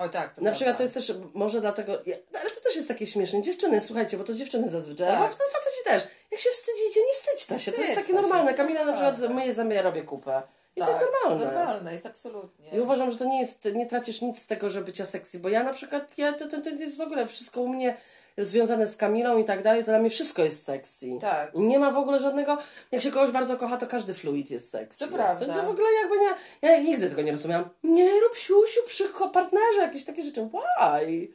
O 0.00 0.08
tak, 0.08 0.34
to 0.34 0.42
Na 0.42 0.52
przykład 0.52 0.76
to 0.76 0.78
prawda. 0.78 0.82
jest 0.82 0.94
też, 0.94 1.16
może 1.34 1.60
dlatego, 1.60 1.92
no, 2.32 2.38
ale 2.40 2.50
to 2.50 2.60
też 2.60 2.76
jest 2.76 2.88
takie 2.88 3.06
śmieszne. 3.06 3.42
Dziewczyny, 3.42 3.80
słuchajcie, 3.80 4.16
bo 4.16 4.24
to 4.24 4.34
dziewczyny 4.34 4.68
zazwyczaj, 4.68 5.06
Tak. 5.06 5.16
ale 5.16 5.28
no, 5.28 5.34
faceci 5.52 5.84
też. 5.84 6.02
Jak 6.30 6.40
się 6.40 6.50
wstydzicie, 6.50 7.00
nie 7.06 7.12
wstydźcie 7.14 7.58
się, 7.58 7.72
to 7.72 7.80
jest 7.80 7.90
Wstydź 7.92 8.06
takie 8.06 8.06
się, 8.16 8.22
normalne. 8.22 8.50
to 8.50 8.56
Kamila 8.56 8.84
na 8.84 8.92
przykład 8.92 9.16
prawda. 9.16 9.34
myje 9.34 9.54
zęby, 9.54 9.74
ja 9.74 9.82
robię 9.82 10.02
kupę. 10.02 10.42
I 10.76 10.80
to 10.80 10.86
Tak, 10.86 10.94
jest 10.94 11.06
normalne. 11.12 11.52
Normalne, 11.54 11.92
jest 11.92 12.06
absolutnie. 12.06 12.70
I 12.70 12.80
uważam, 12.80 13.10
że 13.10 13.18
to 13.18 13.24
nie 13.24 13.40
jest, 13.40 13.64
nie 13.74 13.86
tracisz 13.86 14.20
nic 14.22 14.42
z 14.42 14.46
tego, 14.46 14.70
że 14.70 14.80
bycia 14.80 15.06
sexy, 15.06 15.38
bo 15.38 15.48
ja 15.48 15.62
na 15.62 15.72
przykład, 15.72 16.18
ja, 16.18 16.32
to, 16.32 16.48
to, 16.48 16.60
to 16.60 16.70
jest 16.70 16.96
w 16.96 17.00
ogóle 17.00 17.26
wszystko 17.26 17.60
u 17.60 17.68
mnie 17.68 17.96
związane 18.38 18.86
z 18.86 18.96
Kamilą 18.96 19.38
i 19.38 19.44
tak 19.44 19.62
dalej, 19.62 19.84
to 19.84 19.90
dla 19.90 19.98
mnie 19.98 20.10
wszystko 20.10 20.42
jest 20.42 20.64
sexy. 20.64 21.06
Tak. 21.20 21.54
I 21.54 21.60
nie 21.60 21.78
ma 21.78 21.90
w 21.90 21.96
ogóle 21.96 22.20
żadnego, 22.20 22.58
jak 22.92 23.02
się 23.02 23.10
kogoś 23.10 23.30
bardzo 23.30 23.56
kocha, 23.56 23.76
to 23.76 23.86
każdy 23.86 24.14
fluid 24.14 24.50
jest 24.50 24.70
sexy. 24.70 24.98
To 24.98 25.12
prawda. 25.12 25.46
To, 25.46 25.52
to 25.54 25.66
w 25.66 25.70
ogóle 25.70 25.86
jakby 26.02 26.18
nie, 26.18 26.28
ja 26.62 26.80
nigdy 26.82 27.08
tego 27.08 27.22
nie 27.22 27.32
rozumiałam. 27.32 27.68
Nie 27.82 28.20
rób 28.20 28.36
siusiu 28.36 28.80
przy 28.86 29.04
partnerze, 29.32 29.80
jakieś 29.80 30.04
takie 30.04 30.22
rzeczy, 30.22 30.48
why? 30.48 31.28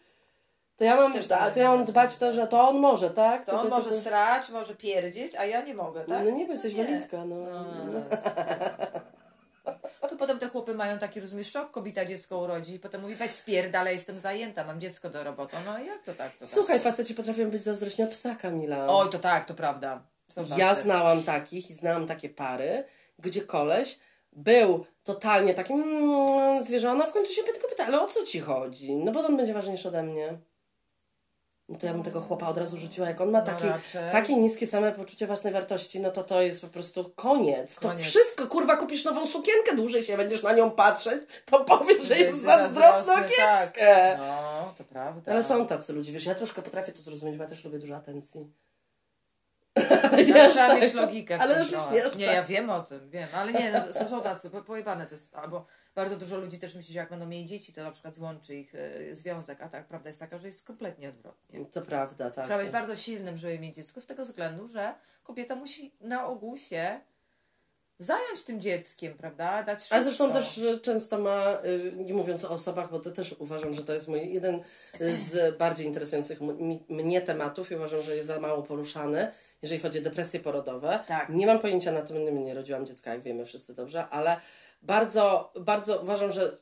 To 0.77 0.83
ja 0.83 0.95
mam, 0.95 1.13
Też 1.13 1.27
tak 1.27 1.53
to 1.53 1.59
ja 1.59 1.75
mam 1.75 1.86
dbać 1.86 2.17
to, 2.17 2.33
że 2.33 2.47
to 2.47 2.69
on 2.69 2.79
może, 2.79 3.09
tak? 3.09 3.45
To 3.45 3.61
on 3.61 3.69
może 3.69 3.93
srać, 3.93 4.49
może 4.49 4.75
pierdzieć, 4.75 5.36
a 5.36 5.45
ja 5.45 5.61
nie 5.61 5.73
mogę, 5.73 5.99
tak? 5.99 6.25
No 6.25 6.29
nie, 6.29 6.45
bo 6.45 6.51
jesteś 6.51 6.75
nie. 6.75 6.83
walitka, 6.86 7.25
no. 7.25 7.36
No, 7.36 8.01
to 10.16 10.20
potem 10.20 10.39
te 10.39 10.49
chłopy 10.49 10.74
mają 10.74 10.99
taki, 10.99 11.20
rozumiesz, 11.20 11.51
szok, 11.51 11.72
kobieta 11.72 12.05
dziecko 12.05 12.39
urodzi 12.39 12.74
i 12.76 12.80
potem 12.80 13.01
mówi, 13.01 13.16
weź 13.16 13.32
spierdala, 13.32 13.91
jestem 13.91 14.20
zajęta, 14.20 14.63
mam 14.63 14.82
dziecko 14.82 15.09
do 15.09 15.24
roboty. 15.24 15.57
No 15.66 15.80
jak 15.80 16.03
to 16.03 16.13
tak? 16.13 16.34
To 16.34 16.39
tak? 16.39 16.49
Słuchaj, 16.49 16.80
faceci 16.80 17.16
potrafią 17.16 17.49
być 17.49 17.63
zazdrośni 17.63 18.03
o 18.03 18.07
psa, 18.07 18.36
Kamila. 18.36 18.88
Oj, 18.88 19.09
to 19.09 19.20
tak, 19.20 19.45
to 19.45 19.53
prawda. 19.53 20.01
Ja 20.57 20.76
znałam 20.76 21.24
takich 21.24 21.72
i 21.72 21.76
znałam 21.76 22.07
takie 22.07 22.30
pary, 22.30 22.84
gdzie 23.20 23.41
koleś 23.41 23.99
był 24.34 24.86
totalnie 25.03 25.53
takim 25.53 25.84
mm, 25.84 26.63
zwierzę, 26.63 26.91
ona 26.91 27.05
w 27.05 27.11
końcu 27.11 27.34
się 27.34 27.43
tylko 27.43 27.68
pyta, 27.68 27.86
ale 27.86 28.01
o 28.01 28.07
co 28.07 28.26
ci 28.26 28.39
chodzi? 28.39 28.95
No 28.95 29.11
bo 29.11 29.26
on 29.26 29.38
będzie 29.38 29.53
ważniejszy 29.53 29.88
ode 29.88 30.03
mnie. 30.03 30.38
No 31.70 31.78
to 31.80 31.86
ja 31.88 31.93
bym 31.93 32.03
tego 32.03 32.22
chłopa 32.22 32.47
od 32.47 32.57
razu 32.57 32.78
rzuciła. 32.78 33.07
Jak 33.07 33.22
on 33.22 33.32
ma 33.32 33.39
No 33.39 33.45
takie, 33.45 33.68
raczej. 33.68 34.11
takie 34.11 34.36
niskie 34.36 34.68
same 34.68 34.91
poczucie 34.91 35.28
własnej 35.28 35.53
wartości, 35.53 35.99
no 35.99 36.11
to 36.11 36.24
to 36.24 36.41
jest 36.41 36.61
po 36.61 36.68
prostu 36.68 37.11
koniec. 37.16 37.76
To 37.80 37.88
Koniec. 37.88 38.03
wszystko, 38.03 38.47
kurwa, 38.47 38.78
kupisz 38.78 39.03
nową 39.05 39.28
sukienkę, 39.28 39.76
dłużej 39.76 40.03
się 40.03 40.18
będziesz 40.18 40.43
na 40.43 40.53
nią 40.53 40.72
patrzeć, 40.72 41.24
to 41.45 41.66
powiesz, 41.66 42.07
że 42.07 42.18
jest 42.18 42.41
zazdrosna 42.41 43.16
tak. 43.16 43.28
kieckę. 43.30 44.18
No, 44.18 44.74
to 44.78 44.84
prawda. 44.84 45.32
Ale 45.32 45.43
są 45.43 45.68
tacy 45.68 45.93
ludzie, 45.93 46.11
wiesz, 46.11 46.26
ja 46.26 46.36
troszkę 46.36 46.61
potrafię 46.61 46.91
to 46.91 47.01
zrozumieć, 47.01 47.38
bo 47.38 47.43
ja 47.43 47.49
też 47.49 47.63
lubię 47.66 47.80
dużo 47.80 47.95
atencji. 47.95 48.51
No, 50.11 50.18
Ja 50.36 50.49
trzeba 50.49 50.68
tak. 50.68 50.82
mieć 50.82 50.93
logikę. 50.93 51.39
Ale 51.39 51.66
trochę. 51.66 51.91
nie 51.95 51.97
Nie, 51.97 52.26
tak. 52.26 52.36
ja 52.36 52.43
wiem 52.43 52.70
o 52.70 52.82
tym, 52.82 53.09
wiem. 53.09 53.28
Ale 53.34 53.53
nie, 53.53 53.72
no, 53.72 53.93
są, 53.93 54.07
są 54.07 54.22
tacy, 54.22 54.49
po- 54.49 54.61
pojebane 54.61 55.05
to 55.05 55.16
jest. 55.16 55.36
Albo 55.36 55.66
bardzo 55.95 56.17
dużo 56.17 56.37
ludzi 56.37 56.59
też 56.59 56.75
myśli, 56.75 56.93
że 56.93 56.99
jak 56.99 57.09
będą 57.09 57.25
mieli 57.25 57.45
dzieci, 57.45 57.73
to 57.73 57.83
na 57.83 57.91
przykład 57.91 58.15
złączy 58.15 58.55
ich 58.55 58.75
e, 58.75 59.15
związek, 59.15 59.61
a 59.61 59.69
tak 59.69 59.87
prawda 59.87 60.09
jest 60.09 60.19
taka, 60.19 60.37
że 60.37 60.47
jest 60.47 60.65
kompletnie 60.65 61.09
odwrotnie. 61.09 61.65
To 61.65 61.81
prawda, 61.81 62.31
tak. 62.31 62.45
Trzeba 62.45 62.63
być 62.63 62.71
bardzo 62.71 62.95
silnym, 62.95 63.37
żeby 63.37 63.59
mieć 63.59 63.75
dziecko, 63.75 64.01
z 64.01 64.05
tego 64.05 64.23
względu, 64.23 64.67
że 64.67 64.95
kobieta 65.23 65.55
musi 65.55 65.95
na 66.01 66.25
ogół 66.25 66.57
się 66.57 66.99
zająć 67.99 68.43
tym 68.43 68.61
dzieckiem, 68.61 69.13
prawda? 69.13 69.63
Dać 69.63 69.77
wszystko. 69.77 69.95
Ale 69.95 70.03
zresztą 70.03 70.31
też 70.31 70.61
często 70.81 71.17
ma, 71.17 71.57
y, 71.65 71.93
nie 71.95 72.13
mówiąc 72.13 72.45
o 72.45 72.49
osobach, 72.49 72.91
bo 72.91 72.99
to 72.99 73.11
też 73.11 73.35
uważam, 73.39 73.73
że 73.73 73.83
to 73.83 73.93
jest 73.93 74.07
mój 74.07 74.33
jeden 74.33 74.61
z 74.99 75.57
bardziej 75.57 75.87
interesujących 75.87 76.39
mnie 76.89 77.21
tematów 77.21 77.71
i 77.71 77.75
uważam, 77.75 78.01
że 78.01 78.15
jest 78.15 78.27
za 78.27 78.39
mało 78.39 78.63
poruszany, 78.63 79.31
jeżeli 79.61 79.81
chodzi 79.81 79.99
o 79.99 80.01
depresje 80.01 80.39
porodowe. 80.39 80.99
Tak. 81.07 81.29
Nie 81.29 81.47
mam 81.47 81.59
pojęcia 81.59 81.91
na 81.91 82.01
tym, 82.01 82.25
nie, 82.25 82.31
nie 82.31 82.53
rodziłam 82.53 82.85
dziecka, 82.85 83.11
jak 83.11 83.21
wiemy 83.21 83.45
wszyscy 83.45 83.75
dobrze, 83.75 84.07
ale 84.07 84.37
bardzo, 84.81 85.53
bardzo 85.59 86.01
uważam, 86.01 86.31
że 86.31 86.57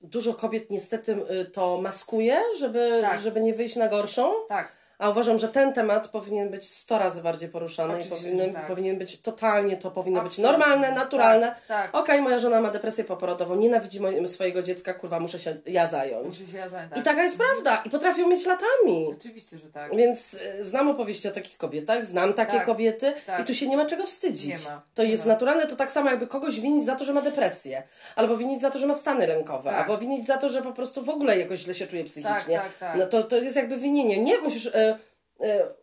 dużo 0.00 0.34
kobiet 0.34 0.70
niestety 0.70 1.12
y, 1.12 1.44
to 1.44 1.80
maskuje, 1.80 2.40
żeby, 2.58 2.98
Tak. 3.02 3.20
żeby 3.20 3.40
nie 3.40 3.54
wyjść 3.54 3.76
na 3.76 3.88
gorszą. 3.88 4.32
Tak. 4.48 4.72
A 4.98 5.10
uważam, 5.10 5.38
że 5.38 5.48
ten 5.48 5.72
temat 5.72 6.08
powinien 6.08 6.48
być 6.50 6.68
100 6.70 6.98
razy 6.98 7.22
bardziej 7.22 7.48
poruszany 7.48 7.94
i 7.94 7.96
Oczywiście, 7.96 8.24
powinien, 8.24 8.46
że 8.46 8.52
tak. 8.52 8.66
powinien 8.66 8.98
być 8.98 9.20
totalnie, 9.20 9.76
to 9.76 9.90
powinno 9.90 10.20
Absolutnie. 10.20 10.44
być 10.44 10.52
normalne, 10.60 10.92
naturalne. 10.92 11.46
Tak, 11.46 11.66
tak. 11.68 11.94
Okej, 11.94 12.22
moja 12.22 12.38
żona 12.38 12.60
ma 12.60 12.70
depresję 12.70 13.04
poporodową, 13.04 13.56
nienawidzi 13.56 14.00
mojego, 14.00 14.28
swojego 14.28 14.62
dziecka, 14.62 14.94
kurwa, 14.94 15.20
muszę 15.20 15.38
się 15.38 15.56
ja 15.66 15.86
zająć. 15.86 16.26
Muszę 16.40 16.52
się 16.52 16.68
zająć. 16.68 16.96
I 16.96 17.02
taka 17.02 17.22
jest 17.22 17.38
prawda. 17.38 17.82
I 17.84 17.90
potrafią 17.90 18.28
mieć 18.28 18.46
latami. 18.46 19.14
Oczywiście, 19.18 19.58
że 19.58 19.66
tak. 19.72 19.96
Więc 19.96 20.34
y, 20.34 20.64
znam 20.64 20.88
opowieści 20.88 21.28
o 21.28 21.30
takich 21.30 21.56
kobietach, 21.56 22.06
znam 22.06 22.32
takie 22.34 22.52
Tak, 22.56 22.66
kobiety 22.66 23.14
tak. 23.26 23.40
i 23.40 23.44
tu 23.44 23.54
się 23.54 23.68
nie 23.68 23.76
ma 23.76 23.86
czego 23.86 24.06
wstydzić. 24.06 24.64
Nie 24.64 24.70
ma, 24.70 24.82
to 24.94 25.02
nie 25.02 25.10
jest 25.10 25.26
ma. 25.26 25.32
naturalne, 25.32 25.66
to 25.66 25.76
tak 25.76 25.92
samo 25.92 26.10
jakby 26.10 26.26
kogoś 26.26 26.60
winić 26.60 26.84
za 26.84 26.96
to, 26.96 27.04
że 27.04 27.12
ma 27.12 27.20
depresję, 27.22 27.82
albo 28.16 28.36
winić 28.36 28.60
za 28.60 28.70
to, 28.70 28.78
że 28.78 28.86
ma 28.86 28.94
stany 28.94 29.26
lękowe, 29.26 29.70
Tak. 29.70 29.80
albo 29.80 29.98
winić 29.98 30.26
za 30.26 30.38
to, 30.38 30.48
że 30.48 30.62
po 30.62 30.72
prostu 30.72 31.02
w 31.02 31.08
ogóle 31.08 31.38
jakoś 31.38 31.58
źle 31.58 31.74
się 31.74 31.86
czuje 31.86 32.04
psychicznie. 32.04 32.56
tak, 32.56 32.78
tak. 32.80 32.96
No 32.98 33.06
to, 33.06 33.22
to 33.22 33.36
jest 33.36 33.56
jakby 33.56 33.76
winienie. 33.76 34.18
Nie 34.18 34.38
musisz 34.38 34.66
y, 34.66 34.95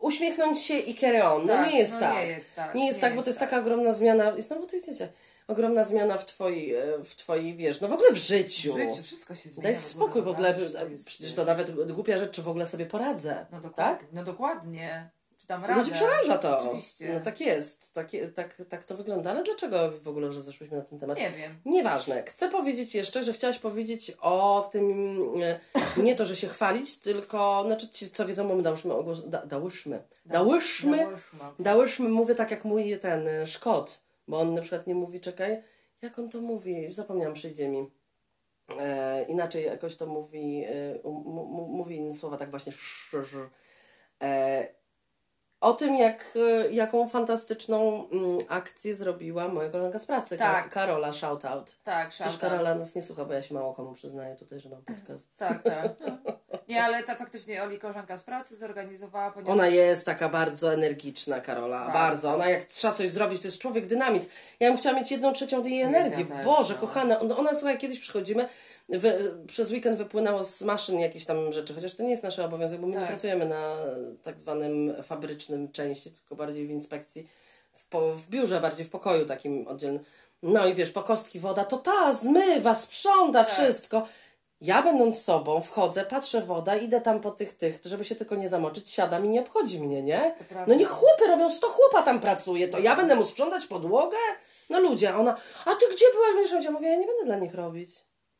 uśmiechnąć 0.00 0.60
się 0.62 0.78
i 0.78 0.94
carry 0.94 1.24
on. 1.24 1.42
No 1.46 1.48
Tak, 1.48 1.70
nie 1.72 1.78
jest 1.78 1.92
no 1.92 2.00
tak. 2.00 2.14
nie 2.16 2.26
jest 2.26 2.54
tak, 2.54 2.74
Nie 2.74 2.86
jest 2.86 2.98
nie 2.98 3.00
tak, 3.00 3.12
bo 3.12 3.16
jest 3.16 3.24
to 3.24 3.30
jest 3.30 3.40
tak. 3.40 3.50
taka 3.50 3.62
ogromna 3.62 3.92
zmiana. 3.92 4.30
I 4.30 4.42
znowu 4.42 4.66
to 4.66 4.72
widzicie, 4.76 5.08
ogromna 5.48 5.84
zmiana 5.84 6.18
w 6.18 6.26
twojej, 6.26 6.74
e, 6.74 6.82
w 7.04 7.14
twojej, 7.16 7.56
wiesz, 7.56 7.80
no 7.80 7.88
w 7.88 7.92
ogóle 7.92 8.12
w 8.12 8.16
życiu. 8.16 8.74
W 8.74 8.76
życiu 8.78 9.02
wszystko 9.02 9.34
się 9.34 9.50
zmienia. 9.50 9.62
Daj 9.62 9.74
w 9.74 9.78
ogóle, 9.78 9.90
spokój, 9.90 10.22
w 10.22 10.28
ogóle, 10.28 10.48
naprawdę, 10.48 10.78
to 10.78 10.86
jest- 10.86 11.06
przecież 11.06 11.34
to 11.34 11.44
nawet 11.44 11.92
głupia 11.92 12.18
rzecz, 12.18 12.30
czy 12.30 12.42
w 12.42 12.48
ogóle 12.48 12.66
sobie 12.66 12.86
poradzę. 12.86 13.46
No 13.52 13.60
tak? 13.60 13.62
dokładnie. 13.62 14.08
No 14.12 14.24
dokładnie. 14.24 15.10
Czy 15.44 15.48
tam 15.48 15.62
radę. 15.64 15.74
Ludzi 15.74 15.90
przeraża 15.92 16.38
to. 16.38 16.58
Oczywiście. 16.58 17.14
No 17.14 17.20
tak 17.20 17.40
jest, 17.40 17.94
tak, 17.94 18.08
tak, 18.34 18.62
tak 18.68 18.84
to 18.84 18.96
wygląda. 18.96 19.30
Ale 19.30 19.42
dlaczego 19.42 19.90
w 20.02 20.08
ogóle, 20.08 20.32
że 20.32 20.42
zeszłyśmy 20.42 20.76
na 20.76 20.82
ten 20.82 20.98
temat? 20.98 21.18
Nie 21.18 21.30
wiem. 21.30 21.56
Nieważne. 21.64 22.22
Chcę 22.22 22.48
powiedzieć 22.48 22.94
jeszcze, 22.94 23.24
że 23.24 23.32
chciałaś 23.32 23.58
powiedzieć 23.58 24.12
o 24.20 24.68
tym, 24.72 25.20
e, 25.42 25.60
nie 26.02 26.14
to, 26.14 26.24
że 26.26 26.36
się 26.36 26.48
chwalić, 26.48 26.98
tylko, 26.98 27.62
znaczy 27.66 27.88
ci, 27.88 28.10
co 28.10 28.26
wiedzą, 28.26 28.48
bo 28.48 28.54
my 28.56 28.62
dałyśmy 28.62 28.94
ogłos, 28.94 29.28
da, 29.28 29.46
dałyśmy, 29.46 30.02
dałyśmy, 30.26 30.96
Dałyśmy. 30.98 31.38
dałyśmy, 31.58 32.08
mówię 32.08 32.34
tak 32.34 32.50
jak 32.50 32.64
mój 32.64 32.98
ten 32.98 33.28
e, 33.28 33.46
Szkot, 33.46 34.00
bo 34.28 34.40
on 34.40 34.54
na 34.54 34.60
przykład 34.62 34.86
nie 34.86 34.94
mówi, 34.94 35.20
czekaj, 35.20 35.62
jak 36.02 36.18
on 36.18 36.28
to 36.28 36.40
mówi, 36.40 36.92
zapomniałam, 36.92 37.34
przyjdzie 37.34 37.68
mi. 37.68 37.90
E, 38.80 39.24
inaczej 39.28 39.64
jakoś 39.64 39.96
to 39.96 40.06
mówi, 40.06 40.64
e, 40.64 40.70
m- 41.04 41.24
m- 41.26 41.68
mówi 41.70 42.14
słowa 42.14 42.36
tak 42.36 42.50
właśnie 42.50 42.72
sz, 42.72 43.14
sz, 43.14 43.50
e, 44.22 44.68
o 45.64 45.72
tym, 45.74 45.96
jak, 45.96 46.24
e, 46.36 46.70
jaką 46.70 47.08
fantastyczną 47.08 48.08
mm, 48.12 48.38
akcję 48.48 48.94
zrobiła 48.94 49.48
moja 49.48 49.68
koleżanka 49.68 49.98
z 49.98 50.06
pracy, 50.06 50.36
Tak. 50.36 50.64
Ka- 50.64 50.70
Karola, 50.70 51.12
shout 51.12 51.44
out. 51.44 51.76
Tak, 51.84 52.06
Też 52.06 52.14
szansa. 52.16 52.38
Karola 52.38 52.74
nas 52.74 52.94
nie 52.94 53.02
słucha, 53.02 53.24
bo 53.24 53.32
ja 53.32 53.42
się 53.42 53.54
mało 53.54 53.74
komu 53.74 53.94
przyznaję 53.94 54.36
tutaj, 54.36 54.60
że 54.60 54.68
mam 54.68 54.82
podcast. 54.82 55.38
Tak, 55.38 55.62
tak. 55.62 55.92
Nie, 56.68 56.82
ale 56.84 57.02
ta 57.02 57.14
faktycznie 57.14 57.62
Oli 57.62 57.78
koleżanka 57.78 58.16
z 58.16 58.22
pracy 58.22 58.56
zorganizowała, 58.56 59.30
ponieważ... 59.30 59.52
Ona 59.52 59.66
jest 59.68 60.06
taka 60.06 60.28
bardzo 60.28 60.72
energiczna, 60.72 61.40
Karola. 61.40 61.78
Bardzo. 61.78 61.92
Bardzo. 61.98 62.34
Ona 62.34 62.48
jak 62.48 62.64
trzeba 62.64 62.94
coś 62.94 63.08
zrobić, 63.08 63.40
to 63.40 63.46
jest 63.48 63.58
człowiek 63.58 63.86
dynamit. 63.86 64.26
Ja 64.60 64.68
bym 64.68 64.78
chciała 64.78 65.00
mieć 65.00 65.10
jedną 65.10 65.32
trzecią 65.32 65.64
jej 65.64 65.80
energii. 65.80 66.24
też, 66.24 66.44
Boże, 66.44 66.74
no. 66.74 66.80
kochana. 66.80 67.20
Ona, 67.20 67.54
słuchaj, 67.54 67.78
kiedyś 67.78 68.00
przychodzimy, 68.00 68.48
wy, 68.88 69.34
przez 69.46 69.70
weekend 69.70 69.98
wypłynęło 69.98 70.44
z 70.44 70.62
maszyn 70.62 70.98
jakieś 70.98 71.24
tam 71.26 71.52
rzeczy, 71.52 71.74
chociaż 71.74 71.94
to 71.94 72.02
nie 72.02 72.10
jest 72.10 72.22
nasz 72.22 72.38
obowiązek, 72.38 72.80
bo 72.80 72.86
my 72.86 72.92
nie 72.92 72.98
Tak. 72.98 73.08
pracujemy 73.08 73.46
na 73.46 73.76
tak 74.22 74.40
zwanym 74.40 74.94
fabrycznym 75.02 75.72
części, 75.72 76.10
tylko 76.10 76.36
bardziej 76.36 76.66
w 76.66 76.70
inspekcji, 76.70 77.28
w, 77.72 77.88
po, 77.88 78.14
w 78.14 78.28
biurze, 78.28 78.60
bardziej 78.60 78.86
w 78.86 78.90
pokoju 78.90 79.26
takim 79.26 79.68
oddzielnym. 79.68 80.04
No 80.42 80.66
i 80.66 80.74
wiesz, 80.74 80.90
po 80.90 81.02
kostki 81.02 81.40
woda, 81.40 81.64
to 81.64 81.78
ta 81.78 82.12
zmywa, 82.12 82.74
sprząta 82.74 83.44
Tak. 83.44 83.54
wszystko. 83.54 84.06
Ja 84.64 84.82
będąc 84.82 85.22
sobą, 85.22 85.62
wchodzę, 85.62 86.04
patrzę 86.04 86.40
woda, 86.40 86.76
idę 86.76 87.00
tam 87.00 87.20
po 87.20 87.30
tych 87.30 87.52
tych, 87.52 87.80
żeby 87.84 88.04
się 88.04 88.14
tylko 88.14 88.34
nie 88.34 88.48
zamoczyć, 88.48 88.90
siadam 88.90 89.26
i 89.26 89.28
nie 89.28 89.40
obchodzi 89.40 89.80
mnie, 89.80 90.02
nie? 90.02 90.34
No 90.66 90.74
niech 90.74 90.88
chłopy 90.88 91.26
robią, 91.26 91.50
sto 91.50 91.68
chłopa 91.68 92.02
tam 92.02 92.20
pracuje, 92.20 92.68
to 92.68 92.78
ja 92.78 92.96
będę 92.96 93.14
mu 93.16 93.24
sprzątać 93.24 93.66
podłogę? 93.66 94.16
No 94.70 94.80
ludzie, 94.80 95.14
a 95.14 95.18
ona, 95.18 95.36
a 95.64 95.74
ty 95.74 95.86
gdzie 95.94 96.04
byłaś? 96.12 96.64
Ja 96.64 96.70
mówię, 96.70 96.88
ja 96.88 96.96
nie 96.96 97.06
będę 97.06 97.24
dla 97.24 97.36
nich 97.36 97.54
robić. 97.54 97.90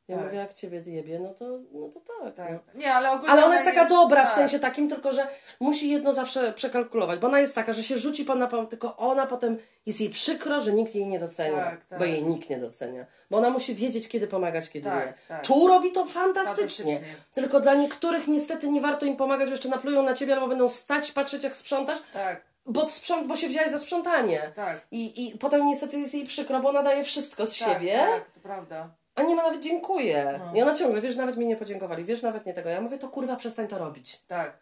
Ja 0.09 0.17
Tak. 0.17 0.25
mówię, 0.27 0.39
jak 0.39 0.55
ciebie 0.55 0.83
jebie, 0.87 1.19
no 1.19 1.35
to, 1.35 1.45
no 1.73 1.89
to 1.89 2.01
tak. 2.01 2.35
Tak. 2.35 2.51
No. 2.53 2.81
Nie, 2.81 2.95
ale 2.95 3.11
ogólnie 3.11 3.31
Ale 3.33 3.45
ona 3.45 3.55
jest 3.55 3.67
taka 3.67 3.89
dobra 3.89 4.23
tak. 4.23 4.31
w 4.31 4.35
sensie 4.35 4.59
takim, 4.59 4.89
tylko 4.89 5.13
że 5.13 5.27
musi 5.61 5.91
jedno 5.91 6.13
zawsze 6.13 6.53
przekalkulować, 6.53 7.21
bo 7.21 7.27
ona 7.27 7.41
jest 7.41 7.55
taka, 7.55 7.73
że 7.73 7.83
się 7.83 7.99
rzuci 7.99 8.27
napał, 8.37 8.67
tylko 8.67 8.97
ona 8.97 9.27
potem 9.27 9.59
jest 9.87 10.01
jej 10.01 10.11
przykro, 10.11 10.61
że 10.61 10.73
nikt 10.73 10.95
jej 10.95 11.07
nie 11.07 11.19
docenia, 11.19 11.65
Tak, 11.65 11.85
tak. 11.85 11.99
bo 11.99 12.05
jej 12.05 12.23
nikt 12.23 12.51
nie 12.51 12.59
docenia. 12.59 13.07
Bo 13.31 13.39
ona 13.39 13.51
musi 13.51 13.75
wiedzieć, 13.75 14.09
kiedy 14.09 14.27
pomagać, 14.27 14.71
kiedy 14.71 14.89
Tak, 14.91 15.07
nie. 15.07 15.13
tak. 15.29 15.47
Tu 15.47 15.67
robi 15.67 15.93
to 15.93 16.07
fantastycznie. 16.07 16.95
Fantastycznie. 16.95 17.17
Tylko 17.35 17.61
dla 17.61 17.75
niektórych 17.75 18.29
niestety 18.29 18.69
nie 18.69 18.81
warto 18.81 19.07
im 19.07 19.17
pomagać, 19.17 19.47
bo 19.47 19.51
jeszcze 19.53 19.69
naplują 19.69 20.03
na 20.03 20.15
ciebie 20.15 20.35
albo 20.35 20.49
będą 20.49 20.69
stać, 20.69 21.13
patrzeć 21.13 21.45
jak 21.45 21.57
sprzątasz, 21.57 21.99
Tak, 22.13 22.41
bo, 22.67 22.89
sprząt, 22.89 23.27
bo 23.27 23.37
się 23.37 23.49
wzięłaś 23.49 23.71
za 23.71 23.79
sprzątanie. 23.79 24.41
tak. 24.57 24.81
I, 24.91 25.29
I 25.29 25.39
potem 25.39 25.67
niestety 25.67 25.99
jest 25.99 26.15
jej 26.15 26.25
przykro, 26.27 26.61
bo 26.61 26.69
ona 26.69 26.83
daje 26.83 27.05
wszystko 27.05 27.47
z 27.47 27.59
Tak, 27.59 27.69
siebie, 27.69 27.93
tak, 27.99 28.31
to 28.31 28.41
prawda. 28.41 28.89
A 29.15 29.23
nie 29.23 29.35
ma 29.35 29.43
nawet 29.43 29.61
dziękuję. 29.61 30.41
No. 30.47 30.59
I 30.59 30.63
ona 30.63 30.75
ciągle, 30.75 31.01
wiesz, 31.01 31.17
nawet 31.17 31.37
mi 31.37 31.47
nie 31.47 31.57
podziękowali, 31.57 32.05
wiesz, 32.05 32.23
nawet 32.23 32.47
nie 32.47 32.55
tego. 32.55 32.69
Ja 32.69 32.81
mówię, 32.81 32.99
to 32.99 33.09
kurwa, 33.09 33.37
przestań 33.37 33.69
to 33.69 33.79
robić. 33.79 34.23
Tak. 34.27 34.59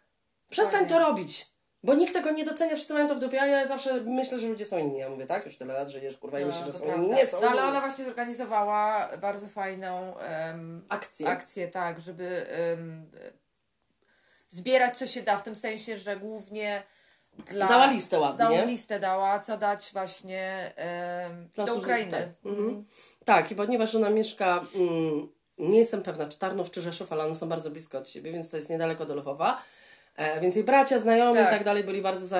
Przestań 0.49 0.81
Dokładnie. 0.85 1.05
to 1.05 1.11
robić. 1.11 1.53
Bo 1.83 1.93
nikt 1.93 2.13
tego 2.13 2.31
nie 2.31 2.45
docenia, 2.45 2.75
wszyscy 2.75 2.93
mają 2.93 3.07
to 3.07 3.15
w 3.15 3.19
dupie, 3.19 3.41
a 3.41 3.45
ja 3.45 3.67
zawsze 3.67 4.01
myślę, 4.01 4.39
że 4.39 4.47
ludzie 4.47 4.65
są 4.65 4.77
inni. 4.77 4.99
Ja 4.99 5.09
mówię, 5.09 5.25
tak, 5.25 5.45
już 5.45 5.57
tyle 5.57 5.73
lat 5.73 5.89
żyjesz, 5.89 6.17
kurwa, 6.17 6.39
i 6.39 6.45
myślisz, 6.45 6.65
że 6.65 6.73
są 6.73 6.79
prawda. 6.79 7.03
inni. 7.03 7.15
Nie 7.15 7.27
są 7.27 7.41
No 7.41 7.49
ale 7.49 7.63
ona 7.63 7.81
właśnie 7.81 8.05
zorganizowała 8.05 9.09
bardzo 9.21 9.47
fajną 9.47 10.17
em, 10.17 10.85
Akcję. 10.89 11.27
akcję, 11.27 11.67
tak, 11.67 12.01
żeby 12.01 12.47
em, 12.49 13.11
zbierać 14.49 14.97
co 14.97 15.07
się 15.07 15.21
da, 15.21 15.37
w 15.37 15.43
tym 15.43 15.55
sensie, 15.55 15.97
że 15.97 16.17
głównie 16.17 16.83
dla... 17.37 17.67
Dała 17.67 17.85
listę 17.85 18.19
ładnie. 18.19 18.37
Dała 18.37 18.63
listę, 18.63 18.99
dała, 18.99 19.39
co 19.39 19.57
dać 19.57 19.89
właśnie 19.93 20.73
Dla 21.55 21.65
do 21.65 21.75
Ukrainy. 21.75 22.11
Tak. 22.11 22.29
Mhm. 22.45 22.85
tak, 23.25 23.51
i 23.51 23.55
ponieważ 23.55 23.95
ona 23.95 24.09
mieszka, 24.09 24.65
mm, 24.75 25.29
nie 25.57 25.79
jestem 25.79 26.01
pewna, 26.01 26.27
czy 26.27 26.39
Tarnów, 26.39 26.71
czy 26.71 26.81
Rzeszów, 26.81 27.11
ale 27.11 27.25
one 27.25 27.35
są 27.35 27.49
bardzo 27.49 27.71
blisko 27.71 27.97
od 27.97 28.09
siebie, 28.09 28.31
więc 28.31 28.49
to 28.49 28.57
jest 28.57 28.69
niedaleko 28.69 29.05
do 29.05 29.15
Lwowa. 29.15 29.61
E, 30.15 30.41
więc 30.41 30.55
jej 30.55 30.65
bracia, 30.65 30.99
znajomi 30.99 31.37
Tak. 31.37 31.47
i 31.47 31.51
tak 31.51 31.63
dalej 31.63 31.83
byli 31.83 32.01
bardzo 32.01 32.27
za, 32.27 32.39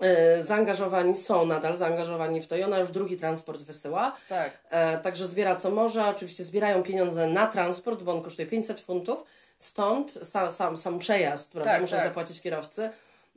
e, 0.00 0.42
zaangażowani, 0.42 1.16
są 1.16 1.46
nadal 1.46 1.76
zaangażowani 1.76 2.40
w 2.40 2.46
to 2.46 2.56
i 2.56 2.62
ona 2.62 2.78
już 2.78 2.90
drugi 2.90 3.16
transport 3.16 3.62
wysyła. 3.62 4.16
Tak. 4.28 4.50
E, 4.70 4.98
także 4.98 5.28
zbiera 5.28 5.56
co 5.56 5.70
może. 5.70 6.06
Oczywiście 6.06 6.44
zbierają 6.44 6.82
pieniądze 6.82 7.26
na 7.26 7.46
transport, 7.46 8.02
bo 8.02 8.12
on 8.12 8.22
kosztuje 8.22 8.48
500 8.48 8.80
funtów. 8.80 9.24
Stąd 9.58 10.12
sam, 10.22 10.52
sam, 10.52 10.76
sam 10.76 10.98
przejazd, 10.98 11.52
prawda? 11.52 11.70
Tak, 11.70 11.80
Muszę 11.80 11.96
tak. 11.96 12.04
zapłacić 12.04 12.40
kierowcy. 12.40 12.90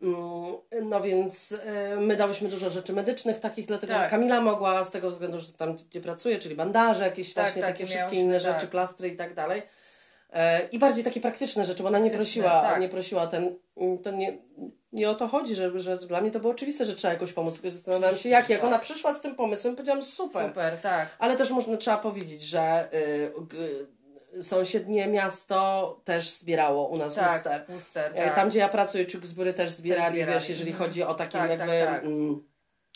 Mm, 0.04 0.90
No 0.90 1.02
więc 1.02 1.56
e, 1.66 1.96
my 1.96 2.16
dałyśmy 2.16 2.50
dużo 2.50 2.70
rzeczy 2.70 2.94
medycznych 2.94 3.40
takich, 3.40 3.66
dlatego 3.66 3.94
że 3.94 4.00
Tak. 4.00 4.10
Kamila 4.10 4.42
mogła 4.42 4.84
z 4.84 4.92
tego 4.92 5.10
względu, 5.10 5.40
że 5.40 5.54
tam 5.54 5.76
gdzie 5.76 6.02
pracuje, 6.02 6.40
czyli 6.40 6.56
bandaże, 6.56 7.04
jakieś 7.04 7.34
Tak, 7.34 7.44
właśnie 7.46 7.62
tak, 7.62 7.72
takie 7.72 7.86
wszystkie 7.86 8.16
inne 8.16 8.40
tak. 8.40 8.54
rzeczy, 8.54 8.68
plastry 8.68 9.10
i 9.10 9.16
tak 9.16 9.34
dalej. 9.34 9.62
E, 10.34 10.62
I 10.72 10.80
bardziej 10.80 11.04
takie 11.04 11.22
praktyczne 11.22 11.66
rzeczy, 11.66 11.84
bo 11.84 11.90
ona 11.90 12.00
nie 12.00 12.12
prosiła, 12.12 12.62
tak. 12.62 12.80
nie 12.82 12.90
prosiła 12.90 13.28
ten, 13.28 13.56
to 14.04 14.12
nie, 14.12 14.38
nie 14.94 15.10
o 15.10 15.16
to 15.16 15.28
chodzi, 15.28 15.56
że, 15.56 15.80
że 15.80 15.98
dla 15.98 16.22
mnie 16.22 16.32
to 16.32 16.40
było 16.40 16.54
oczywiste, 16.54 16.86
że 16.86 16.96
trzeba 16.96 17.14
jakoś 17.14 17.34
pomóc. 17.34 17.62
Zastanawiałam 17.64 18.16
się 18.18 18.30
jak, 18.30 18.50
jak 18.50 18.60
Tak. 18.60 18.68
ona 18.68 18.80
przyszła 18.80 19.14
z 19.14 19.22
tym 19.22 19.36
pomysłem, 19.36 19.76
powiedziałam 19.76 20.04
super. 20.04 20.48
Super, 20.48 20.78
tak. 20.78 21.08
Ale 21.20 21.36
też 21.38 21.52
można, 21.52 21.78
trzeba 21.78 21.98
powiedzieć, 21.98 22.42
że 22.42 22.88
y, 22.94 23.32
sąsiednie 24.42 25.08
miasto 25.08 26.00
też 26.04 26.32
zbierało 26.32 26.88
u 26.88 26.98
nas 26.98 27.16
Tak, 27.16 27.44
E, 28.16 28.26
tak. 28.26 28.36
Tam, 28.36 28.50
gdzie 28.50 28.60
ja 28.60 28.70
pracuję, 28.70 29.06
Czuksbury 29.06 29.54
też 29.54 29.72
zbierali, 29.72 30.16
zbierali, 30.16 30.40
wiesz, 30.40 30.50
jeżeli 30.50 30.72
mhm. 30.72 30.88
chodzi 30.88 31.04
o 31.04 31.14
taki 31.14 31.32
Tak, 31.38 31.50
jakby 31.50 31.80
tak, 31.80 31.90
tak. 31.90 32.04
Mm, 32.04 32.44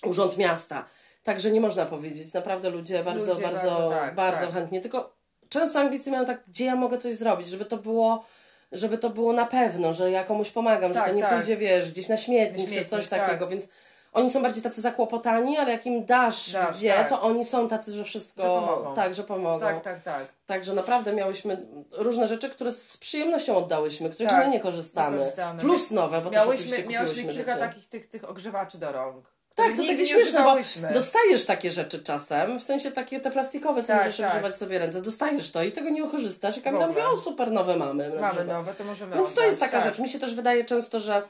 urząd 0.03 0.38
miasta. 0.38 0.85
Także 1.23 1.51
nie 1.51 1.61
można 1.61 1.85
powiedzieć. 1.85 2.33
Naprawdę 2.33 2.69
ludzie 2.69 3.03
bardzo, 3.03 3.33
Ludzie 3.33 3.43
bardzo, 3.43 3.69
bardzo, 3.69 4.15
bardzo, 4.15 4.39
tak, 4.39 4.49
tak. 4.49 4.53
chętnie. 4.53 4.81
Tylko 4.81 5.17
często 5.49 5.79
Anglicy 5.79 6.11
mają 6.11 6.25
tak, 6.25 6.43
gdzie 6.47 6.65
ja 6.65 6.75
mogę 6.75 6.97
coś 6.97 7.15
zrobić, 7.15 7.47
żeby 7.47 7.65
to 7.65 7.77
było 7.77 8.23
żeby 8.71 8.97
to 8.97 9.09
było 9.09 9.33
na 9.33 9.45
pewno, 9.45 9.93
że 9.93 10.11
ja 10.11 10.23
komuś 10.23 10.51
pomagam, 10.51 10.93
że 10.93 10.99
Tak, 10.99 11.09
to 11.09 11.15
nie 11.15 11.21
tak. 11.21 11.35
pójdzie, 11.35 11.57
wiesz, 11.57 11.91
gdzieś 11.91 12.09
na 12.09 12.17
śmietnik, 12.17 12.57
Na 12.57 12.63
czy 12.63 12.73
śmietnik, 12.73 12.89
coś 12.89 13.07
tak. 13.07 13.19
takiego, 13.19 13.47
więc 13.47 13.69
oni 14.18 14.32
są 14.32 14.41
bardziej 14.41 14.63
tacy 14.63 14.82
zakłopotani, 14.82 15.57
ale 15.57 15.72
jak 15.72 15.86
im 15.86 16.05
dasz, 16.05 16.51
Dasz, 16.51 16.78
gdzie, 16.78 16.93
tak. 16.93 17.09
to 17.09 17.22
oni 17.22 17.45
są 17.45 17.68
tacy, 17.70 17.91
że 17.91 18.03
wszystko, 18.03 18.41
Że 18.41 18.47
pomogą. 18.49 18.93
tak, 18.95 19.13
że 19.15 19.24
pomogą. 19.24 19.59
Tak, 19.59 19.82
tak, 19.84 20.03
tak. 20.03 20.26
Także 20.45 20.74
naprawdę 20.74 21.13
miałyśmy 21.13 21.65
różne 21.91 22.28
rzeczy, 22.28 22.49
które 22.49 22.72
z 22.72 22.97
przyjemnością 22.97 23.57
oddałyśmy, 23.57 24.09
których 24.09 24.30
Tak, 24.30 24.45
my 24.45 24.51
nie 24.51 24.59
korzystamy. 24.59 25.11
nie 25.18 25.24
korzystamy. 25.24 25.61
Plus 25.61 25.91
nowe, 25.91 26.22
bo 26.22 26.30
też 26.30 26.36
Miałyśmy, 26.39 26.65
oczywiście 26.65 26.88
miałyśmy 26.89 27.24
kilka 27.34 27.51
rzeczy. 27.51 27.59
takich 27.59 27.89
tych, 27.89 28.09
tych 28.09 28.30
ogrzewaczy 28.30 28.78
do 28.78 28.91
rąk. 28.91 29.26
Tak, 29.55 29.72
to 29.76 29.82
takie 29.88 30.05
śmieszne, 30.07 30.43
bo 30.43 30.55
dostajesz 30.93 31.45
takie 31.45 31.72
rzeczy 31.72 32.03
czasem, 32.03 32.59
w 32.59 32.63
sensie 32.63 32.91
takie 32.91 33.20
te 33.20 33.32
plastikowe, 33.32 33.82
co 33.82 33.88
Tak, 33.88 33.97
możesz 33.97 34.18
tak. 34.18 34.34
używać 34.34 34.55
sobie 34.55 34.80
ręce, 34.80 35.01
dostajesz 35.01 35.51
to 35.51 35.63
i 35.63 35.72
tego 35.72 35.89
nie 35.89 36.07
korzystasz 36.11 36.57
i 36.57 36.61
Kamila 36.61 36.88
mówi, 36.88 37.01
o 37.01 37.18
super, 37.18 37.51
nowe 37.51 37.76
mamy. 37.78 38.11
Mamy 38.22 38.45
nowe, 38.45 38.74
to 38.74 38.84
możemy 38.84 39.15
Więc 39.15 39.30
to 39.30 39.34
oddać, 39.34 39.45
jest 39.47 39.59
taka 39.59 39.78
tak. 39.78 39.84
rzecz. 39.89 39.99
Mi 39.99 40.09
się 40.09 40.20
też 40.20 40.36
wydaje 40.36 40.65
często, 40.65 40.99
że 40.99 41.22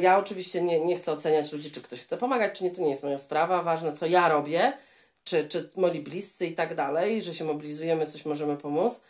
ja 0.00 0.18
oczywiście 0.18 0.62
nie, 0.62 0.80
nie 0.80 0.96
chcę 0.96 1.12
oceniać 1.12 1.52
ludzi, 1.52 1.70
czy 1.70 1.82
ktoś 1.82 2.00
chce 2.00 2.16
pomagać, 2.16 2.58
czy 2.58 2.64
nie, 2.64 2.70
to 2.70 2.82
nie 2.82 2.90
jest 2.90 3.02
moja 3.02 3.18
sprawa. 3.18 3.62
Ważne, 3.62 3.92
co 3.92 4.06
ja 4.06 4.28
robię, 4.28 4.72
czy, 5.24 5.48
czy 5.48 5.70
moi 5.76 6.00
bliscy 6.00 6.46
i 6.46 6.54
tak 6.54 6.74
dalej, 6.74 7.22
że 7.22 7.34
się 7.34 7.44
mobilizujemy, 7.44 8.06
coś 8.06 8.24
możemy 8.26 8.56
pomóc. 8.56 9.00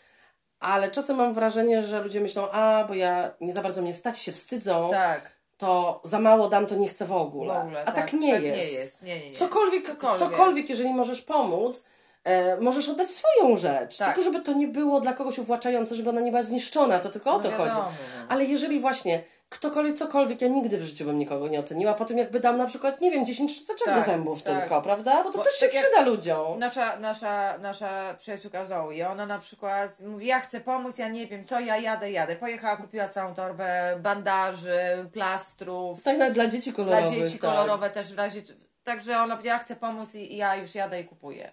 Ale 0.61 0.91
czasem 0.91 1.17
mam 1.17 1.35
wrażenie, 1.35 1.83
że 1.83 2.01
ludzie 2.03 2.21
myślą, 2.21 2.51
a 2.51 2.85
bo 2.89 2.95
ja 2.95 3.31
nie 3.41 3.53
za 3.53 3.63
bardzo 3.63 3.83
mnie 3.83 3.95
stać, 3.95 4.19
się 4.19 4.33
wstydzą, 4.33 4.89
Tak, 4.91 5.33
to 5.59 6.01
za 6.05 6.19
mało 6.21 6.49
dam, 6.49 6.67
to 6.67 6.75
nie 6.75 6.89
chcę 6.89 7.05
w 7.07 7.13
ogóle. 7.13 7.55
w 7.55 7.59
ogóle. 7.63 7.85
a 7.85 7.93
tak, 7.93 8.13
nie, 8.13 8.35
tak 8.35 8.43
jest. 8.43 8.59
nie 8.59 8.79
jest. 8.79 9.03
Nie, 9.03 9.21
nie, 9.21 9.31
nie. 9.31 9.37
Cokolwiek, 9.37 9.87
Cokolwiek. 9.87 10.19
cokolwiek. 10.19 10.69
jeżeli 10.69 10.95
możesz 10.95 11.23
pomóc, 11.23 11.85
e, 12.25 12.57
możesz 12.61 12.89
oddać 12.89 13.11
swoją 13.11 13.57
rzecz. 13.57 13.97
Tak. 13.97 14.09
Tylko 14.09 14.23
żeby 14.23 14.41
to 14.45 14.53
nie 14.53 14.69
było 14.69 15.01
dla 15.01 15.13
kogoś 15.13 15.39
uwłaczające, 15.39 15.95
żeby 15.95 16.11
ona 16.11 16.21
nie 16.21 16.31
była 16.31 16.43
zniszczona, 16.43 16.99
to 16.99 17.09
tylko 17.09 17.31
o 17.31 17.37
No 17.37 17.43
to 17.43 17.51
wiadomo, 17.51 17.71
chodzi. 17.71 17.77
no. 18.19 18.27
Ale 18.29 18.45
jeżeli 18.45 18.81
właśnie 18.81 19.23
ktokolwiek, 19.49 19.97
cokolwiek, 19.99 20.41
ja 20.43 20.49
nigdy 20.49 20.79
w 20.79 20.83
życiu 20.83 21.05
bym 21.05 21.19
nikogo 21.19 21.49
nie 21.49 21.61
oceniła 21.61 21.95
po 21.95 22.05
tym, 22.05 22.19
jakby 22.19 22.41
dam 22.41 22.57
na 22.57 22.67
przykład, 22.67 23.01
nie 23.01 23.11
wiem, 23.11 23.27
10 23.27 23.57
sztuczek 23.57 23.87
Tak, 23.87 23.99
do 24.01 24.07
zębów 24.07 24.43
tak. 24.43 24.61
tylko, 24.61 24.83
prawda? 24.83 25.25
Bo 25.25 25.31
to 25.31 25.39
Bo 25.39 25.45
też 25.45 25.55
się 25.55 25.67
tak 25.69 25.75
przyda 25.83 26.01
ludziom. 26.01 26.59
Nasza, 26.59 26.97
nasza, 26.97 27.59
nasza 27.59 28.15
przyjaciółka 28.19 28.65
Zoe, 28.65 29.09
ona 29.11 29.27
na 29.27 29.39
przykład 29.39 30.01
mówi, 30.01 30.27
ja 30.27 30.41
chcę 30.41 30.61
pomóc, 30.61 30.99
ja 30.99 31.09
nie 31.09 31.27
wiem 31.27 31.45
co, 31.45 31.61
ja 31.61 31.77
jadę, 31.77 32.11
jadę. 32.11 32.37
Pojechała, 32.37 32.77
kupiła 32.77 33.09
całą 33.09 33.35
torbę 33.35 33.99
bandaży, 34.03 34.79
plastrów, 35.13 36.03
Tak 36.03 36.19
nawet 36.19 36.35
dla 36.35 36.47
dzieci 36.47 36.73
dla 36.73 36.85
kolorowych. 36.85 37.11
dzieci 37.11 37.39
tak. 37.39 37.51
kolorowe 37.51 37.91
też 37.91 38.13
w 38.15 38.19
razie, 38.19 38.41
także 38.85 39.19
ona 39.19 39.35
powiedziała, 39.37 39.59
chcę 39.59 39.77
pomóc 39.77 40.15
i 40.15 40.37
ja 40.37 40.57
już 40.57 40.75
jadę 40.75 41.01
i 41.01 41.05
kupuję. 41.05 41.53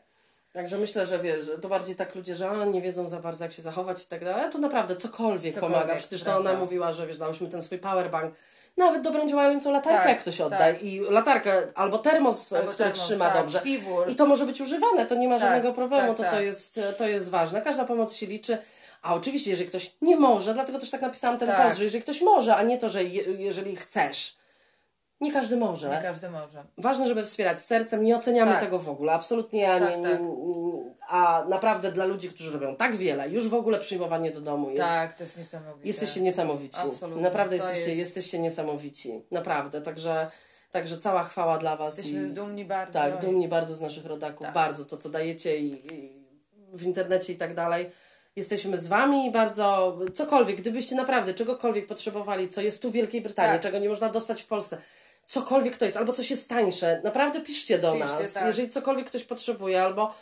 Także 0.54 0.78
myślę, 0.78 1.06
że 1.06 1.20
wiesz, 1.20 1.52
to 1.62 1.70
bardziej 1.70 1.96
tak 1.96 2.16
ludzie, 2.16 2.36
że 2.36 2.68
nie 2.68 2.82
wiedzą 2.82 3.08
za 3.08 3.20
bardzo, 3.20 3.44
jak 3.46 3.54
się 3.54 3.62
zachować 3.62 4.04
i 4.04 4.08
tak 4.08 4.20
dalej, 4.26 4.42
ale 4.42 4.52
to 4.52 4.58
naprawdę 4.58 4.96
cokolwiek, 4.96 5.56
Cokolwiek, 5.56 5.80
pomaga. 5.80 6.00
Przecież 6.00 6.24
to 6.24 6.38
ona 6.38 6.54
mówiła, 6.54 6.94
że 6.94 7.08
wiesz, 7.08 7.18
dałyśmy 7.18 7.48
ten 7.48 7.62
swój 7.62 7.78
powerbank. 7.78 8.34
Nawet 8.78 9.02
dobrą 9.02 9.28
działającą 9.30 9.72
latarkę, 9.72 10.00
Tak, 10.00 10.08
jak 10.10 10.20
ktoś 10.22 10.42
odda. 10.42 10.58
tak. 10.58 10.84
I 10.84 11.00
latarkę, 11.00 11.64
albo 11.76 11.98
termos, 11.98 12.54
Albo 12.54 12.72
który 12.72 12.90
termos, 12.90 13.06
trzyma 13.08 13.30
tak, 13.30 13.42
dobrze. 13.42 13.60
śpiwór. 13.60 14.10
I 14.12 14.16
to 14.16 14.26
może 14.26 14.46
być 14.46 14.62
używane, 14.62 15.06
to 15.06 15.16
nie 15.16 15.28
ma 15.28 15.40
Tak, 15.40 15.42
żadnego 15.44 15.74
problemu, 15.74 16.08
tak, 16.08 16.18
to, 16.18 16.24
tak. 16.24 16.32
to, 16.32 16.42
jest, 16.42 16.80
to 16.98 17.08
jest 17.08 17.30
ważne. 17.30 17.62
Każda 17.62 17.86
pomoc 17.86 18.14
się 18.16 18.26
liczy. 18.26 18.58
A 19.02 19.14
oczywiście, 19.16 19.52
jeżeli 19.52 19.70
ktoś 19.70 19.92
nie 20.02 20.16
może, 20.16 20.54
dlatego 20.54 20.80
też 20.80 20.90
tak 20.90 21.02
napisałam 21.02 21.38
ten 21.40 21.48
Tak. 21.48 21.64
post, 21.68 21.78
że 21.78 21.84
jeżeli 21.84 22.04
ktoś 22.04 22.22
może, 22.22 22.56
a 22.56 22.64
nie 22.64 22.78
to, 22.78 22.90
że 22.90 23.04
je, 23.04 23.24
jeżeli 23.24 23.76
chcesz. 23.76 24.36
Nie 25.22 25.32
każdy 25.34 25.58
może. 25.58 25.90
Nie 25.90 26.02
każdy 26.02 26.30
może. 26.30 26.64
Ważne, 26.78 27.08
żeby 27.08 27.26
wspierać 27.26 27.62
sercem, 27.62 28.04
nie 28.04 28.16
oceniamy 28.18 28.52
Tak. 28.52 28.60
tego 28.60 28.80
w 28.80 28.90
ogóle, 28.90 29.14
absolutnie 29.14 29.68
Tak, 29.68 29.82
nie, 29.98 30.04
tak. 30.10 30.22
nie- 30.22 30.92
A 31.10 31.46
naprawdę 31.50 31.92
dla 31.92 32.06
ludzi, 32.06 32.30
którzy 32.30 32.52
robią 32.52 32.76
tak 32.76 32.96
wiele, 32.96 33.30
już 33.30 33.50
w 33.50 33.54
ogóle 33.54 33.80
przyjmowanie 33.80 34.32
do 34.32 34.42
domu 34.42 34.70
jest. 34.70 34.82
Tak, 34.82 35.18
to 35.18 35.24
jest 35.24 35.38
niesamowite. 35.38 35.88
Jesteście 35.88 36.22
niesamowici. 36.22 36.78
Absolutnie, 36.80 37.24
Naprawdę 37.24 37.56
jesteście, 37.56 37.88
jest- 37.90 38.00
jesteście 38.00 38.40
niesamowici. 38.40 39.22
Naprawdę, 39.32 39.82
także, 39.82 40.32
także 40.72 40.98
cała 40.98 41.24
chwała 41.24 41.58
dla 41.58 41.78
Was. 41.78 41.98
Jesteśmy 41.98 42.28
i, 42.28 42.32
dumni 42.32 42.66
bardzo. 42.66 42.94
tak, 42.94 43.22
dumni 43.22 43.48
bardzo 43.48 43.76
z 43.76 43.82
naszych 43.82 44.06
rodaków, 44.06 44.42
Tak. 44.46 44.54
bardzo 44.54 44.86
to, 44.86 44.98
co 44.98 45.10
dajecie 45.10 45.58
i, 45.58 45.94
i 45.96 46.12
w 46.74 46.84
internecie 46.84 47.34
i 47.34 47.36
tak 47.36 47.54
dalej. 47.56 47.90
Jesteśmy 48.36 48.78
z 48.78 48.88
Wami 48.88 49.26
i 49.26 49.32
bardzo, 49.32 49.98
cokolwiek, 50.14 50.58
gdybyście 50.58 50.96
naprawdę 50.96 51.34
czegokolwiek 51.34 51.88
potrzebowali, 51.88 52.50
co 52.50 52.62
jest 52.62 52.82
tu 52.82 52.90
w 52.90 52.94
Wielkiej 52.94 53.22
Brytanii, 53.22 53.52
Tak. 53.54 53.62
czego 53.62 53.80
nie 53.80 53.90
można 53.90 54.10
dostać 54.10 54.42
w 54.42 54.48
Polsce, 54.48 54.78
cokolwiek 55.32 55.78
to 55.78 55.86
jest, 55.86 55.98
albo 55.98 56.14
coś 56.14 56.32
jest 56.32 56.50
tańsze, 56.50 57.02
naprawdę 57.04 57.42
piszcie 57.42 57.80
do 57.80 57.94
Piszcie, 57.94 58.08
nas, 58.08 58.34
tak. 58.34 58.46
jeżeli 58.46 58.70
cokolwiek 58.70 59.08
ktoś 59.08 59.24
potrzebuje, 59.24 59.84
albo 59.84 60.14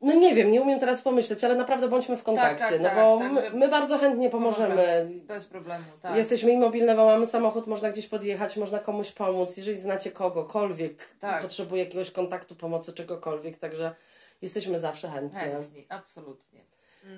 no 0.00 0.14
nie 0.14 0.34
wiem, 0.34 0.50
nie 0.50 0.62
umiem 0.62 0.80
teraz 0.80 1.02
pomyśleć, 1.02 1.44
ale 1.44 1.54
naprawdę 1.54 1.88
bądźmy 1.88 2.16
w 2.16 2.22
kontakcie, 2.22 2.64
tak, 2.64 2.80
no 2.80 2.88
tak, 2.88 2.96
bo 2.96 3.18
tak, 3.18 3.32
my, 3.32 3.50
my 3.50 3.68
bardzo 3.68 3.98
chętnie 3.98 4.30
pomożemy. 4.30 5.08
Bez 5.26 5.44
problemu, 5.44 5.84
tak. 6.02 6.16
Jesteśmy 6.16 6.52
i 6.52 6.58
mobilne, 6.58 6.94
bo 6.94 7.06
mamy 7.06 7.26
samochód, 7.26 7.66
można 7.66 7.90
gdzieś 7.90 8.06
podjechać, 8.06 8.56
można 8.56 8.78
komuś 8.78 9.12
pomóc. 9.12 9.56
Jeżeli 9.56 9.78
znacie 9.78 10.10
kogokolwiek, 10.10 11.08
Tak. 11.20 11.42
potrzebuje 11.42 11.84
jakiegoś 11.84 12.10
kontaktu, 12.10 12.54
pomocy, 12.54 12.92
czegokolwiek, 12.92 13.58
także 13.58 13.94
jesteśmy 14.42 14.80
zawsze 14.80 15.08
chętni. 15.08 15.40
Chętni, 15.40 15.86
absolutnie. 15.88 16.60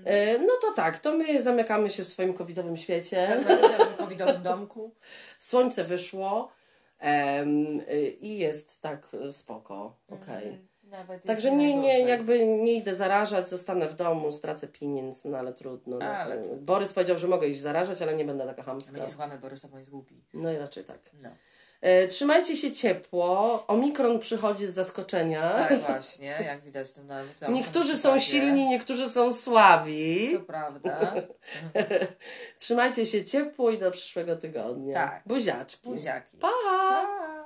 E, 0.05 0.39
No 0.39 0.53
to 0.63 0.73
tak, 0.73 0.99
to 0.99 1.13
my 1.13 1.43
zamykamy 1.43 1.91
się 1.91 2.05
w 2.05 2.09
swoim 2.09 2.35
covidowym 2.35 2.77
świecie. 2.77 3.45
Tak, 3.49 3.63
naszym 3.79 3.95
covidowym 3.97 4.43
domku. 4.43 4.91
Słońce 5.39 5.85
wyszło 5.85 6.58
y, 7.03 8.11
i 8.21 8.39
jest 8.39 8.81
tak 8.81 9.09
e, 9.29 9.33
spoko, 9.33 9.97
okej. 10.09 10.69
Nawet 10.83 11.23
Także 11.25 11.51
nie, 11.51 11.57
nie, 11.57 11.75
najgorzej. 11.77 12.09
jakby 12.09 12.47
nie 12.47 12.73
idę 12.73 12.95
zarażać, 12.95 13.49
zostanę 13.49 13.89
w 13.89 13.95
domu, 13.95 14.33
stracę 14.33 14.69
pieniądz, 14.69 15.25
no 15.25 15.39
ale 15.39 15.53
trudno. 15.53 15.99
No, 15.99 16.07
Ale 16.07 16.45
to- 16.45 16.57
Borys 16.57 16.93
powiedział, 16.93 17.19
że 17.19 17.29
mogę 17.29 17.49
iść 17.49 17.61
zarażać, 17.61 18.03
ale 18.03 18.15
nie 18.15 18.25
będę 18.25 18.47
taka 18.47 18.63
My 18.63 18.67
hamska. 18.67 18.99
nie 18.99 19.07
słuchamy 19.07 19.39
Borysa, 19.39 19.69
bo 19.69 19.79
jest 19.79 19.91
głupi. 19.91 20.25
No 20.35 20.53
i 20.53 20.57
raczej 20.57 20.85
tak. 20.85 20.99
No. 21.23 21.29
E, 21.81 22.09
trzymajcie 22.09 22.57
się 22.57 22.73
ciepło. 22.73 23.65
Omikron 23.67 24.19
przychodzi 24.19 24.67
z 24.67 24.75
zaskoczenia. 24.75 25.51
Tak 25.51 25.81
właśnie, 25.87 26.35
jak 26.47 26.61
widać 26.61 26.93
tam 26.93 27.07
na 27.07 27.23
tam 27.41 27.53
Niektórzy 27.53 27.97
są 27.97 28.21
silni, 28.21 28.69
niektórzy 28.69 29.09
są 29.09 29.33
słabi. 29.33 30.31
To 30.35 30.41
prawda. 30.41 31.15
Trzymajcie 32.59 33.07
się 33.07 33.25
ciepło 33.25 33.71
i 33.71 33.79
do 33.79 33.91
przyszłego 33.91 34.37
tygodnia. 34.37 34.95
Tak. 34.95 35.23
Buziaczki. 35.27 35.89
Buziaki. 35.89 36.37
Pa! 36.37 36.49
Pa! 36.49 37.38